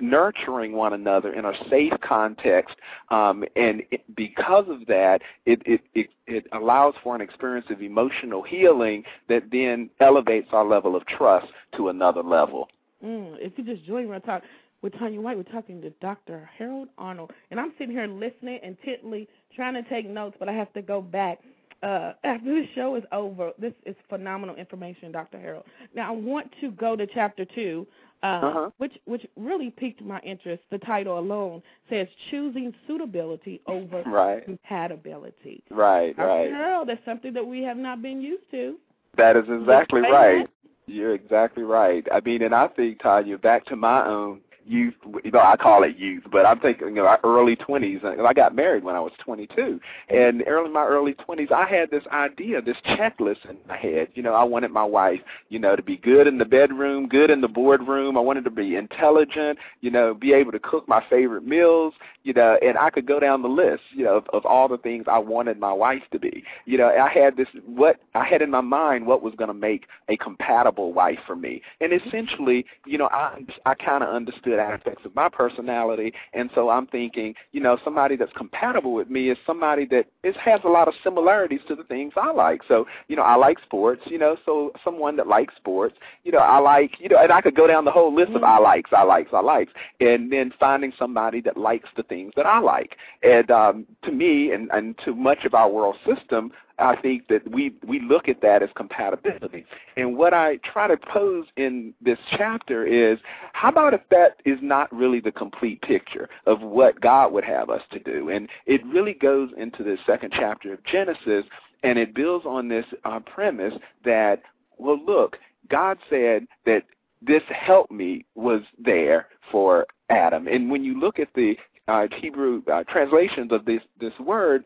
nurturing 0.00 0.72
one 0.72 0.92
another 0.92 1.32
in 1.32 1.44
a 1.44 1.52
safe 1.68 1.92
context, 2.02 2.76
um, 3.10 3.44
and 3.56 3.82
it, 3.90 4.02
because 4.16 4.64
of 4.68 4.86
that, 4.86 5.20
it, 5.46 5.62
it 5.66 5.80
it 5.94 6.08
it 6.26 6.46
allows 6.52 6.94
for 7.02 7.14
an 7.14 7.20
experience 7.20 7.66
of 7.70 7.82
emotional 7.82 8.42
healing 8.42 9.04
that 9.28 9.42
then 9.50 9.90
elevates 10.00 10.48
our 10.52 10.64
level 10.64 10.96
of 10.96 11.06
trust 11.06 11.46
to 11.76 11.88
another 11.88 12.22
level. 12.22 12.68
Mm, 13.04 13.36
if 13.40 13.52
you 13.56 13.64
just 13.64 13.84
join 13.84 14.08
me, 14.08 14.18
talk 14.20 14.42
with 14.82 14.92
Tanya 14.98 15.20
White. 15.20 15.36
We're 15.36 15.44
talking 15.44 15.80
to 15.82 15.90
Dr. 16.00 16.48
Harold 16.58 16.88
Arnold, 16.98 17.32
and 17.50 17.58
I'm 17.58 17.72
sitting 17.78 17.94
here 17.94 18.06
listening 18.06 18.60
intently, 18.62 19.28
trying 19.54 19.74
to 19.74 19.82
take 19.88 20.08
notes, 20.08 20.36
but 20.38 20.48
I 20.48 20.52
have 20.52 20.72
to 20.74 20.82
go 20.82 21.00
back. 21.00 21.38
Uh, 21.82 22.12
after 22.22 22.44
the 22.44 22.64
show 22.76 22.94
is 22.94 23.02
over, 23.10 23.50
this 23.58 23.72
is 23.86 23.96
phenomenal 24.08 24.54
information, 24.54 25.10
Dr. 25.10 25.40
Harold. 25.40 25.64
Now 25.96 26.08
I 26.08 26.16
want 26.16 26.48
to 26.60 26.70
go 26.70 26.94
to 26.94 27.06
chapter 27.08 27.44
two, 27.44 27.86
uh, 28.22 28.26
Uh-huh. 28.26 28.70
which 28.78 28.92
which 29.06 29.26
really 29.36 29.70
piqued 29.70 30.00
my 30.00 30.20
interest. 30.20 30.62
The 30.70 30.78
title 30.78 31.18
alone 31.18 31.60
says 31.90 32.06
choosing 32.30 32.72
suitability 32.86 33.60
over 33.66 34.02
Right. 34.06 34.44
compatibility. 34.44 35.64
Right, 35.70 36.16
Dr. 36.16 36.28
right. 36.28 36.50
Harold, 36.52 36.88
that's 36.88 37.04
something 37.04 37.32
that 37.32 37.44
we 37.44 37.62
have 37.64 37.76
not 37.76 38.00
been 38.00 38.20
used 38.22 38.48
to. 38.52 38.78
That 39.16 39.36
is 39.36 39.48
exactly 39.48 40.02
right. 40.02 40.46
that. 40.46 40.50
You're 40.86 41.14
exactly 41.14 41.64
right. 41.64 42.06
I 42.12 42.20
mean, 42.20 42.42
and 42.42 42.54
I 42.54 42.68
think, 42.68 43.00
Tanya, 43.00 43.38
back 43.38 43.64
to 43.66 43.76
my 43.76 44.06
own 44.06 44.40
youth, 44.66 44.94
you 45.24 45.30
know, 45.30 45.40
I 45.40 45.56
call 45.56 45.82
it 45.82 45.96
youth, 45.96 46.24
but 46.30 46.46
I'm 46.46 46.60
thinking, 46.60 46.88
you 46.88 46.94
know, 47.02 47.16
early 47.24 47.56
20s. 47.56 48.04
and 48.04 48.26
I 48.26 48.32
got 48.32 48.54
married 48.54 48.84
when 48.84 48.94
I 48.94 49.00
was 49.00 49.12
22. 49.24 49.80
And 50.08 50.42
early 50.46 50.66
in 50.66 50.72
my 50.72 50.84
early 50.84 51.14
20s, 51.14 51.52
I 51.52 51.66
had 51.66 51.90
this 51.90 52.04
idea, 52.12 52.62
this 52.62 52.76
checklist 52.86 53.48
in 53.48 53.56
my 53.68 53.76
head. 53.76 54.08
You 54.14 54.22
know, 54.22 54.34
I 54.34 54.44
wanted 54.44 54.70
my 54.70 54.84
wife, 54.84 55.20
you 55.48 55.58
know, 55.58 55.76
to 55.76 55.82
be 55.82 55.96
good 55.96 56.26
in 56.26 56.38
the 56.38 56.44
bedroom, 56.44 57.08
good 57.08 57.30
in 57.30 57.40
the 57.40 57.48
boardroom. 57.48 58.16
I 58.16 58.20
wanted 58.20 58.44
to 58.44 58.50
be 58.50 58.76
intelligent, 58.76 59.58
you 59.80 59.90
know, 59.90 60.14
be 60.14 60.32
able 60.32 60.52
to 60.52 60.60
cook 60.60 60.88
my 60.88 61.02
favorite 61.10 61.46
meals, 61.46 61.94
you 62.22 62.32
know, 62.32 62.58
and 62.62 62.78
I 62.78 62.90
could 62.90 63.06
go 63.06 63.18
down 63.18 63.42
the 63.42 63.48
list, 63.48 63.82
you 63.94 64.04
know, 64.04 64.16
of, 64.16 64.26
of 64.32 64.46
all 64.46 64.68
the 64.68 64.78
things 64.78 65.06
I 65.10 65.18
wanted 65.18 65.58
my 65.58 65.72
wife 65.72 66.02
to 66.12 66.18
be. 66.18 66.44
You 66.66 66.78
know, 66.78 66.88
I 66.88 67.08
had 67.08 67.36
this, 67.36 67.48
what 67.66 67.96
I 68.14 68.24
had 68.24 68.42
in 68.42 68.50
my 68.50 68.60
mind 68.60 69.06
what 69.06 69.22
was 69.22 69.34
going 69.34 69.48
to 69.48 69.54
make 69.54 69.86
a 70.08 70.16
compatible 70.16 70.92
wife 70.92 71.18
for 71.26 71.36
me. 71.36 71.62
And 71.80 71.92
essentially, 71.92 72.64
you 72.86 72.98
know, 72.98 73.08
I, 73.12 73.38
I 73.66 73.74
kind 73.74 74.02
of 74.02 74.10
understood 74.10 74.51
aspects 74.58 75.04
of 75.04 75.14
my 75.14 75.28
personality. 75.28 76.12
And 76.32 76.50
so 76.54 76.70
I'm 76.70 76.86
thinking, 76.86 77.34
you 77.52 77.60
know, 77.60 77.78
somebody 77.84 78.16
that's 78.16 78.32
compatible 78.36 78.94
with 78.94 79.10
me 79.10 79.30
is 79.30 79.38
somebody 79.46 79.86
that 79.86 80.06
is, 80.22 80.34
has 80.42 80.60
a 80.64 80.68
lot 80.68 80.88
of 80.88 80.94
similarities 81.02 81.60
to 81.68 81.74
the 81.74 81.84
things 81.84 82.12
I 82.16 82.30
like. 82.32 82.60
So, 82.68 82.86
you 83.08 83.16
know, 83.16 83.22
I 83.22 83.34
like 83.36 83.58
sports, 83.64 84.02
you 84.06 84.18
know, 84.18 84.36
so 84.44 84.72
someone 84.84 85.16
that 85.16 85.26
likes 85.26 85.54
sports, 85.56 85.96
you 86.24 86.32
know, 86.32 86.38
I 86.38 86.58
like, 86.58 86.92
you 86.98 87.08
know, 87.08 87.18
and 87.18 87.32
I 87.32 87.40
could 87.40 87.54
go 87.54 87.66
down 87.66 87.84
the 87.84 87.90
whole 87.90 88.14
list 88.14 88.32
of 88.32 88.44
I 88.44 88.58
likes, 88.58 88.90
I 88.92 89.02
likes, 89.02 89.30
I 89.32 89.40
likes, 89.40 89.72
and 90.00 90.32
then 90.32 90.52
finding 90.58 90.92
somebody 90.98 91.40
that 91.42 91.56
likes 91.56 91.88
the 91.96 92.02
things 92.02 92.32
that 92.36 92.46
I 92.46 92.58
like. 92.58 92.96
And 93.22 93.50
um, 93.50 93.86
to 94.04 94.12
me, 94.12 94.52
and, 94.52 94.70
and 94.72 94.96
to 95.04 95.14
much 95.14 95.44
of 95.44 95.54
our 95.54 95.68
world 95.68 95.96
system, 96.06 96.52
I 96.78 96.96
think 96.96 97.28
that 97.28 97.48
we 97.50 97.74
we 97.86 98.00
look 98.00 98.28
at 98.28 98.40
that 98.42 98.62
as 98.62 98.70
compatibility. 98.74 99.64
And 99.96 100.16
what 100.16 100.34
I 100.34 100.56
try 100.58 100.88
to 100.88 100.96
pose 100.96 101.46
in 101.56 101.94
this 102.00 102.18
chapter 102.36 102.86
is, 102.86 103.18
how 103.52 103.68
about 103.68 103.94
if 103.94 104.00
that 104.10 104.36
is 104.44 104.58
not 104.62 104.92
really 104.92 105.20
the 105.20 105.32
complete 105.32 105.80
picture 105.82 106.28
of 106.46 106.60
what 106.60 107.00
God 107.00 107.32
would 107.32 107.44
have 107.44 107.70
us 107.70 107.82
to 107.92 107.98
do? 107.98 108.30
And 108.30 108.48
it 108.66 108.84
really 108.86 109.14
goes 109.14 109.50
into 109.56 109.82
the 109.82 109.96
second 110.06 110.32
chapter 110.34 110.72
of 110.72 110.84
Genesis 110.84 111.44
and 111.82 111.98
it 111.98 112.14
builds 112.14 112.46
on 112.46 112.68
this 112.68 112.86
uh, 113.04 113.20
premise 113.20 113.74
that 114.04 114.42
well, 114.78 114.98
look, 115.04 115.36
God 115.68 115.98
said 116.10 116.46
that 116.66 116.82
this 117.20 117.42
help 117.48 117.90
me 117.90 118.24
was 118.34 118.62
there 118.78 119.28
for 119.50 119.86
Adam, 120.10 120.48
and 120.48 120.70
when 120.70 120.84
you 120.84 120.98
look 120.98 121.18
at 121.18 121.28
the 121.34 121.56
uh, 121.88 122.06
Hebrew 122.20 122.62
uh, 122.72 122.84
translations 122.84 123.52
of 123.52 123.64
this 123.64 123.80
this 124.00 124.12
word, 124.18 124.64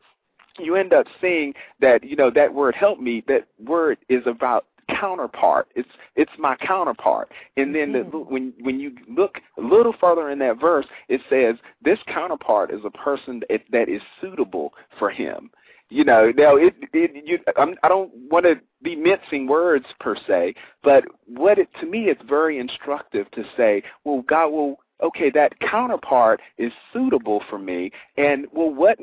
you 0.58 0.76
end 0.76 0.92
up 0.92 1.06
seeing 1.20 1.54
that 1.80 2.04
you 2.04 2.16
know 2.16 2.30
that 2.30 2.52
word 2.52 2.74
help 2.74 3.00
me. 3.00 3.22
That 3.28 3.46
word 3.58 3.98
is 4.08 4.22
about 4.26 4.66
counterpart. 4.88 5.68
It's 5.74 5.88
it's 6.14 6.32
my 6.38 6.56
counterpart. 6.56 7.30
And 7.56 7.74
then 7.74 7.92
the, 7.92 7.98
mm-hmm. 8.00 8.32
when 8.32 8.52
when 8.60 8.80
you 8.80 8.92
look 9.08 9.38
a 9.58 9.60
little 9.60 9.94
further 10.00 10.30
in 10.30 10.38
that 10.40 10.60
verse, 10.60 10.86
it 11.08 11.20
says 11.28 11.56
this 11.82 11.98
counterpart 12.06 12.72
is 12.72 12.80
a 12.84 12.90
person 12.90 13.42
that, 13.48 13.62
that 13.72 13.88
is 13.88 14.02
suitable 14.20 14.72
for 14.98 15.10
him. 15.10 15.50
You 15.88 16.04
know, 16.04 16.32
now 16.36 16.56
it, 16.56 16.74
it 16.92 17.24
you 17.24 17.38
I'm, 17.56 17.76
I 17.82 17.88
don't 17.88 18.10
want 18.30 18.44
to 18.44 18.56
be 18.82 18.96
mincing 18.96 19.46
words 19.46 19.86
per 20.00 20.16
se, 20.26 20.54
but 20.82 21.04
what 21.26 21.58
it 21.58 21.68
to 21.80 21.86
me 21.86 22.04
it's 22.04 22.22
very 22.28 22.58
instructive 22.58 23.30
to 23.32 23.44
say, 23.56 23.82
well, 24.04 24.22
God 24.22 24.48
will 24.48 24.80
okay, 25.02 25.30
that 25.30 25.58
counterpart 25.60 26.40
is 26.58 26.72
suitable 26.92 27.42
for 27.48 27.58
me, 27.58 27.90
and 28.16 28.46
well, 28.52 28.72
what 28.72 28.98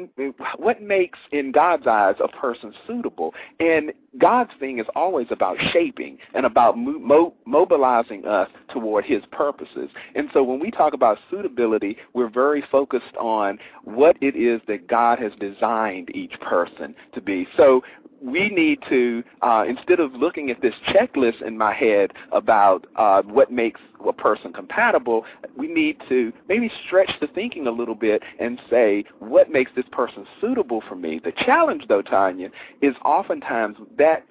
what 0.58 0.82
makes 0.82 1.20
in 1.32 1.52
God's 1.52 1.88
eyes 1.88 2.16
a 2.24 2.28
person 2.28 2.74
suitable? 2.88 3.34
And 3.60 3.94
God's 4.18 4.52
thing 4.60 4.80
is 4.80 4.86
always 4.96 5.28
about 5.32 5.58
shaping 5.72 6.18
and 6.34 6.46
about 6.46 6.78
mo- 6.78 7.34
mobilizing 7.46 8.26
us 8.26 8.50
toward 8.70 9.06
His 9.06 9.24
purposes. 9.32 9.90
And 10.16 10.30
so, 10.34 10.44
when 10.44 10.60
we 10.60 10.72
talk 10.72 10.94
about 10.94 11.18
suitability, 11.30 11.98
we're 12.14 12.30
very 12.30 12.64
focused 12.72 13.16
on 13.20 13.58
what 13.84 14.18
it 14.22 14.36
is 14.36 14.62
that 14.68 14.88
God 14.88 15.20
has 15.20 15.32
designed 15.40 16.16
each 16.16 16.40
person 16.42 16.96
to 17.14 17.22
be. 17.22 17.48
So, 17.58 17.82
we 18.24 18.50
need 18.50 18.80
to 18.90 19.24
uh, 19.42 19.66
instead 19.68 20.00
of 20.00 20.14
looking 20.14 20.50
at 20.50 20.62
this 20.62 20.74
checklist 20.88 21.42
in 21.42 21.58
my 21.58 21.74
head 21.74 22.12
about 22.32 22.88
uh, 22.96 23.22
what 23.24 23.52
makes 23.52 23.82
a 24.08 24.14
person 24.14 24.54
compatible, 24.54 25.26
we 25.58 25.68
need 25.68 25.98
to 26.10 26.32
maybe 26.48 26.72
stretch 26.86 27.12
the 27.20 27.28
thinking 27.28 27.68
a 27.68 27.72
little 27.72 27.96
bit 27.96 28.22
and 28.40 28.60
say 28.70 29.04
what 29.20 29.52
makes 29.52 29.72
this 29.76 29.86
person 29.92 30.26
suitable 30.40 30.82
for 30.88 30.96
me. 30.96 31.20
The 31.24 31.34
challenge, 31.34 31.84
though, 31.88 32.02
Tanya, 32.02 32.50
is 32.82 32.96
oftentimes 33.04 33.78
that 33.98 34.26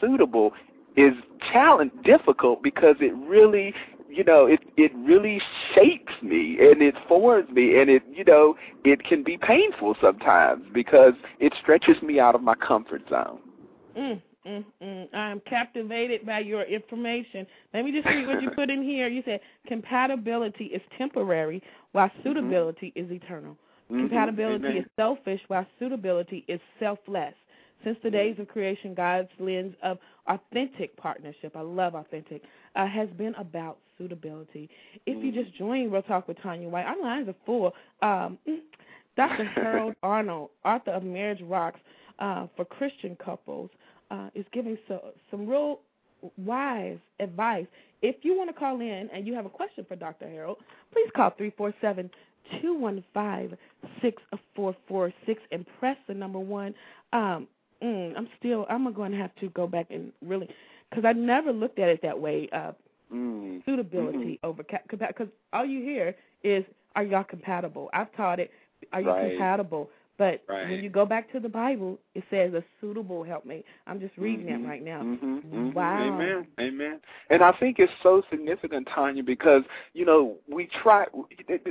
suitable 0.00 0.52
is 0.96 1.12
challenge 1.52 1.92
difficult 2.04 2.62
because 2.62 2.96
it 3.00 3.12
really 3.14 3.74
you 4.14 4.24
know, 4.24 4.46
it 4.46 4.60
it 4.76 4.92
really 4.96 5.40
shapes 5.74 6.12
me 6.22 6.58
and 6.60 6.82
it 6.82 6.94
forms 7.08 7.48
me 7.50 7.80
and 7.80 7.90
it 7.90 8.02
you 8.10 8.24
know, 8.24 8.54
it 8.84 9.02
can 9.04 9.22
be 9.22 9.36
painful 9.36 9.96
sometimes 10.00 10.64
because 10.72 11.14
it 11.40 11.52
stretches 11.60 12.00
me 12.02 12.20
out 12.20 12.34
of 12.34 12.42
my 12.42 12.54
comfort 12.54 13.02
zone. 13.08 13.38
Mm, 13.96 14.22
mm, 14.46 14.64
mm. 14.82 15.14
I'm 15.14 15.40
captivated 15.40 16.26
by 16.26 16.40
your 16.40 16.62
information. 16.62 17.46
Let 17.72 17.84
me 17.84 17.92
just 17.92 18.06
read 18.06 18.26
what 18.26 18.42
you 18.42 18.50
put 18.54 18.70
in 18.70 18.82
here. 18.82 19.08
You 19.08 19.22
said 19.24 19.40
compatibility 19.66 20.66
is 20.66 20.82
temporary 20.96 21.62
while 21.92 22.10
suitability 22.22 22.92
mm-hmm. 22.96 23.12
is 23.12 23.22
eternal. 23.22 23.56
Mm-hmm. 23.90 24.00
Compatibility 24.00 24.66
Amen. 24.66 24.76
is 24.78 24.84
selfish 24.96 25.40
while 25.48 25.66
suitability 25.78 26.44
is 26.48 26.60
selfless. 26.78 27.34
Since 27.84 27.98
the 28.02 28.10
days 28.10 28.36
of 28.38 28.48
creation, 28.48 28.94
God's 28.94 29.28
lens 29.38 29.74
of 29.82 29.98
authentic 30.28 30.96
partnership, 30.96 31.56
I 31.56 31.60
love 31.60 31.94
authentic, 31.94 32.42
uh, 32.76 32.86
has 32.86 33.08
been 33.10 33.34
about 33.36 33.78
suitability. 33.98 34.68
If 35.06 35.22
you 35.22 35.32
just 35.32 35.56
join 35.56 35.90
Real 35.90 36.02
Talk 36.02 36.28
with 36.28 36.40
Tanya 36.42 36.68
White, 36.68 36.86
our 36.86 37.00
lines 37.00 37.28
are 37.28 37.34
full. 37.46 37.72
Um, 38.02 38.38
Dr. 39.16 39.44
Harold 39.44 39.94
Arnold, 40.02 40.50
author 40.64 40.90
of 40.90 41.04
Marriage 41.04 41.40
Rocks 41.42 41.80
uh, 42.18 42.46
for 42.56 42.64
Christian 42.64 43.16
couples, 43.24 43.70
uh, 44.10 44.28
is 44.34 44.44
giving 44.52 44.76
so, 44.88 45.00
some 45.30 45.46
real 45.46 45.80
wise 46.38 46.98
advice. 47.20 47.66
If 48.02 48.16
you 48.22 48.36
want 48.36 48.50
to 48.50 48.54
call 48.54 48.80
in 48.80 49.08
and 49.12 49.26
you 49.26 49.34
have 49.34 49.46
a 49.46 49.50
question 49.50 49.84
for 49.86 49.96
Dr. 49.96 50.28
Harold, 50.28 50.58
please 50.92 51.08
call 51.14 51.30
347 51.30 52.10
215 52.60 53.56
6446 54.02 55.40
and 55.52 55.66
press 55.78 55.96
the 56.06 56.14
number 56.14 56.38
one. 56.38 56.74
Um, 57.12 57.48
mm, 57.84 58.14
I'm 58.16 58.28
still, 58.38 58.66
I'm 58.70 58.92
going 58.92 59.12
to 59.12 59.18
have 59.18 59.34
to 59.36 59.48
go 59.50 59.66
back 59.66 59.86
and 59.90 60.12
really, 60.22 60.48
because 60.90 61.04
I 61.04 61.12
never 61.12 61.52
looked 61.52 61.78
at 61.78 61.88
it 61.88 62.00
that 62.02 62.18
way. 62.18 62.48
Uh, 62.52 62.72
Mm. 63.12 63.62
suitability 63.64 64.38
Mm-hmm. 64.42 64.46
over 64.46 64.62
because 64.62 65.28
all 65.52 65.64
you 65.64 65.82
hear 65.82 66.14
is 66.42 66.64
are 66.96 67.04
y'all 67.04 67.24
compatible 67.24 67.90
i've 67.92 68.12
taught 68.16 68.38
it 68.40 68.50
are 68.92 69.00
you 69.00 69.08
Right. 69.08 69.30
compatible 69.36 69.90
but 70.18 70.42
Right. 70.48 70.68
when 70.70 70.82
you 70.82 70.90
go 70.90 71.04
back 71.06 71.30
to 71.32 71.40
the 71.40 71.48
bible 71.48 71.98
it 72.14 72.22
says 72.30 72.54
a 72.54 72.62
suitable 72.80 73.22
helpmate 73.24 73.64
i'm 73.86 74.00
just 74.00 74.16
reading 74.16 74.46
Mhm. 74.46 74.62
that 74.62 74.68
right 74.68 74.82
now 74.84 75.02
Mhm, 75.02 75.42
mhm. 75.42 75.74
Wow. 75.74 76.00
Amen. 76.00 76.46
Amen. 76.60 77.00
And 77.30 77.42
I 77.42 77.52
think 77.52 77.78
it's 77.78 77.92
so 78.02 78.22
significant, 78.30 78.86
Tanya, 78.94 79.22
because 79.22 79.62
you 79.92 80.04
know 80.04 80.36
we 80.48 80.66
try. 80.82 81.06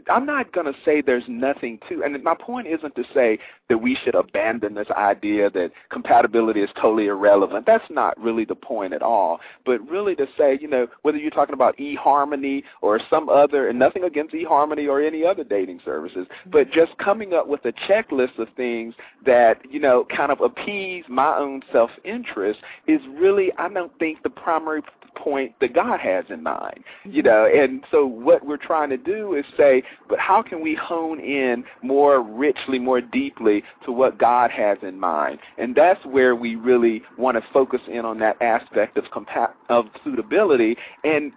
I'm 0.10 0.26
not 0.26 0.52
going 0.52 0.66
to 0.66 0.74
say 0.84 1.02
there's 1.02 1.24
nothing 1.28 1.80
to, 1.90 2.04
and 2.04 2.22
my 2.24 2.36
point 2.36 2.68
isn't 2.68 2.96
to 2.96 3.04
say 3.14 3.40
that 3.70 3.78
we 3.78 3.96
should 4.04 4.16
abandon 4.16 4.74
this 4.74 4.90
idea 4.92 5.50
that 5.52 5.72
compatibility 5.90 6.62
is 6.62 6.70
totally 6.76 7.08
irrelevant. 7.08 7.66
That's 7.66 7.90
not 7.90 8.20
really 8.20 8.46
the 8.46 8.56
point 8.56 8.94
at 8.94 9.02
all. 9.02 9.40
But 9.66 9.88
really 9.90 10.16
to 10.16 10.28
say, 10.38 10.58
you 10.62 10.68
know, 10.68 10.88
whether 11.04 11.18
you're 11.18 11.32
talking 11.32 11.54
about 11.54 11.78
eHarmony 11.78 12.64
or 12.82 13.00
some 13.10 13.30
other, 13.30 13.70
and 13.70 13.80
nothing 13.80 14.04
against 14.04 14.34
eHarmony 14.34 14.88
or 14.90 15.02
any 15.02 15.24
other 15.26 15.44
dating 15.44 15.80
services, 15.86 16.28
but 16.52 16.72
just 16.72 16.98
coming 16.98 17.34
up 17.34 17.48
with 17.48 17.64
a 17.66 17.72
checklist 17.88 18.38
of 18.38 18.48
things 18.56 18.94
that 19.26 19.60
you 19.70 19.80
know 19.80 20.06
kind 20.16 20.32
of 20.32 20.33
appease 20.42 21.04
my 21.10 21.36
own 21.38 21.62
self-interest 21.72 22.60
is 22.88 23.02
really, 23.18 23.52
I 23.58 23.70
don't 23.70 23.98
think, 24.00 24.24
the 24.24 24.30
primary 24.30 24.82
point 25.16 25.54
that 25.62 25.74
God 25.74 26.00
has 26.00 26.26
in 26.30 26.44
mind. 26.44 26.84
You 27.04 27.24
mm-hmm. 27.24 27.28
know, 27.28 27.64
and 27.64 27.84
so 27.92 28.06
what 28.06 28.46
we're 28.46 28.58
trying 28.58 28.90
to 28.90 28.98
do 28.98 29.36
is 29.36 29.46
say, 29.58 29.84
but 30.10 30.20
how 30.20 30.42
can 30.42 30.62
we 30.62 30.76
hone 30.76 31.20
in 31.20 31.64
more 31.82 32.22
richly, 32.22 32.80
more 32.80 33.02
deeply 33.02 33.64
to 33.86 33.92
what 33.92 34.18
God 34.18 34.52
has 34.52 34.78
in 34.82 35.00
mind? 35.00 35.40
And 35.58 35.76
that's 35.76 36.04
where 36.06 36.36
we 36.36 36.56
really 36.56 37.02
want 37.18 37.38
to 37.38 37.44
focus 37.54 37.82
in 37.88 38.06
on 38.06 38.20
that 38.20 38.42
aspect 38.42 38.98
of 38.98 39.06
compa- 39.06 39.54
of 39.70 39.86
suitability 40.04 40.76
and 41.04 41.32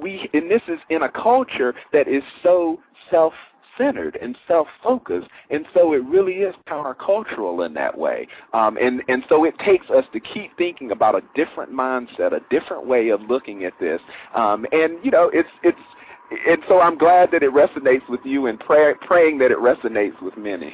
we 0.00 0.28
and 0.32 0.50
this 0.50 0.62
is 0.68 0.78
in 0.88 1.02
a 1.02 1.08
culture 1.08 1.74
that 1.92 2.08
is 2.08 2.22
so 2.42 2.80
self 3.10 3.34
centered 3.78 4.18
and 4.20 4.36
self 4.48 4.68
focused 4.82 5.28
and 5.50 5.66
so 5.74 5.92
it 5.92 6.04
really 6.04 6.34
is 6.34 6.54
countercultural 6.68 7.64
in 7.66 7.74
that 7.74 7.96
way. 7.96 8.26
Um, 8.52 8.76
and 8.76 9.02
and 9.08 9.22
so 9.28 9.44
it 9.44 9.54
takes 9.64 9.88
us 9.90 10.04
to 10.12 10.20
keep 10.20 10.56
thinking 10.56 10.90
about 10.90 11.14
a 11.14 11.22
different 11.34 11.72
mindset 11.72 12.32
a 12.32 12.40
different 12.50 12.86
way 12.86 13.10
of 13.10 13.20
looking 13.22 13.64
at 13.64 13.72
this. 13.80 14.00
Um, 14.34 14.66
and 14.72 14.98
you 15.04 15.10
know 15.10 15.30
it's 15.32 15.48
it's 15.62 15.78
and 16.30 16.58
so 16.68 16.80
I'm 16.80 16.98
glad 16.98 17.30
that 17.32 17.42
it 17.44 17.52
resonates 17.52 18.08
with 18.08 18.20
you 18.24 18.46
and 18.46 18.58
pray, 18.58 18.94
praying 19.06 19.38
that 19.38 19.52
it 19.52 19.58
resonates 19.58 20.20
with 20.20 20.36
many. 20.36 20.72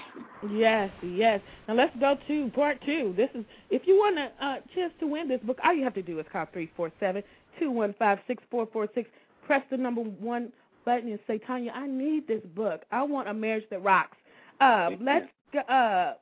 yes 0.50 0.90
yes. 1.03 1.40
Now 1.68 1.74
let's 1.74 1.94
go 1.98 2.16
to 2.26 2.50
part 2.50 2.78
two. 2.84 3.14
This 3.16 3.28
is 3.34 3.44
if 3.70 3.82
you 3.86 3.96
want 3.96 4.18
a 4.18 4.44
uh, 4.44 4.57
chance 4.74 4.92
to 5.00 5.07
win 5.07 5.28
this 5.28 5.40
book 5.42 5.59
all 5.64 5.74
you 5.74 5.84
have 5.84 5.94
to 5.94 6.03
do 6.03 6.18
is 6.18 6.26
call 6.32 6.46
three 6.53 6.70
four 6.76 6.90
seven 6.98 7.22
two 7.59 7.70
one 7.70 7.94
five 7.98 8.18
six 8.26 8.42
four 8.50 8.66
four 8.72 8.88
six. 8.94 9.09
Press 9.46 9.62
the 9.70 9.76
number 9.76 10.03
one 10.03 10.53
button 10.85 11.11
and 11.11 11.18
say 11.26 11.39
tanya 11.39 11.72
i 11.74 11.87
need 11.87 12.26
this 12.26 12.43
book 12.55 12.83
i 12.91 13.03
want 13.03 13.28
a 13.28 13.35
marriage 13.35 13.64
that 13.70 13.83
rocks 13.83 14.16
uh, 14.61 14.91
let's 15.01 15.26
uh, 15.68 16.12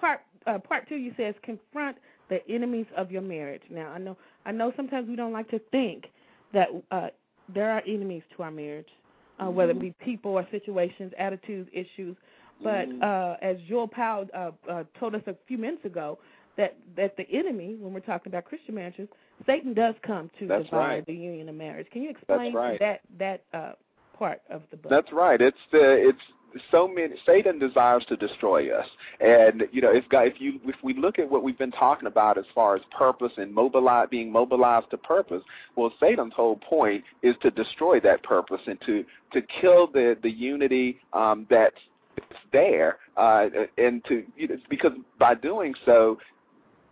part 0.00 0.20
uh, 0.46 0.58
part 0.58 0.88
two 0.88 0.96
you 0.96 1.12
says 1.16 1.34
confront 1.42 1.96
the 2.30 2.46
enemies 2.48 2.86
of 2.96 3.10
your 3.10 3.22
marriage. 3.22 3.62
Now 3.70 3.90
I 3.90 3.98
know 3.98 4.16
I 4.46 4.52
know 4.52 4.72
sometimes 4.76 5.08
we 5.08 5.16
don't 5.16 5.32
like 5.32 5.48
to 5.50 5.58
think 5.70 6.06
that 6.52 6.68
uh, 6.90 7.08
there 7.54 7.70
are 7.70 7.82
enemies 7.86 8.22
to 8.36 8.42
our 8.42 8.50
marriage, 8.50 8.88
uh, 9.40 9.50
whether 9.50 9.72
it 9.72 9.80
be 9.80 9.94
people 10.04 10.32
or 10.32 10.46
situations, 10.50 11.12
attitudes, 11.18 11.68
issues. 11.72 12.16
But 12.62 12.88
Mhm. 12.88 13.02
uh, 13.02 13.36
as 13.42 13.60
Jewel 13.68 13.88
Powell 13.88 14.28
uh, 14.32 14.52
uh, 14.68 14.84
told 14.98 15.14
us 15.14 15.22
a 15.26 15.34
few 15.46 15.58
minutes 15.58 15.84
ago, 15.84 16.18
that 16.56 16.76
that 16.96 17.16
the 17.16 17.28
enemy, 17.30 17.74
when 17.74 17.92
we're 17.92 18.00
talking 18.00 18.30
about 18.30 18.44
Christian 18.44 18.74
marriages, 18.76 19.08
Satan 19.46 19.74
does 19.74 19.94
come 20.02 20.30
to 20.38 20.46
That's 20.46 20.64
divide 20.64 20.78
right. 20.78 21.06
the 21.06 21.14
union 21.14 21.48
of 21.48 21.54
marriage. 21.54 21.86
Can 21.90 22.02
you 22.02 22.10
explain 22.10 22.54
right. 22.54 22.78
that 22.80 23.00
that 23.18 23.42
uh, 23.52 23.72
part 24.16 24.40
of 24.50 24.62
the 24.70 24.76
book? 24.76 24.90
That's 24.90 25.12
right. 25.12 25.40
It's 25.40 25.56
the 25.72 26.08
it's 26.08 26.20
so 26.70 26.86
many 26.86 27.14
Satan 27.26 27.58
desires 27.58 28.04
to 28.08 28.16
destroy 28.16 28.76
us. 28.76 28.86
And 29.20 29.64
you 29.72 29.82
know, 29.82 29.92
if 29.92 30.08
God, 30.08 30.28
if 30.28 30.34
you 30.38 30.60
if 30.64 30.76
we 30.82 30.94
look 30.94 31.18
at 31.18 31.28
what 31.28 31.42
we've 31.42 31.58
been 31.58 31.72
talking 31.72 32.06
about 32.06 32.38
as 32.38 32.44
far 32.54 32.76
as 32.76 32.82
purpose 32.96 33.32
and 33.36 33.52
mobilize 33.52 34.08
being 34.10 34.30
mobilized 34.30 34.90
to 34.90 34.98
purpose, 34.98 35.42
well 35.76 35.92
Satan's 36.00 36.32
whole 36.34 36.56
point 36.56 37.04
is 37.22 37.34
to 37.42 37.50
destroy 37.50 38.00
that 38.00 38.22
purpose 38.22 38.60
and 38.66 38.78
to 38.86 39.04
to 39.32 39.42
kill 39.60 39.86
the 39.86 40.16
the 40.22 40.30
unity 40.30 41.00
um 41.12 41.46
that's 41.50 41.76
there 42.52 42.98
uh 43.16 43.48
and 43.76 44.04
to 44.04 44.22
you 44.36 44.48
know, 44.48 44.56
because 44.70 44.92
by 45.18 45.34
doing 45.34 45.74
so 45.84 46.16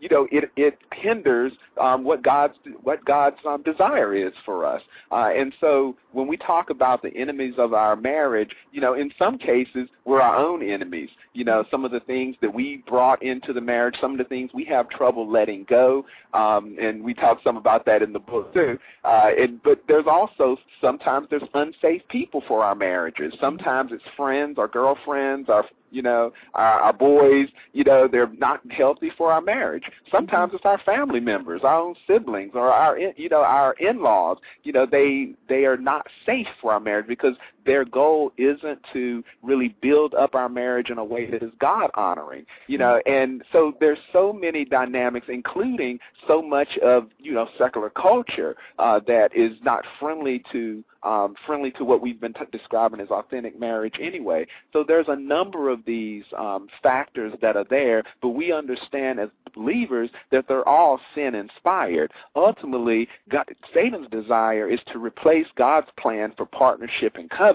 you 0.02 0.08
know 0.10 0.26
it 0.32 0.50
it 0.56 0.78
hinders 0.92 1.52
um, 1.80 2.02
what 2.02 2.22
God's 2.22 2.54
what 2.82 3.02
God's 3.04 3.36
um, 3.46 3.62
desire 3.62 4.14
is 4.14 4.32
for 4.44 4.66
us. 4.66 4.82
Uh, 5.12 5.30
and 5.34 5.54
so 5.60 5.96
when 6.10 6.26
we 6.26 6.36
talk 6.36 6.70
about 6.70 7.02
the 7.02 7.16
enemies 7.16 7.54
of 7.56 7.72
our 7.72 7.94
marriage, 7.94 8.50
you 8.72 8.80
know, 8.80 8.94
in 8.94 9.12
some 9.16 9.38
cases 9.38 9.88
we're 10.04 10.20
our 10.20 10.36
own 10.36 10.62
enemies. 10.62 11.08
You 11.34 11.44
know, 11.44 11.64
some 11.70 11.84
of 11.84 11.92
the 11.92 12.00
things 12.00 12.36
that 12.42 12.52
we 12.52 12.82
brought 12.86 13.22
into 13.22 13.52
the 13.52 13.60
marriage, 13.60 13.94
some 14.00 14.12
of 14.12 14.18
the 14.18 14.24
things 14.24 14.50
we 14.52 14.64
have 14.64 14.88
trouble 14.90 15.30
letting 15.30 15.64
go, 15.68 16.04
um, 16.34 16.76
and 16.80 17.02
we 17.02 17.14
talk 17.14 17.38
some 17.44 17.56
about 17.56 17.86
that 17.86 18.02
in 18.02 18.12
the 18.12 18.18
book 18.18 18.52
too. 18.52 18.78
Uh, 19.04 19.30
and 19.38 19.62
but 19.62 19.82
there's 19.86 20.06
also 20.10 20.56
sometimes 20.80 21.28
there's 21.30 21.42
unsafe 21.54 22.02
people 22.08 22.42
for 22.48 22.64
our 22.64 22.74
marriages. 22.74 23.32
Sometimes 23.40 23.92
it's 23.92 24.02
friends, 24.16 24.58
our 24.58 24.68
girlfriends, 24.68 25.48
our 25.48 25.64
you 25.92 26.02
know, 26.02 26.32
our, 26.54 26.80
our 26.80 26.92
boys, 26.92 27.48
you 27.72 27.84
know, 27.84 28.08
they're 28.10 28.32
not 28.38 28.60
healthy 28.70 29.10
for 29.16 29.32
our 29.32 29.40
marriage. 29.40 29.84
Sometimes 30.10 30.48
mm-hmm. 30.48 30.56
it's 30.56 30.64
our 30.64 30.80
family 30.84 31.20
members, 31.20 31.62
our 31.64 31.76
own 31.78 31.94
siblings, 32.06 32.52
or 32.54 32.72
our, 32.72 32.98
you 32.98 33.28
know, 33.28 33.42
our 33.42 33.74
in-laws. 33.74 34.38
You 34.62 34.72
know, 34.72 34.86
they 34.90 35.34
they 35.48 35.64
are 35.64 35.76
not 35.76 36.06
safe 36.24 36.46
for 36.60 36.72
our 36.72 36.80
marriage 36.80 37.06
because 37.06 37.34
their 37.64 37.84
goal 37.84 38.32
isn't 38.36 38.78
to 38.92 39.22
really 39.42 39.74
build 39.80 40.14
up 40.14 40.34
our 40.34 40.48
marriage 40.48 40.90
in 40.90 40.98
a 40.98 41.04
way 41.04 41.30
that 41.30 41.42
is 41.42 41.52
God 41.60 41.90
honoring. 41.94 42.44
You 42.66 42.78
know, 42.78 43.00
and 43.06 43.42
so 43.52 43.74
there's 43.80 43.98
so 44.12 44.32
many 44.32 44.64
dynamics, 44.64 45.26
including 45.28 45.98
so 46.26 46.42
much 46.42 46.78
of 46.78 47.08
you 47.18 47.32
know 47.32 47.48
secular 47.58 47.90
culture 47.90 48.56
uh, 48.78 49.00
that 49.06 49.30
is 49.36 49.52
not 49.62 49.84
friendly 49.98 50.42
to 50.52 50.84
um, 51.02 51.34
friendly 51.46 51.70
to 51.72 51.84
what 51.84 52.00
we've 52.00 52.20
been 52.20 52.32
t- 52.32 52.40
describing 52.52 53.00
as 53.00 53.08
authentic 53.08 53.58
marriage 53.58 53.96
anyway. 54.00 54.46
So 54.72 54.84
there's 54.86 55.08
a 55.08 55.16
number 55.16 55.68
of 55.68 55.84
these 55.84 56.24
um, 56.38 56.68
factors 56.82 57.32
that 57.42 57.56
are 57.56 57.66
there, 57.68 58.04
but 58.20 58.30
we 58.30 58.52
understand 58.52 59.18
as 59.18 59.28
believers 59.54 60.10
that 60.30 60.46
they're 60.48 60.66
all 60.66 61.00
sin 61.14 61.34
inspired. 61.34 62.12
Ultimately, 62.36 63.08
God, 63.28 63.44
Satan's 63.74 64.08
desire 64.10 64.68
is 64.68 64.80
to 64.92 64.98
replace 64.98 65.46
God's 65.56 65.88
plan 65.98 66.32
for 66.36 66.46
partnership 66.46 67.16
and 67.16 67.28
covenant 67.28 67.51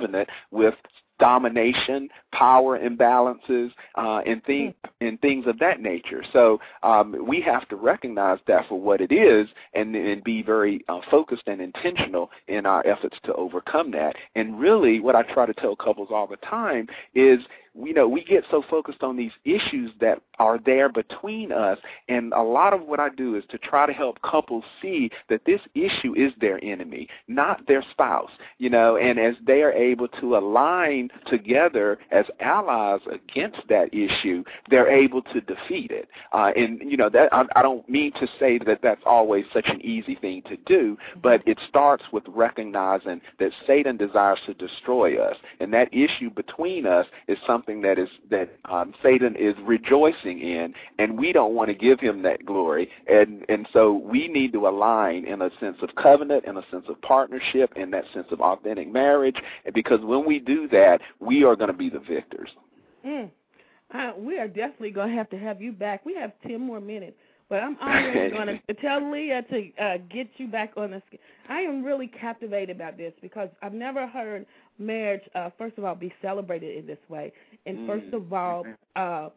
with 0.52 0.76
domination, 1.20 2.10
power 2.32 2.80
imbalances, 2.80 3.72
uh, 3.96 4.20
and 4.26 4.44
things 4.44 4.74
and 5.02 5.20
things 5.22 5.46
of 5.48 5.58
that 5.60 5.82
nature. 5.82 6.24
So 6.34 6.60
um, 6.84 7.16
we 7.28 7.42
have 7.42 7.68
to 7.70 7.76
recognize 7.76 8.40
that 8.48 8.68
for 8.68 8.80
what 8.80 9.02
it 9.02 9.12
is, 9.12 9.48
and, 9.74 9.96
and 9.96 10.24
be 10.24 10.44
very 10.44 10.84
uh, 10.88 11.00
focused 11.10 11.44
and 11.48 11.62
intentional 11.62 12.30
in 12.48 12.66
our 12.66 12.86
efforts 12.86 13.18
to 13.24 13.34
overcome 13.34 13.92
that. 13.92 14.16
And 14.36 14.60
really, 14.60 15.00
what 15.00 15.16
I 15.16 15.24
try 15.24 15.46
to 15.46 15.54
tell 15.54 15.76
couples 15.76 16.10
all 16.12 16.28
the 16.28 16.38
time 16.38 16.88
is 17.16 17.40
you 17.84 17.94
know 17.94 18.08
we 18.08 18.24
get 18.24 18.44
so 18.50 18.64
focused 18.70 19.04
on 19.04 19.16
these 19.16 19.32
issues 19.46 19.92
that 20.00 20.22
are 20.40 20.60
there 20.66 20.90
between 20.90 21.52
us 21.52 21.78
and 22.08 22.34
a 22.34 22.42
lot 22.42 22.74
of 22.74 22.82
what 22.84 23.00
I 23.00 23.10
do 23.10 23.36
is 23.36 23.44
to 23.50 23.58
try 23.58 23.86
to 23.86 23.94
help 23.94 24.22
couples 24.22 24.64
see 24.82 25.10
that 25.30 25.42
this 25.46 25.62
issue 25.76 26.14
is 26.16 26.32
their 26.40 26.64
enemy 26.64 27.08
not 27.28 27.66
their 27.68 27.84
spouse 27.92 28.32
you 28.58 28.70
know 28.70 28.98
and 28.98 29.20
as 29.20 29.36
they 29.46 29.62
are 29.62 29.72
able 29.72 30.08
to 30.08 30.38
align 30.38 31.10
together 31.28 32.00
as 32.12 32.26
allies 32.40 33.02
against 33.12 33.60
that 33.70 33.94
issue 33.94 34.44
they're 34.70 34.90
able 34.90 35.22
to 35.22 35.42
defeat 35.42 35.92
it. 35.92 36.08
Uh, 36.34 36.52
and 36.56 36.80
you 36.82 36.98
know 36.98 37.10
that 37.10 37.32
I, 37.34 37.44
I 37.56 37.62
don't 37.62 37.88
mean 37.90 38.12
to 38.14 38.28
say 38.40 38.60
that 38.66 38.80
that's 38.82 39.02
always 39.06 39.46
such 39.54 39.68
an 39.68 39.82
easy 39.86 40.16
thing 40.16 40.42
to 40.44 40.58
do 40.66 40.98
but 41.22 41.42
it 41.46 41.58
starts 41.68 42.04
with 42.12 42.24
recognizing 42.28 43.22
that 43.40 43.52
Satan 43.66 43.98
desires 43.98 44.40
to 44.46 44.54
destroy 44.54 45.22
us 45.22 45.36
and 45.60 45.74
that 45.74 45.94
issue 45.94 46.30
between 46.30 46.86
us 46.86 47.06
is 47.28 47.38
something 47.46 47.67
that 47.68 48.00
is 48.00 48.10
that 48.30 48.50
um, 48.66 48.94
Satan 49.04 49.36
is 49.36 49.54
rejoicing 49.64 50.40
in, 50.40 50.74
and 51.00 51.20
we 51.20 51.34
don't 51.34 51.54
want 51.54 51.70
to 51.70 51.74
give 51.74 52.00
him 52.00 52.22
that 52.24 52.46
glory, 52.46 52.90
and 53.08 53.46
and 53.50 53.68
so 53.74 53.94
we 53.94 54.28
need 54.28 54.54
to 54.54 54.68
align 54.68 55.26
in 55.26 55.42
a 55.42 55.50
sense 55.60 55.78
of 55.82 55.90
covenant, 55.96 56.46
in 56.46 56.58
a 56.58 56.64
sense 56.72 56.86
of 56.88 57.02
partnership, 57.02 57.74
in 57.76 57.92
that 57.92 58.06
sense 58.14 58.28
of 58.32 58.40
authentic 58.40 58.92
marriage, 58.92 59.38
and 59.66 59.74
because 59.74 60.00
when 60.02 60.26
we 60.26 60.40
do 60.40 60.68
that, 60.70 61.00
we 61.20 61.44
are 61.44 61.56
going 61.56 61.72
to 61.72 61.78
be 61.78 61.90
the 61.90 62.00
victors. 62.00 62.50
Mm. 63.06 63.30
Uh, 63.94 64.12
we 64.18 64.38
are 64.40 64.48
definitely 64.48 64.92
going 64.92 65.10
to 65.10 65.16
have 65.16 65.30
to 65.30 65.38
have 65.38 65.62
you 65.62 65.72
back. 65.72 66.06
We 66.06 66.16
have 66.16 66.32
10 66.46 66.60
more 66.60 66.82
minutes. 66.82 67.18
But 67.50 67.64
I'm 67.64 67.78
already 67.78 68.32
going 68.36 68.60
to 68.68 68.74
tell 68.76 69.12
Leah 69.12 69.42
to 69.44 69.72
uh, 69.82 69.98
get 70.10 70.28
you 70.38 70.48
back 70.48 70.74
on 70.76 70.92
the. 70.92 71.02
I 71.48 71.62
am 71.62 71.84
really 71.84 72.08
captivated 72.08 72.76
about 72.76 72.98
this 72.98 73.14
because 73.22 73.50
I've 73.62 73.74
never 73.74 74.06
heard 74.06 74.46
marriage, 74.80 75.24
uh, 75.36 75.50
first 75.58 75.78
of 75.78 75.84
all, 75.86 75.96
be 75.96 76.14
celebrated 76.22 76.78
in 76.78 76.86
this 76.86 77.00
way, 77.10 77.32
and 77.66 77.78
Mm. 77.80 77.88
first 77.88 78.14
of 78.14 78.32
all, 78.34 78.66
uh, 78.96 79.30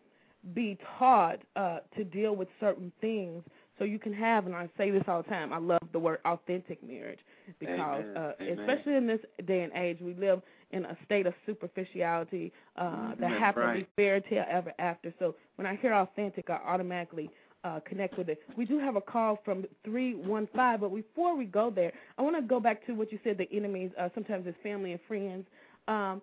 be 0.54 0.78
taught 0.98 1.40
uh, 1.56 1.80
to 1.96 2.04
deal 2.04 2.34
with 2.34 2.48
certain 2.60 2.90
things 3.00 3.44
so 3.78 3.84
you 3.84 3.98
can 3.98 4.12
have. 4.12 4.46
And 4.46 4.54
I 4.54 4.68
say 4.78 4.90
this 4.90 5.02
all 5.06 5.22
the 5.22 5.28
time. 5.28 5.52
I 5.52 5.58
love 5.58 5.82
the 5.92 5.98
word 5.98 6.18
authentic 6.24 6.82
marriage 6.82 7.20
because, 7.58 8.04
Amen. 8.04 8.16
uh, 8.16 8.32
Amen. 8.40 8.58
especially 8.58 8.96
in 8.96 9.06
this 9.06 9.20
day 9.46 9.62
and 9.62 9.72
age, 9.74 9.98
we 10.00 10.14
live 10.14 10.40
in 10.70 10.84
a 10.86 10.96
state 11.04 11.26
of 11.26 11.34
superficiality, 11.46 12.52
uh, 12.76 13.10
the 13.16 13.22
That's 13.22 13.38
happily 13.38 13.66
right. 13.66 13.88
fairy 13.96 14.22
tale 14.22 14.44
ever 14.50 14.72
after. 14.78 15.12
So 15.18 15.34
when 15.56 15.66
I 15.66 15.76
hear 15.76 15.92
authentic, 15.92 16.48
I 16.48 16.54
automatically 16.66 17.30
uh, 17.64 17.80
connect 17.84 18.16
with 18.18 18.28
it. 18.28 18.40
We 18.56 18.64
do 18.64 18.78
have 18.78 18.96
a 18.96 19.00
call 19.00 19.38
from 19.44 19.64
315, 19.84 20.80
but 20.80 20.94
before 20.94 21.36
we 21.36 21.44
go 21.44 21.70
there, 21.70 21.92
I 22.18 22.22
want 22.22 22.36
to 22.36 22.42
go 22.42 22.60
back 22.60 22.84
to 22.86 22.92
what 22.92 23.12
you 23.12 23.18
said 23.24 23.38
the 23.38 23.50
enemies, 23.52 23.90
uh, 23.98 24.08
sometimes 24.14 24.46
it's 24.46 24.56
family 24.62 24.92
and 24.92 25.00
friends. 25.06 25.46
Um, 25.88 26.22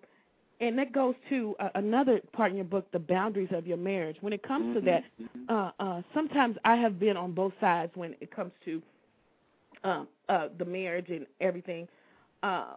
and 0.60 0.76
that 0.78 0.92
goes 0.92 1.14
to 1.28 1.54
uh, 1.60 1.68
another 1.76 2.20
part 2.32 2.50
in 2.50 2.56
your 2.56 2.64
book, 2.64 2.90
the 2.92 2.98
boundaries 2.98 3.50
of 3.52 3.66
your 3.66 3.76
marriage. 3.76 4.16
When 4.20 4.32
it 4.32 4.42
comes 4.42 4.74
to 4.74 4.80
that, 4.82 5.04
Mhm. 5.20 5.48
uh, 5.48 5.70
uh, 5.78 6.02
sometimes 6.14 6.56
I 6.64 6.76
have 6.76 6.98
been 6.98 7.16
on 7.16 7.32
both 7.32 7.52
sides 7.60 7.94
when 7.94 8.14
it 8.20 8.30
comes 8.30 8.52
to 8.64 8.82
um, 9.84 10.08
uh, 10.28 10.48
the 10.58 10.64
marriage 10.64 11.10
and 11.10 11.26
everything. 11.40 11.88
Uh, 12.42 12.74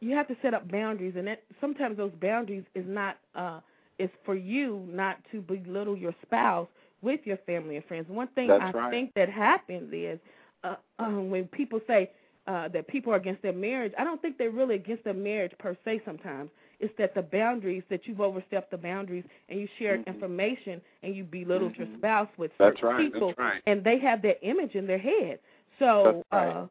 you 0.00 0.14
have 0.14 0.28
to 0.28 0.36
set 0.42 0.54
up 0.54 0.70
boundaries, 0.70 1.14
and 1.16 1.26
that 1.26 1.42
sometimes 1.60 1.96
those 1.96 2.12
boundaries 2.20 2.64
is 2.74 2.84
not 2.86 3.18
uh, 3.34 3.60
is 3.98 4.10
for 4.24 4.34
you 4.34 4.86
not 4.90 5.16
to 5.32 5.40
belittle 5.40 5.96
your 5.96 6.14
spouse 6.22 6.68
with 7.02 7.20
your 7.24 7.36
family 7.38 7.76
and 7.76 7.84
friends. 7.84 8.08
One 8.08 8.28
thing 8.28 8.48
That's 8.48 8.62
I 8.62 8.72
right. 8.72 8.90
think 8.90 9.14
that 9.14 9.28
happens 9.28 9.92
is 9.92 10.18
uh, 10.64 10.76
uh, 10.98 11.06
when 11.06 11.46
people 11.46 11.80
say 11.86 12.10
uh, 12.46 12.68
that 12.68 12.88
people 12.88 13.12
are 13.12 13.16
against 13.16 13.42
their 13.42 13.52
marriage, 13.52 13.92
I 13.98 14.04
don't 14.04 14.20
think 14.20 14.38
they're 14.38 14.50
really 14.50 14.76
against 14.76 15.04
their 15.04 15.14
marriage 15.14 15.52
per 15.58 15.76
se. 15.84 16.02
Sometimes 16.04 16.50
it's 16.80 16.92
that 16.98 17.14
the 17.14 17.22
boundaries 17.22 17.82
that 17.90 18.06
you've 18.06 18.20
overstepped 18.20 18.70
the 18.70 18.76
boundaries 18.78 19.24
and 19.48 19.60
you 19.60 19.68
shared 19.78 20.00
Mhm. 20.00 20.06
information 20.06 20.80
and 21.02 21.14
you 21.14 21.24
belittled 21.24 21.76
your 21.76 21.86
Mhm. 21.86 21.98
spouse 21.98 22.28
with 22.36 22.50
That's 22.58 22.76
certain 22.76 22.88
right. 22.88 23.12
people 23.12 23.28
That's 23.28 23.38
right. 23.38 23.62
and 23.66 23.84
they 23.84 23.98
have 23.98 24.22
that 24.22 24.38
image 24.42 24.74
in 24.74 24.86
their 24.86 24.98
head. 24.98 25.38
So 25.78 26.24
That's 26.30 26.32
right. 26.32 26.56
uh 26.56 26.66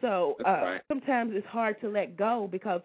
so 0.00 0.38
uh 0.44 0.62
right. 0.62 0.82
sometimes 0.88 1.32
it's 1.34 1.46
hard 1.46 1.80
to 1.80 1.88
let 1.88 2.16
go 2.16 2.48
because 2.50 2.80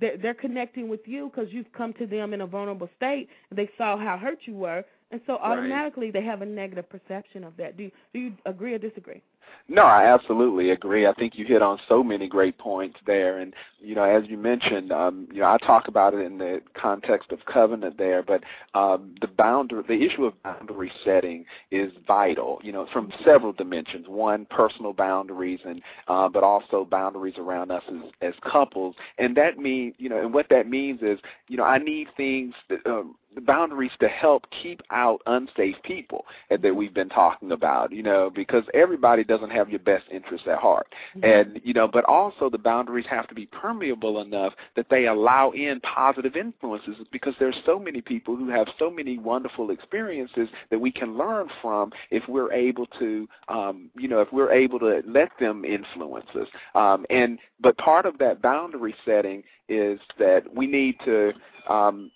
they're 0.00 0.16
they're 0.16 0.34
connecting 0.34 0.88
with 0.88 1.06
you 1.06 1.30
because 1.30 1.52
you've 1.52 1.72
come 1.72 1.92
to 1.94 2.06
them 2.06 2.32
in 2.34 2.40
a 2.42 2.46
vulnerable 2.46 2.88
state 2.96 3.28
and 3.50 3.58
they 3.58 3.68
saw 3.76 3.96
how 3.96 4.16
hurt 4.16 4.38
you 4.46 4.54
were 4.54 4.84
and 5.10 5.20
so 5.26 5.34
Right. 5.34 5.42
automatically 5.42 6.10
they 6.10 6.22
have 6.22 6.42
a 6.42 6.46
negative 6.46 6.88
perception 6.88 7.44
of 7.44 7.56
that. 7.56 7.76
Do 7.76 7.84
you, 7.84 7.90
do 8.12 8.18
you 8.18 8.32
agree 8.46 8.74
or 8.74 8.78
disagree? 8.78 9.22
No, 9.70 9.82
I 9.82 10.04
absolutely 10.06 10.70
agree. 10.70 11.06
I 11.06 11.12
think 11.14 11.36
you 11.36 11.44
hit 11.44 11.62
on 11.62 11.78
so 11.88 12.02
many 12.02 12.26
great 12.28 12.56
points 12.58 12.98
there, 13.06 13.38
and 13.38 13.54
you 13.80 13.94
know, 13.94 14.02
as 14.02 14.24
you 14.28 14.36
mentioned, 14.38 14.92
um, 14.92 15.28
you 15.32 15.40
know, 15.40 15.46
I 15.46 15.58
talk 15.58 15.88
about 15.88 16.14
it 16.14 16.20
in 16.20 16.38
the 16.38 16.60
context 16.74 17.32
of 17.32 17.44
covenant 17.44 17.98
there, 17.98 18.22
but 18.22 18.42
um, 18.74 19.14
the 19.20 19.26
boundary, 19.26 19.82
the 19.86 20.04
issue 20.04 20.24
of 20.24 20.42
boundary 20.42 20.90
setting 21.04 21.44
is 21.70 21.92
vital. 22.06 22.60
You 22.62 22.72
know, 22.72 22.86
from 22.92 23.12
several 23.24 23.52
dimensions. 23.52 24.06
One, 24.08 24.46
personal 24.50 24.92
boundaries, 24.92 25.60
and 25.64 25.82
uh, 26.08 26.28
but 26.28 26.42
also 26.42 26.84
boundaries 26.84 27.36
around 27.38 27.70
us 27.70 27.82
as 27.88 28.10
as 28.22 28.34
couples, 28.50 28.96
and 29.18 29.36
that 29.36 29.58
means, 29.58 29.94
you 29.98 30.08
know, 30.08 30.20
and 30.20 30.32
what 30.32 30.46
that 30.50 30.68
means 30.68 31.00
is, 31.02 31.18
you 31.48 31.56
know, 31.56 31.64
I 31.64 31.78
need 31.78 32.08
things 32.16 32.54
that. 32.68 32.84
Um, 32.86 33.16
the 33.34 33.40
boundaries 33.40 33.90
to 34.00 34.08
help 34.08 34.44
keep 34.62 34.80
out 34.90 35.20
unsafe 35.26 35.76
people 35.84 36.24
that 36.50 36.74
we've 36.74 36.94
been 36.94 37.08
talking 37.08 37.52
about, 37.52 37.92
you 37.92 38.02
know, 38.02 38.30
because 38.34 38.64
everybody 38.74 39.22
doesn't 39.22 39.50
have 39.50 39.68
your 39.68 39.78
best 39.80 40.04
interests 40.10 40.46
at 40.50 40.58
heart. 40.58 40.86
And, 41.22 41.60
you 41.62 41.74
know, 41.74 41.86
but 41.86 42.04
also 42.06 42.48
the 42.48 42.58
boundaries 42.58 43.06
have 43.10 43.28
to 43.28 43.34
be 43.34 43.46
permeable 43.46 44.22
enough 44.22 44.54
that 44.76 44.86
they 44.90 45.06
allow 45.06 45.50
in 45.52 45.80
positive 45.80 46.36
influences 46.36 46.96
because 47.12 47.34
there's 47.38 47.56
so 47.66 47.78
many 47.78 48.00
people 48.00 48.36
who 48.36 48.48
have 48.48 48.66
so 48.78 48.90
many 48.90 49.18
wonderful 49.18 49.70
experiences 49.70 50.48
that 50.70 50.78
we 50.78 50.90
can 50.90 51.16
learn 51.16 51.48
from 51.60 51.92
if 52.10 52.26
we're 52.28 52.52
able 52.52 52.86
to 52.98 53.28
um, 53.48 53.90
you 53.96 54.08
know, 54.08 54.20
if 54.20 54.32
we're 54.32 54.52
able 54.52 54.78
to 54.78 55.02
let 55.06 55.30
them 55.38 55.64
influence 55.64 56.26
us. 56.34 56.48
Um 56.74 57.04
and 57.10 57.38
but 57.60 57.76
part 57.78 58.06
of 58.06 58.18
that 58.18 58.40
boundary 58.42 58.94
setting 59.04 59.42
is 59.68 60.00
that 60.18 60.42
we 60.54 60.66
need 60.66 60.96
to 61.04 61.32
um 61.68 62.10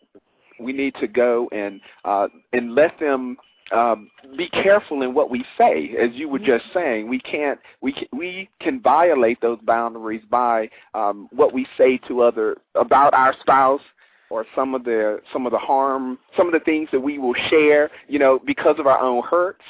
we 0.59 0.73
need 0.73 0.95
to 1.01 1.07
go 1.07 1.49
and 1.53 1.81
uh, 2.05 2.29
and 2.53 2.75
let 2.75 2.99
them 2.99 3.37
um, 3.73 4.11
be 4.37 4.49
careful 4.49 5.03
in 5.03 5.15
what 5.15 5.31
we 5.31 5.45
say. 5.57 5.95
As 6.01 6.11
you 6.13 6.29
were 6.29 6.39
just 6.39 6.65
saying, 6.75 7.09
we 7.09 7.19
can't 7.21 7.59
we 7.81 7.93
can, 7.93 8.07
we 8.13 8.49
can 8.61 8.81
violate 8.81 9.41
those 9.41 9.59
boundaries 9.63 10.23
by 10.31 10.69
um, 10.95 11.29
what 11.33 11.53
we 11.53 11.67
say 11.79 11.99
to 12.09 12.23
other 12.23 12.57
about 12.75 13.15
our 13.15 13.35
spouse 13.41 13.81
or 14.31 14.47
some 14.55 14.75
of 14.75 14.85
the 14.85 15.21
some 15.33 15.47
of 15.47 15.53
the 15.53 15.59
harm, 15.59 16.19
some 16.37 16.47
of 16.47 16.53
the 16.53 16.61
things 16.61 16.89
that 16.93 17.01
we 17.01 17.19
will 17.19 17.35
share, 17.49 17.91
you 18.09 18.19
know, 18.19 18.41
because 18.47 18.79
of 18.79 18.87
our 18.87 18.99
own 18.99 19.23
hurts. 19.23 19.65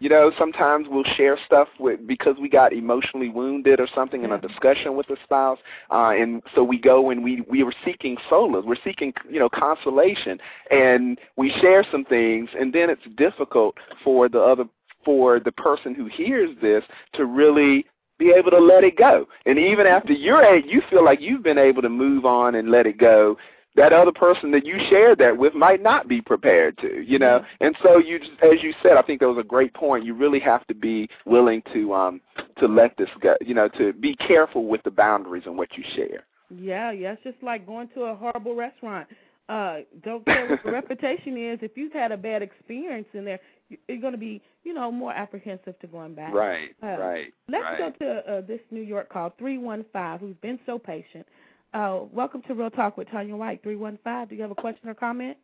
You 0.00 0.08
know, 0.08 0.32
sometimes 0.38 0.86
we'll 0.90 1.04
share 1.16 1.38
stuff 1.46 1.68
with 1.78 2.06
because 2.06 2.36
we 2.40 2.48
got 2.48 2.72
emotionally 2.72 3.28
wounded 3.28 3.80
or 3.80 3.88
something 3.94 4.24
in 4.24 4.32
a 4.32 4.40
discussion 4.40 4.96
with 4.96 5.06
the 5.06 5.16
spouse, 5.24 5.58
uh, 5.90 6.10
and 6.10 6.42
so 6.54 6.64
we 6.64 6.78
go 6.78 7.10
and 7.10 7.22
we 7.22 7.42
we 7.48 7.62
were 7.62 7.74
seeking 7.84 8.16
solace, 8.28 8.64
we're 8.66 8.76
seeking 8.82 9.12
you 9.28 9.38
know 9.38 9.48
consolation, 9.48 10.38
and 10.70 11.18
we 11.36 11.52
share 11.60 11.84
some 11.92 12.04
things, 12.04 12.48
and 12.58 12.72
then 12.72 12.90
it's 12.90 13.02
difficult 13.16 13.76
for 14.02 14.28
the 14.28 14.40
other 14.40 14.64
for 15.04 15.38
the 15.40 15.52
person 15.52 15.94
who 15.94 16.06
hears 16.06 16.50
this 16.60 16.82
to 17.14 17.26
really 17.26 17.84
be 18.18 18.32
able 18.36 18.50
to 18.50 18.58
let 18.58 18.84
it 18.84 18.96
go. 18.96 19.26
And 19.46 19.58
even 19.58 19.86
after 19.86 20.12
you're 20.12 20.42
a, 20.42 20.62
you 20.66 20.82
feel 20.90 21.04
like 21.04 21.20
you've 21.20 21.42
been 21.42 21.58
able 21.58 21.82
to 21.82 21.88
move 21.88 22.24
on 22.24 22.54
and 22.54 22.70
let 22.70 22.86
it 22.86 22.98
go, 22.98 23.36
that 23.76 23.92
other 23.92 24.12
person 24.12 24.50
that 24.50 24.66
you 24.66 24.76
shared 24.88 25.18
that 25.18 25.36
with 25.36 25.54
might 25.54 25.82
not 25.82 26.08
be 26.08 26.20
prepared 26.20 26.76
to, 26.78 27.02
you 27.06 27.18
know. 27.18 27.44
And 27.60 27.76
so 27.82 27.98
you, 27.98 28.18
just, 28.18 28.32
as 28.42 28.62
you 28.62 28.72
said, 28.82 28.96
I 28.96 29.02
think 29.02 29.20
that 29.20 29.28
was 29.28 29.38
a 29.38 29.46
great 29.46 29.72
point. 29.74 30.04
You 30.04 30.14
really 30.14 30.40
have 30.40 30.66
to 30.66 30.74
be 30.74 31.08
willing 31.24 31.62
to 31.72 31.94
um 31.94 32.20
to 32.58 32.66
let 32.66 32.96
this 32.96 33.08
go, 33.20 33.36
you 33.40 33.54
know, 33.54 33.68
to 33.78 33.92
be 33.92 34.14
careful 34.16 34.66
with 34.66 34.82
the 34.82 34.90
boundaries 34.90 35.44
and 35.46 35.56
what 35.56 35.76
you 35.76 35.84
share. 35.94 36.24
Yeah, 36.50 36.90
yeah. 36.90 37.12
It's 37.12 37.22
just 37.22 37.42
like 37.42 37.64
going 37.66 37.88
to 37.94 38.02
a 38.02 38.14
horrible 38.14 38.56
restaurant. 38.56 39.06
Uh, 39.48 39.78
don't 40.04 40.24
care 40.26 40.48
what 40.48 40.60
the 40.64 40.70
reputation 40.80 41.36
is. 41.36 41.58
If 41.62 41.72
you've 41.76 41.92
had 41.92 42.12
a 42.12 42.16
bad 42.16 42.40
experience 42.42 43.06
in 43.14 43.24
there, 43.24 43.40
you- 43.68 43.78
you're 43.88 43.98
going 44.00 44.12
to 44.12 44.18
be, 44.18 44.40
you 44.64 44.72
know, 44.74 44.90
more 44.92 45.12
apprehensive 45.12 45.76
to 45.80 45.86
going 45.88 46.14
back. 46.14 46.32
Right, 46.34 46.70
Uh, 46.82 46.96
right, 46.98 47.32
Let's 47.48 47.64
right. 47.64 47.98
go 47.98 48.04
to 48.06 48.32
uh, 48.32 48.40
this 48.42 48.60
New 48.70 48.82
York 48.82 49.08
call, 49.08 49.30
315, 49.38 50.18
who's 50.20 50.36
been 50.40 50.58
so 50.66 50.78
patient. 50.78 51.26
Uh, 51.72 52.00
welcome 52.12 52.42
to 52.42 52.54
Real 52.54 52.70
Talk 52.70 52.96
with 52.96 53.08
Tanya 53.10 53.36
White, 53.36 53.62
315. 53.62 54.28
Do 54.28 54.34
you 54.34 54.42
have 54.42 54.50
a 54.50 54.54
question 54.56 54.88
or 54.88 54.94
comment? 54.94 55.36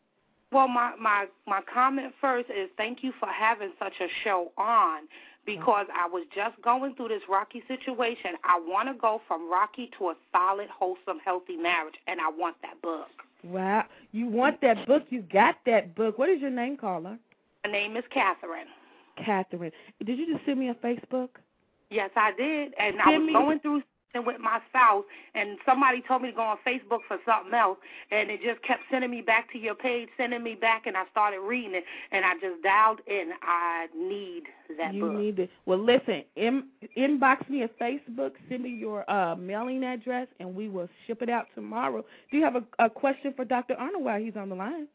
Well, 0.52 0.68
my 0.68 0.94
my 1.00 1.26
my 1.46 1.60
comment 1.72 2.12
first 2.20 2.48
is 2.50 2.68
thank 2.76 3.02
you 3.02 3.12
for 3.18 3.28
having 3.28 3.72
such 3.78 3.92
a 4.00 4.06
show 4.24 4.52
on 4.56 5.02
because 5.44 5.86
I 5.94 6.06
was 6.08 6.24
just 6.34 6.60
going 6.62 6.94
through 6.94 7.08
this 7.08 7.22
rocky 7.28 7.62
situation. 7.68 8.32
I 8.44 8.58
want 8.60 8.88
to 8.88 8.94
go 8.94 9.20
from 9.28 9.50
rocky 9.50 9.90
to 9.98 10.10
a 10.10 10.14
solid, 10.32 10.68
wholesome, 10.68 11.18
healthy 11.24 11.56
marriage, 11.56 11.94
and 12.06 12.20
I 12.20 12.28
want 12.30 12.56
that 12.62 12.80
book. 12.82 13.08
Wow. 13.44 13.84
You 14.12 14.26
want 14.26 14.60
that 14.62 14.86
book? 14.86 15.04
You 15.10 15.22
got 15.22 15.56
that 15.66 15.94
book. 15.94 16.16
What 16.18 16.28
is 16.28 16.40
your 16.40 16.50
name, 16.50 16.76
caller? 16.76 17.18
My 17.64 17.70
name 17.70 17.96
is 17.96 18.04
Catherine. 18.12 18.66
Catherine. 19.24 19.72
Did 20.04 20.18
you 20.18 20.32
just 20.32 20.44
send 20.46 20.58
me 20.60 20.68
a 20.70 20.74
Facebook? 20.74 21.28
Yes, 21.90 22.10
I 22.16 22.32
did, 22.36 22.72
and 22.78 23.00
I 23.00 23.04
Send 23.04 23.22
was 23.22 23.26
me- 23.26 23.32
going 23.32 23.58
through 23.60 23.82
with 24.14 24.40
my 24.40 24.60
spouse, 24.68 25.04
and 25.34 25.58
somebody 25.66 26.02
told 26.06 26.22
me 26.22 26.30
to 26.30 26.36
go 26.36 26.42
on 26.42 26.56
Facebook 26.66 27.00
for 27.06 27.18
something 27.26 27.52
else, 27.52 27.78
and 28.10 28.30
it 28.30 28.40
just 28.42 28.62
kept 28.62 28.82
sending 28.90 29.10
me 29.10 29.20
back 29.20 29.52
to 29.52 29.58
your 29.58 29.74
page, 29.74 30.08
sending 30.16 30.42
me 30.42 30.54
back, 30.54 30.86
and 30.86 30.96
I 30.96 31.04
started 31.10 31.40
reading 31.40 31.74
it, 31.74 31.84
and 32.12 32.24
I 32.24 32.34
just 32.34 32.62
dialed 32.62 33.00
in. 33.06 33.32
I 33.42 33.88
need 33.96 34.44
that 34.78 34.94
you 34.94 35.02
book. 35.02 35.14
need 35.14 35.36
to. 35.36 35.48
Well, 35.66 35.78
listen. 35.78 36.24
In, 36.36 36.64
inbox 36.96 37.48
me 37.48 37.62
at 37.62 37.78
Facebook. 37.78 38.32
Send 38.48 38.62
me 38.62 38.70
your 38.70 39.08
uh, 39.10 39.36
mailing 39.36 39.84
address, 39.84 40.28
and 40.40 40.54
we 40.54 40.68
will 40.68 40.88
ship 41.06 41.22
it 41.22 41.28
out 41.28 41.46
tomorrow. 41.54 42.04
Do 42.30 42.36
you 42.36 42.44
have 42.44 42.56
a, 42.56 42.64
a 42.78 42.90
question 42.90 43.32
for 43.34 43.44
Dr. 43.44 43.74
Arnold 43.74 44.04
while 44.04 44.20
he's 44.20 44.36
on 44.36 44.48
the 44.48 44.54
line? 44.54 44.88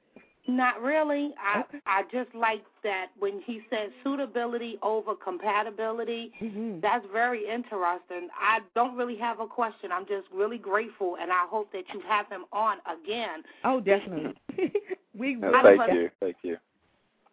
Not 0.48 0.82
really. 0.82 1.34
I 1.40 1.60
Okay. 1.62 1.80
I 1.86 2.04
just 2.12 2.34
like 2.34 2.64
that 2.84 3.08
when 3.20 3.42
he 3.46 3.62
said 3.70 3.92
suitability 4.04 4.80
over 4.82 5.14
compatibility. 5.16 6.32
Mm-hmm. 6.42 6.80
That's 6.82 7.06
very 7.14 7.48
interesting. 7.48 8.28
I 8.40 8.60
don't 8.76 8.96
really 8.98 9.18
have 9.18 9.40
a 9.40 9.48
question. 9.48 9.92
I'm 9.92 10.06
just 10.08 10.28
really 10.34 10.58
grateful, 10.58 11.18
and 11.22 11.32
I 11.32 11.46
hope 11.48 11.72
that 11.74 11.84
you 11.94 12.02
have 12.08 12.28
him 12.30 12.46
on 12.52 12.78
again. 12.88 13.44
Oh, 13.64 13.80
definitely. 13.80 14.34
we 15.18 15.36
No, 15.36 15.52
thank 15.62 15.78
don't- 15.80 15.94
you, 15.96 16.10
thank 16.20 16.38
you. 16.44 16.58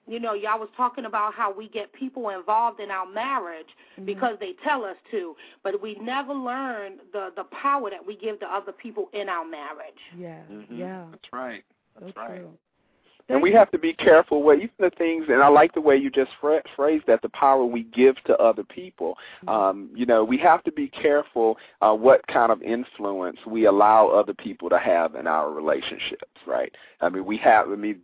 You 0.06 0.18
know, 0.18 0.32
y'all 0.32 0.58
was 0.58 0.70
talking 0.74 1.04
about 1.04 1.34
how 1.34 1.52
we 1.52 1.68
get 1.68 1.92
people 1.92 2.30
involved 2.30 2.80
in 2.80 2.90
our 2.90 3.04
marriage 3.06 3.66
Mm-hmm. 3.94 4.04
because 4.06 4.36
they 4.40 4.52
tell 4.64 4.84
us 4.84 4.96
to, 5.10 5.34
but 5.64 5.80
we 5.82 5.96
never 6.00 6.32
learn 6.32 6.98
the 7.12 7.30
the 7.36 7.44
power 7.44 7.90
that 7.90 8.06
we 8.06 8.16
give 8.16 8.38
to 8.40 8.46
other 8.46 8.70
people 8.72 9.08
in 9.12 9.28
our 9.28 9.44
marriage. 9.44 10.00
Yeah, 10.16 10.40
Mhm. 10.50 10.66
yeah. 10.70 11.04
That's 11.10 11.32
right. 11.32 11.64
So 11.98 12.04
That's 12.04 12.16
right. 12.16 12.36
true. 12.36 12.52
And 13.28 13.42
we 13.42 13.52
have 13.52 13.70
to 13.72 13.78
be 13.78 13.92
careful 13.92 14.42
with 14.42 14.58
even 14.58 14.70
the 14.78 14.90
things, 14.96 15.26
and 15.28 15.42
I 15.42 15.48
like 15.48 15.74
the 15.74 15.80
way 15.80 15.96
you 15.96 16.10
just 16.10 16.30
phra- 16.40 16.62
phrased 16.74 17.06
that 17.08 17.20
the 17.20 17.28
power 17.28 17.64
we 17.64 17.82
give 17.84 18.16
to 18.24 18.36
other 18.38 18.64
people. 18.64 19.16
Um, 19.46 19.90
you 19.94 20.06
know, 20.06 20.24
we 20.24 20.38
have 20.38 20.64
to 20.64 20.72
be 20.72 20.88
careful 20.88 21.58
uh, 21.82 21.92
what 21.92 22.26
kind 22.26 22.50
of 22.50 22.62
influence 22.62 23.38
we 23.46 23.66
allow 23.66 24.08
other 24.08 24.32
people 24.32 24.70
to 24.70 24.78
have 24.78 25.14
in 25.14 25.26
our 25.26 25.52
relationships, 25.52 26.24
right? 26.46 26.74
I 27.00 27.10
mean, 27.10 27.26
we 27.26 27.36
have, 27.38 27.70
I 27.70 27.76
mean, 27.76 28.00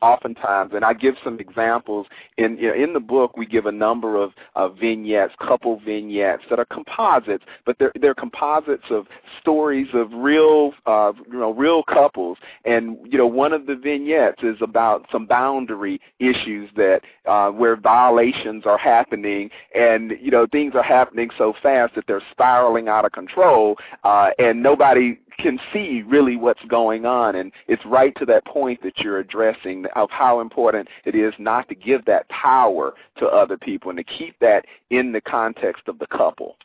oftentimes, 0.00 0.72
and 0.74 0.84
I 0.84 0.92
give 0.92 1.14
some 1.24 1.40
examples 1.40 2.06
in 2.36 2.56
you 2.58 2.68
know, 2.68 2.74
in 2.74 2.92
the 2.92 3.00
book. 3.00 3.36
We 3.36 3.46
give 3.46 3.66
a 3.66 3.72
number 3.72 4.16
of 4.16 4.32
uh, 4.54 4.68
vignettes, 4.68 5.34
couple 5.40 5.80
vignettes 5.80 6.44
that 6.50 6.58
are 6.58 6.64
composites, 6.66 7.44
but 7.66 7.76
they're 7.78 7.92
they're 8.00 8.14
composites 8.14 8.84
of 8.90 9.06
stories 9.40 9.88
of 9.94 10.12
real, 10.12 10.72
uh, 10.86 11.12
you 11.26 11.38
know, 11.38 11.52
real 11.52 11.82
couples. 11.82 12.38
And 12.64 12.98
you 13.04 13.18
know, 13.18 13.26
one 13.26 13.52
of 13.52 13.66
the 13.66 13.74
vignettes 13.74 14.42
is 14.42 14.56
about 14.68 15.06
some 15.10 15.26
boundary 15.26 16.00
issues 16.18 16.70
that 16.76 17.00
uh, 17.26 17.50
where 17.50 17.76
violations 17.76 18.64
are 18.66 18.78
happening, 18.78 19.50
and 19.74 20.12
you 20.20 20.30
know, 20.30 20.46
things 20.50 20.74
are 20.74 20.82
happening 20.82 21.30
so 21.36 21.54
fast 21.62 21.94
that 21.94 22.04
they're 22.06 22.22
spiraling 22.30 22.88
out 22.88 23.04
of 23.04 23.12
control, 23.12 23.76
uh, 24.04 24.30
and 24.38 24.62
nobody 24.62 25.18
can 25.38 25.58
see 25.72 26.02
really 26.02 26.36
what's 26.36 26.62
going 26.68 27.06
on. 27.06 27.36
And 27.36 27.52
it's 27.68 27.84
right 27.86 28.14
to 28.16 28.26
that 28.26 28.44
point 28.44 28.82
that 28.82 28.98
you're 28.98 29.18
addressing 29.18 29.86
of 29.94 30.10
how 30.10 30.40
important 30.40 30.88
it 31.04 31.14
is 31.14 31.32
not 31.38 31.68
to 31.68 31.74
give 31.74 32.04
that 32.06 32.28
power 32.28 32.94
to 33.18 33.26
other 33.26 33.56
people 33.56 33.90
and 33.90 33.98
to 33.98 34.04
keep 34.04 34.38
that 34.40 34.64
in 34.90 35.12
the 35.12 35.20
context 35.20 35.82
of 35.86 35.98
the 35.98 36.06
couple. 36.06 36.56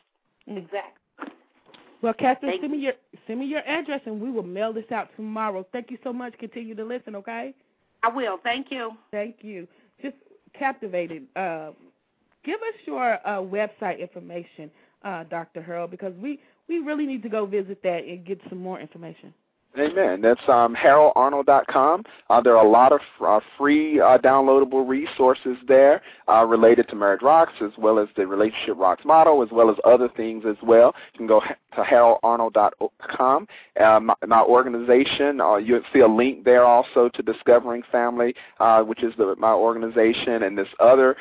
Exactly. 0.46 1.00
Well, 2.02 2.12
Catherine, 2.12 2.52
Thank 2.52 2.60
send 2.60 2.72
me 2.72 2.78
your 2.78 2.92
send 3.26 3.40
me 3.40 3.46
your 3.46 3.66
address, 3.66 4.02
and 4.04 4.20
we 4.20 4.30
will 4.30 4.42
mail 4.42 4.74
this 4.74 4.84
out 4.92 5.08
tomorrow. 5.16 5.66
Thank 5.72 5.90
you 5.90 5.96
so 6.04 6.12
much. 6.12 6.36
Continue 6.38 6.74
to 6.74 6.84
listen, 6.84 7.16
okay? 7.16 7.54
I 8.04 8.08
will. 8.08 8.38
Thank 8.42 8.66
you. 8.70 8.92
Thank 9.10 9.36
you. 9.40 9.66
Just 10.02 10.16
captivated. 10.58 11.26
Uh, 11.34 11.70
give 12.44 12.56
us 12.56 12.74
your 12.86 13.14
uh, 13.26 13.40
website 13.40 13.98
information, 13.98 14.70
uh, 15.04 15.24
Dr. 15.24 15.62
Harold, 15.62 15.90
because 15.90 16.12
we 16.20 16.38
we 16.68 16.78
really 16.78 17.06
need 17.06 17.22
to 17.22 17.28
go 17.28 17.46
visit 17.46 17.82
that 17.82 18.04
and 18.04 18.24
get 18.26 18.40
some 18.48 18.58
more 18.58 18.80
information. 18.80 19.32
Amen. 19.76 20.20
That's 20.20 20.40
um, 20.46 20.76
HaroldArnold.com. 20.76 22.04
Uh, 22.30 22.40
there 22.40 22.56
are 22.56 22.64
a 22.64 22.68
lot 22.68 22.92
of 22.92 23.00
uh, 23.20 23.40
free 23.58 24.00
uh, 24.00 24.18
downloadable 24.18 24.88
resources 24.88 25.56
there 25.66 26.00
uh, 26.28 26.44
related 26.44 26.88
to 26.90 26.96
Marriage 26.96 27.22
Rocks, 27.22 27.54
as 27.60 27.72
well 27.76 27.98
as 27.98 28.06
the 28.16 28.24
Relationship 28.24 28.76
Rocks 28.76 29.04
model, 29.04 29.42
as 29.42 29.48
well 29.50 29.70
as 29.70 29.76
other 29.84 30.08
things 30.16 30.44
as 30.48 30.56
well. 30.62 30.94
You 31.14 31.18
can 31.18 31.26
go 31.26 31.40
to 31.40 31.82
HaroldArnold.com. 31.82 33.48
Uh, 33.80 34.00
my, 34.00 34.14
my 34.28 34.42
organization, 34.42 35.40
uh, 35.40 35.56
you'll 35.56 35.82
see 35.92 36.00
a 36.00 36.06
link 36.06 36.44
there 36.44 36.64
also 36.64 37.08
to 37.08 37.22
Discovering 37.22 37.82
Family, 37.90 38.32
which 38.86 39.02
is 39.02 39.12
the, 39.18 39.34
my 39.38 39.52
organization, 39.52 40.44
and 40.44 40.56
this 40.56 40.68
other 40.78 41.16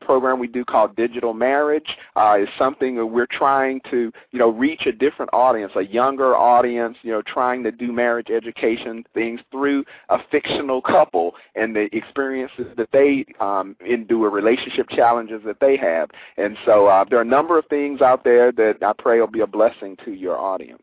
program 0.00 0.38
we 0.38 0.46
do 0.46 0.64
called 0.64 0.94
Digital 0.94 1.34
Marriage 1.34 1.96
is 2.38 2.48
something 2.56 2.94
that 2.96 3.06
we're 3.06 3.26
trying 3.26 3.80
to, 3.90 4.12
you 4.30 4.38
know, 4.38 4.50
reach 4.50 4.82
a 4.86 4.92
different 4.92 5.30
audience, 5.32 5.72
a 5.74 5.82
younger 5.82 6.36
audience, 6.36 6.96
you 7.02 7.10
know, 7.10 7.22
trying 7.22 7.47
to 7.56 7.72
do 7.72 7.92
marriage 7.92 8.28
education 8.30 9.04
things 9.14 9.40
through 9.50 9.84
a 10.08 10.18
fictional 10.30 10.80
couple 10.80 11.34
and 11.54 11.74
the 11.74 11.88
experiences 11.96 12.66
that 12.76 12.88
they 12.92 13.24
um, 13.40 13.76
endure, 13.86 14.30
relationship 14.30 14.88
challenges 14.90 15.40
that 15.44 15.60
they 15.60 15.76
have. 15.76 16.10
And 16.36 16.56
so 16.64 16.86
uh, 16.86 17.04
there 17.08 17.18
are 17.18 17.22
a 17.22 17.24
number 17.24 17.58
of 17.58 17.66
things 17.66 18.00
out 18.00 18.24
there 18.24 18.52
that 18.52 18.76
I 18.82 18.92
pray 18.98 19.20
will 19.20 19.26
be 19.26 19.40
a 19.40 19.46
blessing 19.46 19.96
to 20.04 20.12
your 20.12 20.38
audience. 20.38 20.82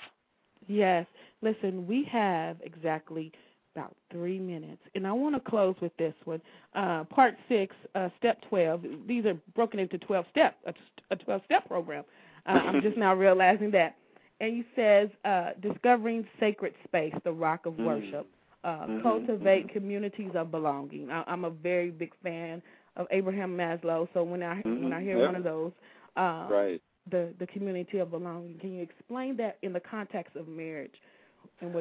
Yes. 0.67 1.05
Listen, 1.41 1.85
we 1.85 2.03
have 2.11 2.57
exactly 2.61 3.31
about 3.75 3.93
three 4.09 4.39
minutes, 4.39 4.81
and 4.95 5.05
I 5.05 5.11
want 5.11 5.35
to 5.35 5.49
close 5.49 5.75
with 5.81 5.95
this 5.97 6.13
one. 6.23 6.41
Uh, 6.73 7.03
part 7.03 7.35
six, 7.49 7.75
uh, 7.93 8.09
step 8.17 8.39
12. 8.49 8.83
These 9.05 9.25
are 9.25 9.35
broken 9.53 9.79
into 9.79 9.97
12 9.97 10.25
steps, 10.31 10.55
a, 10.65 10.73
a 11.11 11.15
12 11.17 11.41
step 11.45 11.67
program. 11.67 12.05
Uh, 12.45 12.51
I'm 12.51 12.81
just 12.81 12.97
now 12.97 13.13
realizing 13.13 13.71
that. 13.71 13.95
And 14.41 14.53
he 14.53 14.65
says, 14.75 15.09
uh, 15.23 15.51
discovering 15.61 16.27
sacred 16.39 16.73
space, 16.83 17.13
the 17.23 17.31
rock 17.31 17.65
of 17.65 17.73
Mm. 17.75 17.85
worship. 17.85 18.27
Uh, 18.63 18.87
Mhm, 18.87 19.01
Cultivate 19.03 19.69
communities 19.69 20.35
of 20.35 20.49
belonging. 20.49 21.11
I, 21.11 21.23
I'm 21.27 21.45
a 21.45 21.51
very 21.51 21.91
big 21.91 22.13
fan 22.23 22.63
of 22.95 23.07
Abraham 23.11 23.55
Maslow, 23.55 24.07
so 24.13 24.23
when 24.23 24.41
I 24.41 24.61
when 24.63 24.91
I 24.91 25.01
Mhm, 25.01 25.03
hear 25.03 25.23
one 25.23 25.35
of 25.35 25.43
those, 25.43 25.71
uh, 26.15 26.47
Right. 26.49 26.81
the 27.11 27.33
the 27.37 27.45
community 27.47 27.99
of 27.99 28.09
belonging. 28.09 28.57
Can 28.57 28.73
you 28.73 28.81
explain 28.81 29.37
that 29.37 29.57
in 29.61 29.71
the 29.71 29.79
context 29.79 30.35
of 30.35 30.47
marriage? 30.47 30.99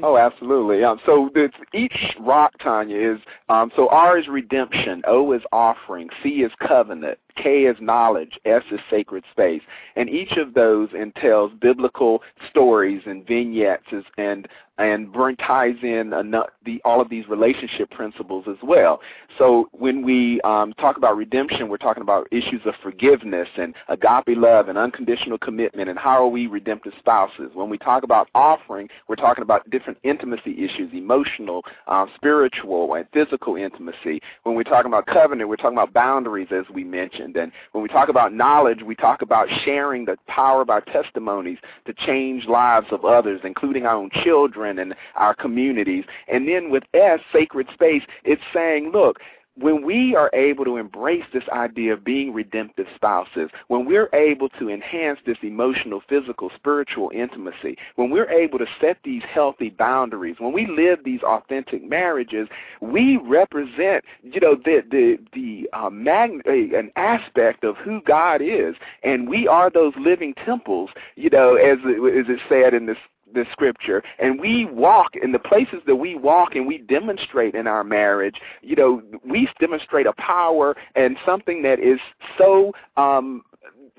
Oh, 0.02 0.16
absolutely. 0.16 0.84
Um, 0.84 1.00
so 1.04 1.30
it's, 1.34 1.56
each 1.72 2.16
rock, 2.20 2.52
Tanya, 2.58 2.96
is 2.96 3.20
um, 3.48 3.72
so 3.74 3.88
R 3.88 4.18
is 4.18 4.28
redemption, 4.28 5.02
O 5.06 5.32
is 5.32 5.42
offering, 5.52 6.08
C 6.22 6.42
is 6.42 6.52
covenant, 6.60 7.18
K 7.36 7.64
is 7.64 7.76
knowledge, 7.80 8.38
S 8.44 8.62
is 8.70 8.80
sacred 8.90 9.24
space. 9.30 9.62
And 9.96 10.08
each 10.08 10.32
of 10.32 10.54
those 10.54 10.88
entails 10.94 11.52
biblical 11.60 12.22
stories 12.50 13.02
and 13.06 13.26
vignettes 13.26 13.84
and 14.18 14.48
and 14.78 15.12
bring, 15.12 15.36
ties 15.36 15.76
in 15.82 16.10
the, 16.10 16.80
all 16.84 17.00
of 17.00 17.08
these 17.08 17.28
relationship 17.28 17.90
principles 17.90 18.44
as 18.48 18.56
well. 18.62 19.00
So 19.38 19.68
when 19.72 20.02
we 20.02 20.40
um, 20.40 20.72
talk 20.74 20.96
about 20.96 21.16
redemption, 21.16 21.68
we're 21.68 21.76
talking 21.76 22.02
about 22.02 22.26
issues 22.32 22.60
of 22.64 22.74
forgiveness 22.82 23.48
and 23.56 23.72
agape 23.88 24.36
love 24.36 24.68
and 24.68 24.76
unconditional 24.76 25.38
commitment 25.38 25.88
and 25.88 25.98
how 25.98 26.24
are 26.24 26.28
we 26.28 26.48
redemptive 26.48 26.92
spouses. 26.98 27.50
When 27.54 27.70
we 27.70 27.78
talk 27.78 28.02
about 28.02 28.28
offering, 28.34 28.88
we're 29.06 29.14
talking 29.14 29.42
about 29.42 29.68
different 29.70 29.98
intimacy 30.02 30.64
issues, 30.64 30.90
emotional, 30.92 31.62
um, 31.86 32.10
spiritual, 32.16 32.94
and 32.94 33.06
physical 33.12 33.54
intimacy. 33.54 34.20
When 34.42 34.56
we're 34.56 34.64
talking 34.64 34.90
about 34.90 35.06
covenant, 35.06 35.48
we're 35.48 35.56
talking 35.56 35.78
about 35.78 35.92
boundaries, 35.92 36.48
as 36.50 36.64
we 36.74 36.82
mentioned. 36.82 37.23
And 37.24 37.52
when 37.72 37.82
we 37.82 37.88
talk 37.88 38.08
about 38.08 38.32
knowledge, 38.32 38.82
we 38.82 38.94
talk 38.94 39.22
about 39.22 39.48
sharing 39.64 40.04
the 40.04 40.16
power 40.28 40.62
of 40.62 40.70
our 40.70 40.80
testimonies 40.80 41.58
to 41.86 41.92
change 41.92 42.46
lives 42.46 42.86
of 42.90 43.04
others, 43.04 43.40
including 43.44 43.86
our 43.86 43.96
own 43.96 44.10
children 44.22 44.78
and 44.78 44.94
our 45.16 45.34
communities. 45.34 46.04
And 46.28 46.46
then 46.46 46.70
with 46.70 46.84
S, 46.92 47.20
sacred 47.32 47.68
space, 47.72 48.02
it's 48.24 48.42
saying, 48.52 48.90
look, 48.92 49.18
when 49.56 49.84
we 49.84 50.16
are 50.16 50.30
able 50.34 50.64
to 50.64 50.76
embrace 50.76 51.24
this 51.32 51.44
idea 51.52 51.92
of 51.92 52.04
being 52.04 52.32
redemptive 52.32 52.86
spouses, 52.94 53.50
when 53.68 53.84
we're 53.84 54.08
able 54.12 54.48
to 54.48 54.68
enhance 54.68 55.18
this 55.24 55.38
emotional, 55.42 56.02
physical, 56.08 56.50
spiritual 56.56 57.10
intimacy, 57.14 57.76
when 57.94 58.10
we're 58.10 58.30
able 58.30 58.58
to 58.58 58.66
set 58.80 58.98
these 59.04 59.22
healthy 59.32 59.70
boundaries, 59.70 60.36
when 60.38 60.52
we 60.52 60.66
live 60.66 60.98
these 61.04 61.22
authentic 61.22 61.88
marriages, 61.88 62.48
we 62.80 63.16
represent, 63.16 64.04
you 64.22 64.40
know, 64.40 64.56
the 64.56 64.82
the 64.90 65.18
the 65.32 65.68
uh, 65.72 65.90
mag- 65.90 66.46
an 66.46 66.90
aspect 66.96 67.62
of 67.64 67.76
who 67.76 68.00
God 68.02 68.40
is, 68.42 68.74
and 69.02 69.28
we 69.28 69.46
are 69.46 69.70
those 69.70 69.92
living 69.98 70.34
temples, 70.44 70.90
you 71.14 71.30
know, 71.30 71.54
as 71.54 71.78
as 71.78 72.26
it 72.28 72.40
said 72.48 72.74
in 72.74 72.86
this 72.86 72.98
the 73.34 73.44
scripture 73.52 74.02
and 74.18 74.40
we 74.40 74.64
walk 74.66 75.16
in 75.20 75.32
the 75.32 75.38
places 75.38 75.80
that 75.86 75.96
we 75.96 76.14
walk 76.14 76.54
and 76.54 76.66
we 76.66 76.78
demonstrate 76.78 77.54
in 77.54 77.66
our 77.66 77.84
marriage 77.84 78.36
you 78.62 78.76
know 78.76 79.02
we 79.24 79.48
demonstrate 79.60 80.06
a 80.06 80.12
power 80.14 80.76
and 80.94 81.16
something 81.26 81.62
that 81.62 81.78
is 81.80 81.98
so 82.38 82.72
um 82.96 83.42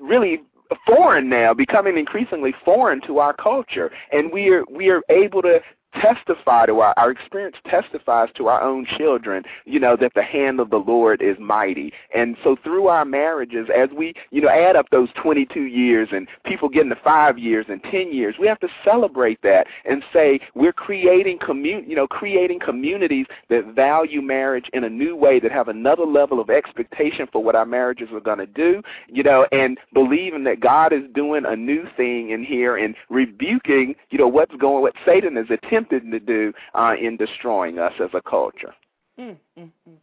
really 0.00 0.42
foreign 0.86 1.28
now 1.28 1.54
becoming 1.54 1.98
increasingly 1.98 2.54
foreign 2.64 3.00
to 3.02 3.18
our 3.18 3.32
culture. 3.32 3.90
And 4.12 4.32
we 4.32 4.48
are 4.50 4.64
we 4.70 4.88
are 4.88 5.02
able 5.10 5.42
to 5.42 5.60
testify 6.00 6.66
to 6.66 6.80
our, 6.80 6.94
our 6.96 7.10
experience 7.10 7.56
testifies 7.68 8.28
to 8.36 8.46
our 8.48 8.60
own 8.62 8.86
children, 8.96 9.42
you 9.64 9.80
know, 9.80 9.96
that 9.96 10.12
the 10.14 10.22
hand 10.22 10.60
of 10.60 10.70
the 10.70 10.76
Lord 10.76 11.22
is 11.22 11.36
mighty. 11.38 11.92
And 12.14 12.36
so 12.44 12.56
through 12.62 12.88
our 12.88 13.04
marriages, 13.04 13.68
as 13.74 13.88
we, 13.96 14.14
you 14.30 14.40
know, 14.40 14.48
add 14.48 14.76
up 14.76 14.86
those 14.90 15.08
22 15.22 15.62
years 15.62 16.08
and 16.12 16.28
people 16.44 16.68
getting 16.68 16.90
to 16.90 16.98
five 17.02 17.38
years 17.38 17.66
and 17.68 17.82
10 17.84 18.12
years, 18.12 18.36
we 18.38 18.46
have 18.46 18.60
to 18.60 18.68
celebrate 18.84 19.40
that 19.42 19.66
and 19.84 20.02
say 20.12 20.40
we're 20.54 20.72
creating 20.72 21.38
commun, 21.44 21.84
you 21.86 21.96
know, 21.96 22.06
creating 22.06 22.60
communities 22.60 23.26
that 23.48 23.74
value 23.74 24.22
marriage 24.22 24.66
in 24.72 24.84
a 24.84 24.90
new 24.90 25.16
way, 25.16 25.40
that 25.40 25.52
have 25.52 25.68
another 25.68 26.04
level 26.04 26.40
of 26.40 26.50
expectation 26.50 27.26
for 27.32 27.42
what 27.42 27.54
our 27.54 27.66
marriages 27.66 28.08
are 28.12 28.20
going 28.20 28.38
to 28.38 28.46
do, 28.46 28.82
you 29.08 29.22
know, 29.22 29.46
and 29.52 29.78
believing 29.92 30.44
that 30.44 30.60
God 30.60 30.92
is 30.92 31.02
doing 31.14 31.44
a 31.46 31.56
new 31.56 31.84
thing 31.96 32.30
in 32.30 32.44
here 32.44 32.76
and 32.76 32.94
rebuking, 33.08 33.94
you 34.10 34.18
know, 34.18 34.28
what's 34.28 34.54
going, 34.56 34.82
what 34.82 34.94
Satan 35.04 35.36
is 35.36 35.46
attempting 35.50 35.85
to 35.90 36.20
do 36.20 36.52
uh, 36.74 36.94
in 37.00 37.16
destroying 37.16 37.78
us 37.78 37.92
as 38.02 38.10
a 38.14 38.22
culture. 38.22 38.74
Mm, 39.18 39.36
mm, 39.58 39.70
mm. 39.88 39.94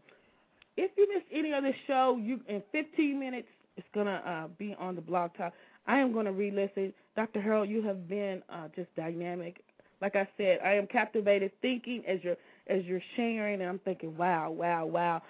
If 0.76 0.92
you 0.98 1.08
miss 1.14 1.24
any 1.32 1.54
of 1.54 1.64
this 1.64 1.76
show, 1.86 2.20
you 2.22 2.40
in 2.48 2.64
15 2.72 3.20
minutes 3.20 3.48
it's 3.78 3.88
gonna 3.94 4.22
uh, 4.26 4.48
be 4.58 4.76
on 4.80 4.96
the 4.96 5.02
blog 5.02 5.32
talk. 5.38 5.54
I 5.88 5.98
am 5.98 6.14
gonna 6.14 6.32
re-listen. 6.32 6.94
Dr. 7.16 7.42
Harold, 7.42 7.70
you 7.70 7.82
have 7.84 8.08
been 8.08 8.42
uh, 8.50 8.68
just 8.76 8.94
dynamic. 8.96 9.62
Like 10.02 10.16
I 10.16 10.28
said, 10.38 10.60
I 10.64 10.74
am 10.74 10.88
captivated 10.88 11.52
thinking 11.62 12.04
as 12.08 12.20
you're 12.24 12.38
as 12.68 12.84
you're 12.86 13.02
sharing, 13.16 13.62
and 13.62 13.70
I'm 13.70 13.80
thinking, 13.80 14.16
wow, 14.18 14.52
wow, 14.52 14.86
wow. 14.86 15.22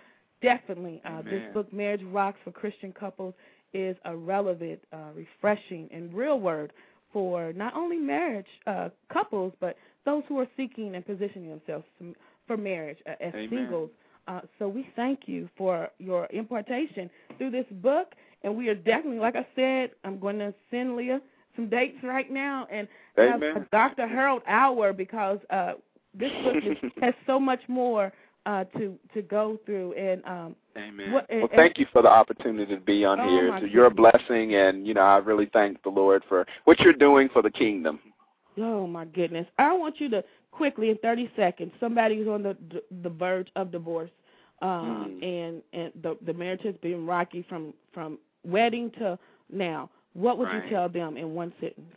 Definitely, 0.42 1.02
uh, 1.06 1.22
this 1.22 1.42
book, 1.54 1.72
Marriage 1.72 2.04
Rocks 2.04 2.38
for 2.44 2.52
Christian 2.52 2.92
Couples, 2.92 3.34
is 3.74 3.96
a 4.04 4.16
relevant, 4.16 4.80
uh, 4.92 5.12
refreshing, 5.16 5.90
and 5.92 6.14
real 6.14 6.40
word 6.40 6.74
for 7.14 7.54
not 7.54 7.76
only 7.76 7.98
marriage 7.98 8.48
uh, 8.68 8.90
couples, 9.12 9.54
but 9.62 9.78
those 10.06 10.24
who 10.28 10.40
are 10.40 10.48
seeking 10.58 10.96
and 10.96 11.06
positioning 11.06 11.50
themselves 11.50 11.86
for 12.48 12.58
marriage 12.58 12.98
uh, 13.08 13.12
as 13.22 13.34
Amen. 13.34 13.50
singles. 13.50 13.90
Uh, 14.28 14.42
so 14.58 14.68
we 14.68 14.88
thank 14.96 15.22
you 15.28 15.50
for 15.58 15.90
your 16.00 16.26
importation 16.28 17.10
through 17.38 17.52
this 17.52 17.66
book, 17.82 18.14
and 18.44 18.56
we 18.56 18.70
are 18.70 18.76
definitely, 18.76 19.20
like 19.20 19.36
I 19.36 19.46
said, 19.56 19.92
I'm 20.04 20.20
going 20.20 20.40
to 20.40 20.54
send 20.72 20.96
Leah 20.96 21.22
some 21.56 21.70
dates 21.70 21.98
right 22.04 22.32
now 22.32 22.68
and 22.72 22.88
have 23.18 23.42
a 23.42 23.68
Dr. 23.72 24.08
Harold 24.08 24.42
hour 24.48 24.94
because 24.94 25.40
uh, 25.50 25.74
this 26.18 26.32
book 26.44 26.56
is, 26.64 26.92
has 27.02 27.14
so 27.28 27.40
much 27.40 27.60
more 27.68 28.12
uh, 28.46 28.64
to 28.78 28.98
to 29.14 29.22
go 29.22 29.58
through. 29.66 29.94
And 29.94 30.24
um, 30.26 30.56
Amen. 30.78 31.12
What- 31.12 31.28
well, 31.30 31.42
and- 31.44 31.52
thank 31.52 31.78
you 31.78 31.86
for 31.94 32.02
the 32.02 32.10
opportunity 32.10 32.74
to 32.74 32.82
be 32.82 33.06
on 33.06 33.20
Oh, 33.20 33.30
here. 33.30 33.50
my 33.50 33.60
So 33.60 33.66
you're 33.66 33.86
a 33.86 33.92
blessing, 33.92 34.56
and 34.56 34.88
you 34.88 34.94
know 34.94 35.02
I 35.02 35.18
really 35.18 35.50
thank 35.54 35.82
the 35.84 35.90
Lord 35.90 36.24
for 36.28 36.46
what 36.66 36.80
you're 36.80 36.94
doing 36.94 37.30
for 37.32 37.42
the 37.42 37.52
kingdom. 37.52 38.00
Oh 38.58 38.88
my 38.88 39.06
goodness! 39.06 39.48
I 39.58 39.74
want 39.74 40.00
you 40.00 40.10
to 40.10 40.24
quickly 40.52 40.90
in 40.90 40.98
30 40.98 41.32
seconds. 41.36 41.72
Somebody 41.80 42.18
who's 42.18 42.28
on 42.28 42.44
the 42.44 42.56
the 43.02 43.10
verge 43.10 43.50
of 43.56 43.72
divorce, 43.72 44.12
uh, 44.62 44.66
Mm. 44.82 45.24
and 45.24 45.64
and 45.74 45.92
the 46.02 46.18
the 46.26 46.34
marriage 46.34 46.62
has 46.64 46.76
been 46.78 47.06
rocky 47.06 47.44
from 47.50 47.74
from 47.94 48.18
wedding 48.46 48.92
to 49.00 49.18
now. 49.50 49.90
What 50.14 50.38
would 50.38 50.48
Right. 50.48 50.64
you 50.66 50.70
tell 50.70 50.90
them 50.90 51.18
in 51.18 51.34
one 51.34 51.52
sentence? 51.60 51.96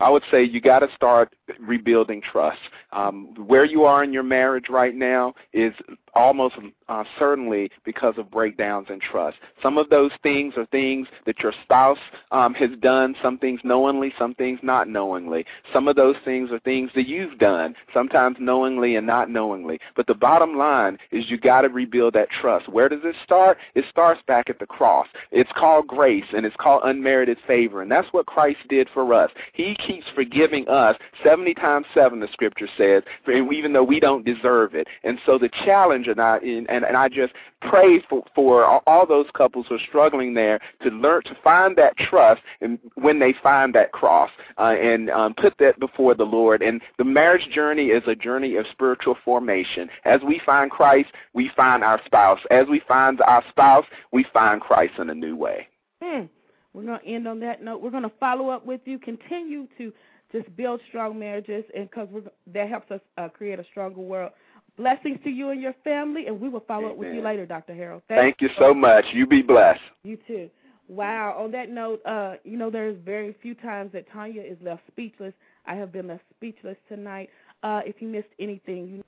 I 0.00 0.10
would 0.10 0.24
say 0.32 0.42
you 0.42 0.60
got 0.60 0.80
to 0.80 0.88
start 0.96 1.32
rebuilding 1.60 2.20
trust. 2.20 2.58
Um, 2.92 3.34
where 3.46 3.64
you 3.64 3.84
are 3.84 4.04
in 4.04 4.12
your 4.12 4.22
marriage 4.22 4.66
right 4.68 4.94
now 4.94 5.34
is 5.52 5.72
almost 6.14 6.56
uh, 6.88 7.04
certainly 7.18 7.70
because 7.84 8.14
of 8.18 8.30
breakdowns 8.30 8.88
in 8.90 9.00
trust. 9.00 9.38
Some 9.62 9.78
of 9.78 9.88
those 9.88 10.10
things 10.22 10.54
are 10.56 10.66
things 10.66 11.08
that 11.26 11.40
your 11.40 11.52
spouse 11.62 11.98
um, 12.30 12.54
has 12.54 12.70
done, 12.80 13.14
some 13.22 13.38
things 13.38 13.60
knowingly, 13.64 14.12
some 14.18 14.34
things 14.34 14.60
not 14.62 14.88
knowingly. 14.88 15.44
Some 15.72 15.88
of 15.88 15.96
those 15.96 16.16
things 16.24 16.50
are 16.50 16.58
things 16.60 16.90
that 16.94 17.06
you've 17.06 17.38
done, 17.38 17.74
sometimes 17.94 18.36
knowingly 18.38 18.96
and 18.96 19.06
not 19.06 19.30
knowingly. 19.30 19.78
But 19.96 20.06
the 20.06 20.14
bottom 20.14 20.56
line 20.56 20.98
is 21.10 21.30
you 21.30 21.38
got 21.38 21.62
to 21.62 21.68
rebuild 21.68 22.14
that 22.14 22.28
trust. 22.40 22.68
Where 22.68 22.88
does 22.88 23.00
it 23.04 23.16
start? 23.24 23.58
It 23.74 23.84
starts 23.90 24.20
back 24.26 24.50
at 24.50 24.58
the 24.58 24.66
cross. 24.66 25.06
It's 25.30 25.50
called 25.56 25.86
grace 25.86 26.24
and 26.34 26.44
it's 26.44 26.56
called 26.56 26.82
unmerited 26.84 27.38
favor, 27.46 27.82
and 27.82 27.90
that's 27.90 28.08
what 28.12 28.26
Christ 28.26 28.58
did 28.68 28.88
for 28.92 29.14
us. 29.14 29.30
He 29.52 29.76
keeps 29.86 30.06
forgiving 30.14 30.68
us 30.68 30.96
70 31.42 31.54
times 31.54 31.86
7, 31.92 32.20
the 32.20 32.28
scripture 32.32 32.68
says, 32.78 33.02
even 33.28 33.72
though 33.72 33.82
we 33.82 33.98
don't 33.98 34.24
deserve 34.24 34.76
it. 34.76 34.86
And 35.02 35.18
so 35.26 35.38
the 35.38 35.48
challenge, 35.64 36.06
and 36.06 36.20
I, 36.20 36.36
and, 36.38 36.68
and 36.68 36.96
I 36.96 37.08
just 37.08 37.32
pray 37.60 38.00
for, 38.08 38.22
for 38.32 38.64
all- 38.64 38.84
all 38.86 39.06
those 39.06 39.26
couples 39.34 39.66
who 39.68 39.74
are 39.74 39.80
struggling 39.88 40.34
there 40.34 40.60
to 40.82 40.90
learn 40.90 41.22
to 41.24 41.36
find 41.42 41.76
that 41.78 41.96
trust 41.96 42.42
and 42.60 42.78
when 42.94 43.18
they 43.18 43.34
find 43.42 43.74
that 43.74 43.90
cross 43.90 44.30
uh, 44.56 44.74
and 44.80 45.10
um, 45.10 45.34
put 45.34 45.54
that 45.58 45.80
before 45.80 46.14
the 46.14 46.22
Lord. 46.22 46.62
And 46.62 46.80
the 46.98 47.04
marriage 47.04 47.48
journey 47.52 47.86
is 47.86 48.04
a 48.06 48.14
journey 48.14 48.54
of 48.54 48.64
spiritual 48.70 49.16
formation. 49.24 49.88
As 50.04 50.20
we 50.24 50.40
find 50.46 50.70
Christ, 50.70 51.08
we 51.34 51.50
find 51.56 51.82
our 51.82 52.00
spouse. 52.06 52.38
As 52.52 52.66
we 52.70 52.80
find 52.86 53.20
our 53.22 53.42
spouse, 53.48 53.84
we 54.12 54.24
find 54.32 54.60
Christ 54.60 54.94
in 54.98 55.10
a 55.10 55.14
new 55.14 55.34
way. 55.34 55.66
Hmm. 56.00 56.26
We're 56.72 56.84
going 56.84 57.00
to 57.00 57.06
end 57.06 57.26
on 57.26 57.40
that 57.40 57.62
note. 57.62 57.82
We're 57.82 57.90
going 57.90 58.04
to 58.04 58.12
follow 58.20 58.48
up 58.48 58.64
with 58.64 58.80
you. 58.84 58.98
Continue 58.98 59.66
to 59.76 59.92
just 60.32 60.54
build 60.56 60.80
strong 60.88 61.18
marriages, 61.18 61.64
and 61.74 61.88
because 61.88 62.08
that 62.52 62.68
helps 62.68 62.90
us 62.90 63.00
uh, 63.18 63.28
create 63.28 63.58
a 63.58 63.64
stronger 63.70 64.00
world. 64.00 64.32
Blessings 64.76 65.18
to 65.24 65.30
you 65.30 65.50
and 65.50 65.60
your 65.60 65.74
family, 65.84 66.26
and 66.26 66.40
we 66.40 66.48
will 66.48 66.64
follow 66.66 66.90
up 66.90 66.96
with 66.96 67.14
you 67.14 67.20
later, 67.20 67.44
Dr. 67.44 67.74
Harold. 67.74 68.02
Thank 68.08 68.36
you 68.40 68.48
so 68.58 68.72
much. 68.72 69.04
You 69.12 69.26
be 69.26 69.42
blessed. 69.42 69.80
You 70.02 70.18
too. 70.26 70.48
Wow. 70.88 71.36
On 71.38 71.50
that 71.52 71.70
note, 71.70 72.00
uh, 72.06 72.34
you 72.42 72.56
know, 72.56 72.70
there's 72.70 72.96
very 73.04 73.36
few 73.42 73.54
times 73.54 73.92
that 73.92 74.10
Tanya 74.10 74.42
is 74.42 74.56
left 74.62 74.82
speechless. 74.90 75.34
I 75.66 75.74
have 75.74 75.92
been 75.92 76.08
left 76.08 76.24
speechless 76.34 76.76
tonight. 76.88 77.28
Uh, 77.62 77.80
if 77.84 78.00
you 78.00 78.08
missed 78.08 78.28
anything, 78.40 78.88
you 78.88 79.04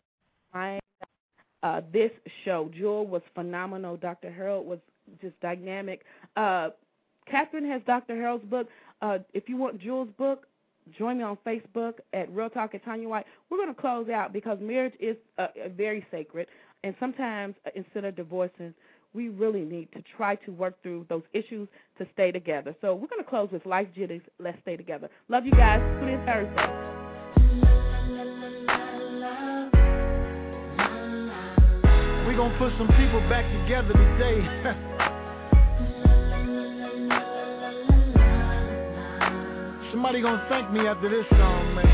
find 0.52 0.80
uh, 1.62 1.80
this 1.92 2.10
show. 2.44 2.70
Jewel 2.76 3.06
was 3.06 3.22
phenomenal. 3.34 3.96
Dr. 3.96 4.30
Harold 4.30 4.66
was 4.66 4.78
just 5.20 5.38
dynamic. 5.40 6.02
Uh, 6.36 6.70
Catherine 7.30 7.68
has 7.70 7.80
Dr. 7.86 8.14
Harold's 8.14 8.44
book. 8.44 8.68
Uh, 9.00 9.18
if 9.32 9.48
you 9.48 9.56
want 9.56 9.80
Jewel's 9.80 10.10
book, 10.18 10.46
join 10.98 11.18
me 11.18 11.24
on 11.24 11.38
Facebook 11.46 11.94
at 12.12 12.30
Real 12.30 12.50
Talk 12.50 12.74
at 12.74 12.84
Tanya 12.84 13.08
White. 13.08 13.26
We're 13.50 13.58
going 13.58 13.74
to 13.74 13.80
close 13.80 14.08
out 14.08 14.32
because 14.32 14.58
marriage 14.60 14.94
is 15.00 15.16
uh, 15.38 15.42
uh, 15.42 15.68
very 15.76 16.06
sacred, 16.10 16.46
and 16.82 16.94
sometimes 17.00 17.54
uh, 17.66 17.70
instead 17.74 18.04
of 18.04 18.16
divorcing, 18.16 18.74
we 19.14 19.28
really 19.28 19.62
need 19.62 19.90
to 19.92 20.02
try 20.16 20.34
to 20.36 20.50
work 20.50 20.82
through 20.82 21.06
those 21.08 21.22
issues 21.32 21.68
to 21.98 22.06
stay 22.12 22.32
together. 22.32 22.74
So 22.80 22.94
we're 22.94 23.08
going 23.08 23.22
to 23.22 23.28
close 23.28 23.48
with 23.52 23.64
Lyfe 23.64 23.94
Jennings. 23.94 24.22
Let's 24.38 24.58
stay 24.62 24.76
together. 24.76 25.08
Love 25.28 25.46
you 25.46 25.52
guys. 25.52 25.80
In 26.02 26.22
Thursday. 26.26 26.94
We're 32.26 32.38
gonna 32.38 32.58
put 32.58 32.72
some 32.78 32.88
people 32.88 33.20
back 33.30 33.44
together 33.62 33.92
today. 33.92 35.10
Somebody 40.04 40.20
gonna 40.20 40.44
thank 40.50 40.70
me 40.70 40.86
after 40.86 41.08
this 41.08 41.24
song, 41.30 41.74
man. 41.76 41.86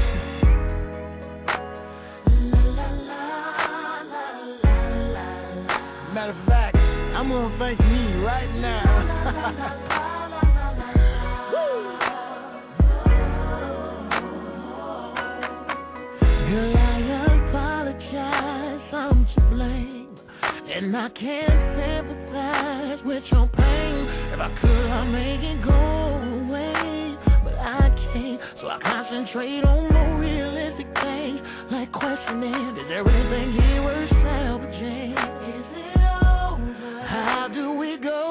Matter 6.13 6.33
of 6.33 6.47
fact, 6.49 6.77
I'm 6.77 7.29
gonna 7.29 7.57
thank 7.61 7.79
me 7.79 8.17
right 8.25 8.53
now. 8.57 8.83
Girl, 16.51 16.77
I 16.77 16.99
apologize, 17.49 18.91
I'm 18.93 19.25
to 19.37 19.41
blame. 19.55 20.19
And 20.43 20.97
I 20.97 21.09
can't 21.11 21.79
sympathize 21.79 22.99
with 23.05 23.23
your 23.31 23.47
pain. 23.57 24.09
If 24.33 24.41
I 24.41 24.49
could, 24.61 24.91
I'd 24.91 25.05
make 25.13 25.45
it 25.45 25.63
go 25.65 26.10
so 28.61 28.69
I 28.69 28.79
concentrate 28.83 29.65
on 29.65 29.93
more 29.93 30.19
realistic 30.19 30.87
things, 30.95 31.41
like 31.71 31.93
questioning, 31.93 32.77
is 32.79 32.91
everything 32.93 33.53
here 33.53 33.83
worth 33.83 34.11
salvaging? 34.11 35.13
Is 35.13 35.67
it 35.77 35.97
over? 35.97 37.03
How 37.07 37.49
do 37.53 37.73
we 37.73 37.99
go? 37.99 38.30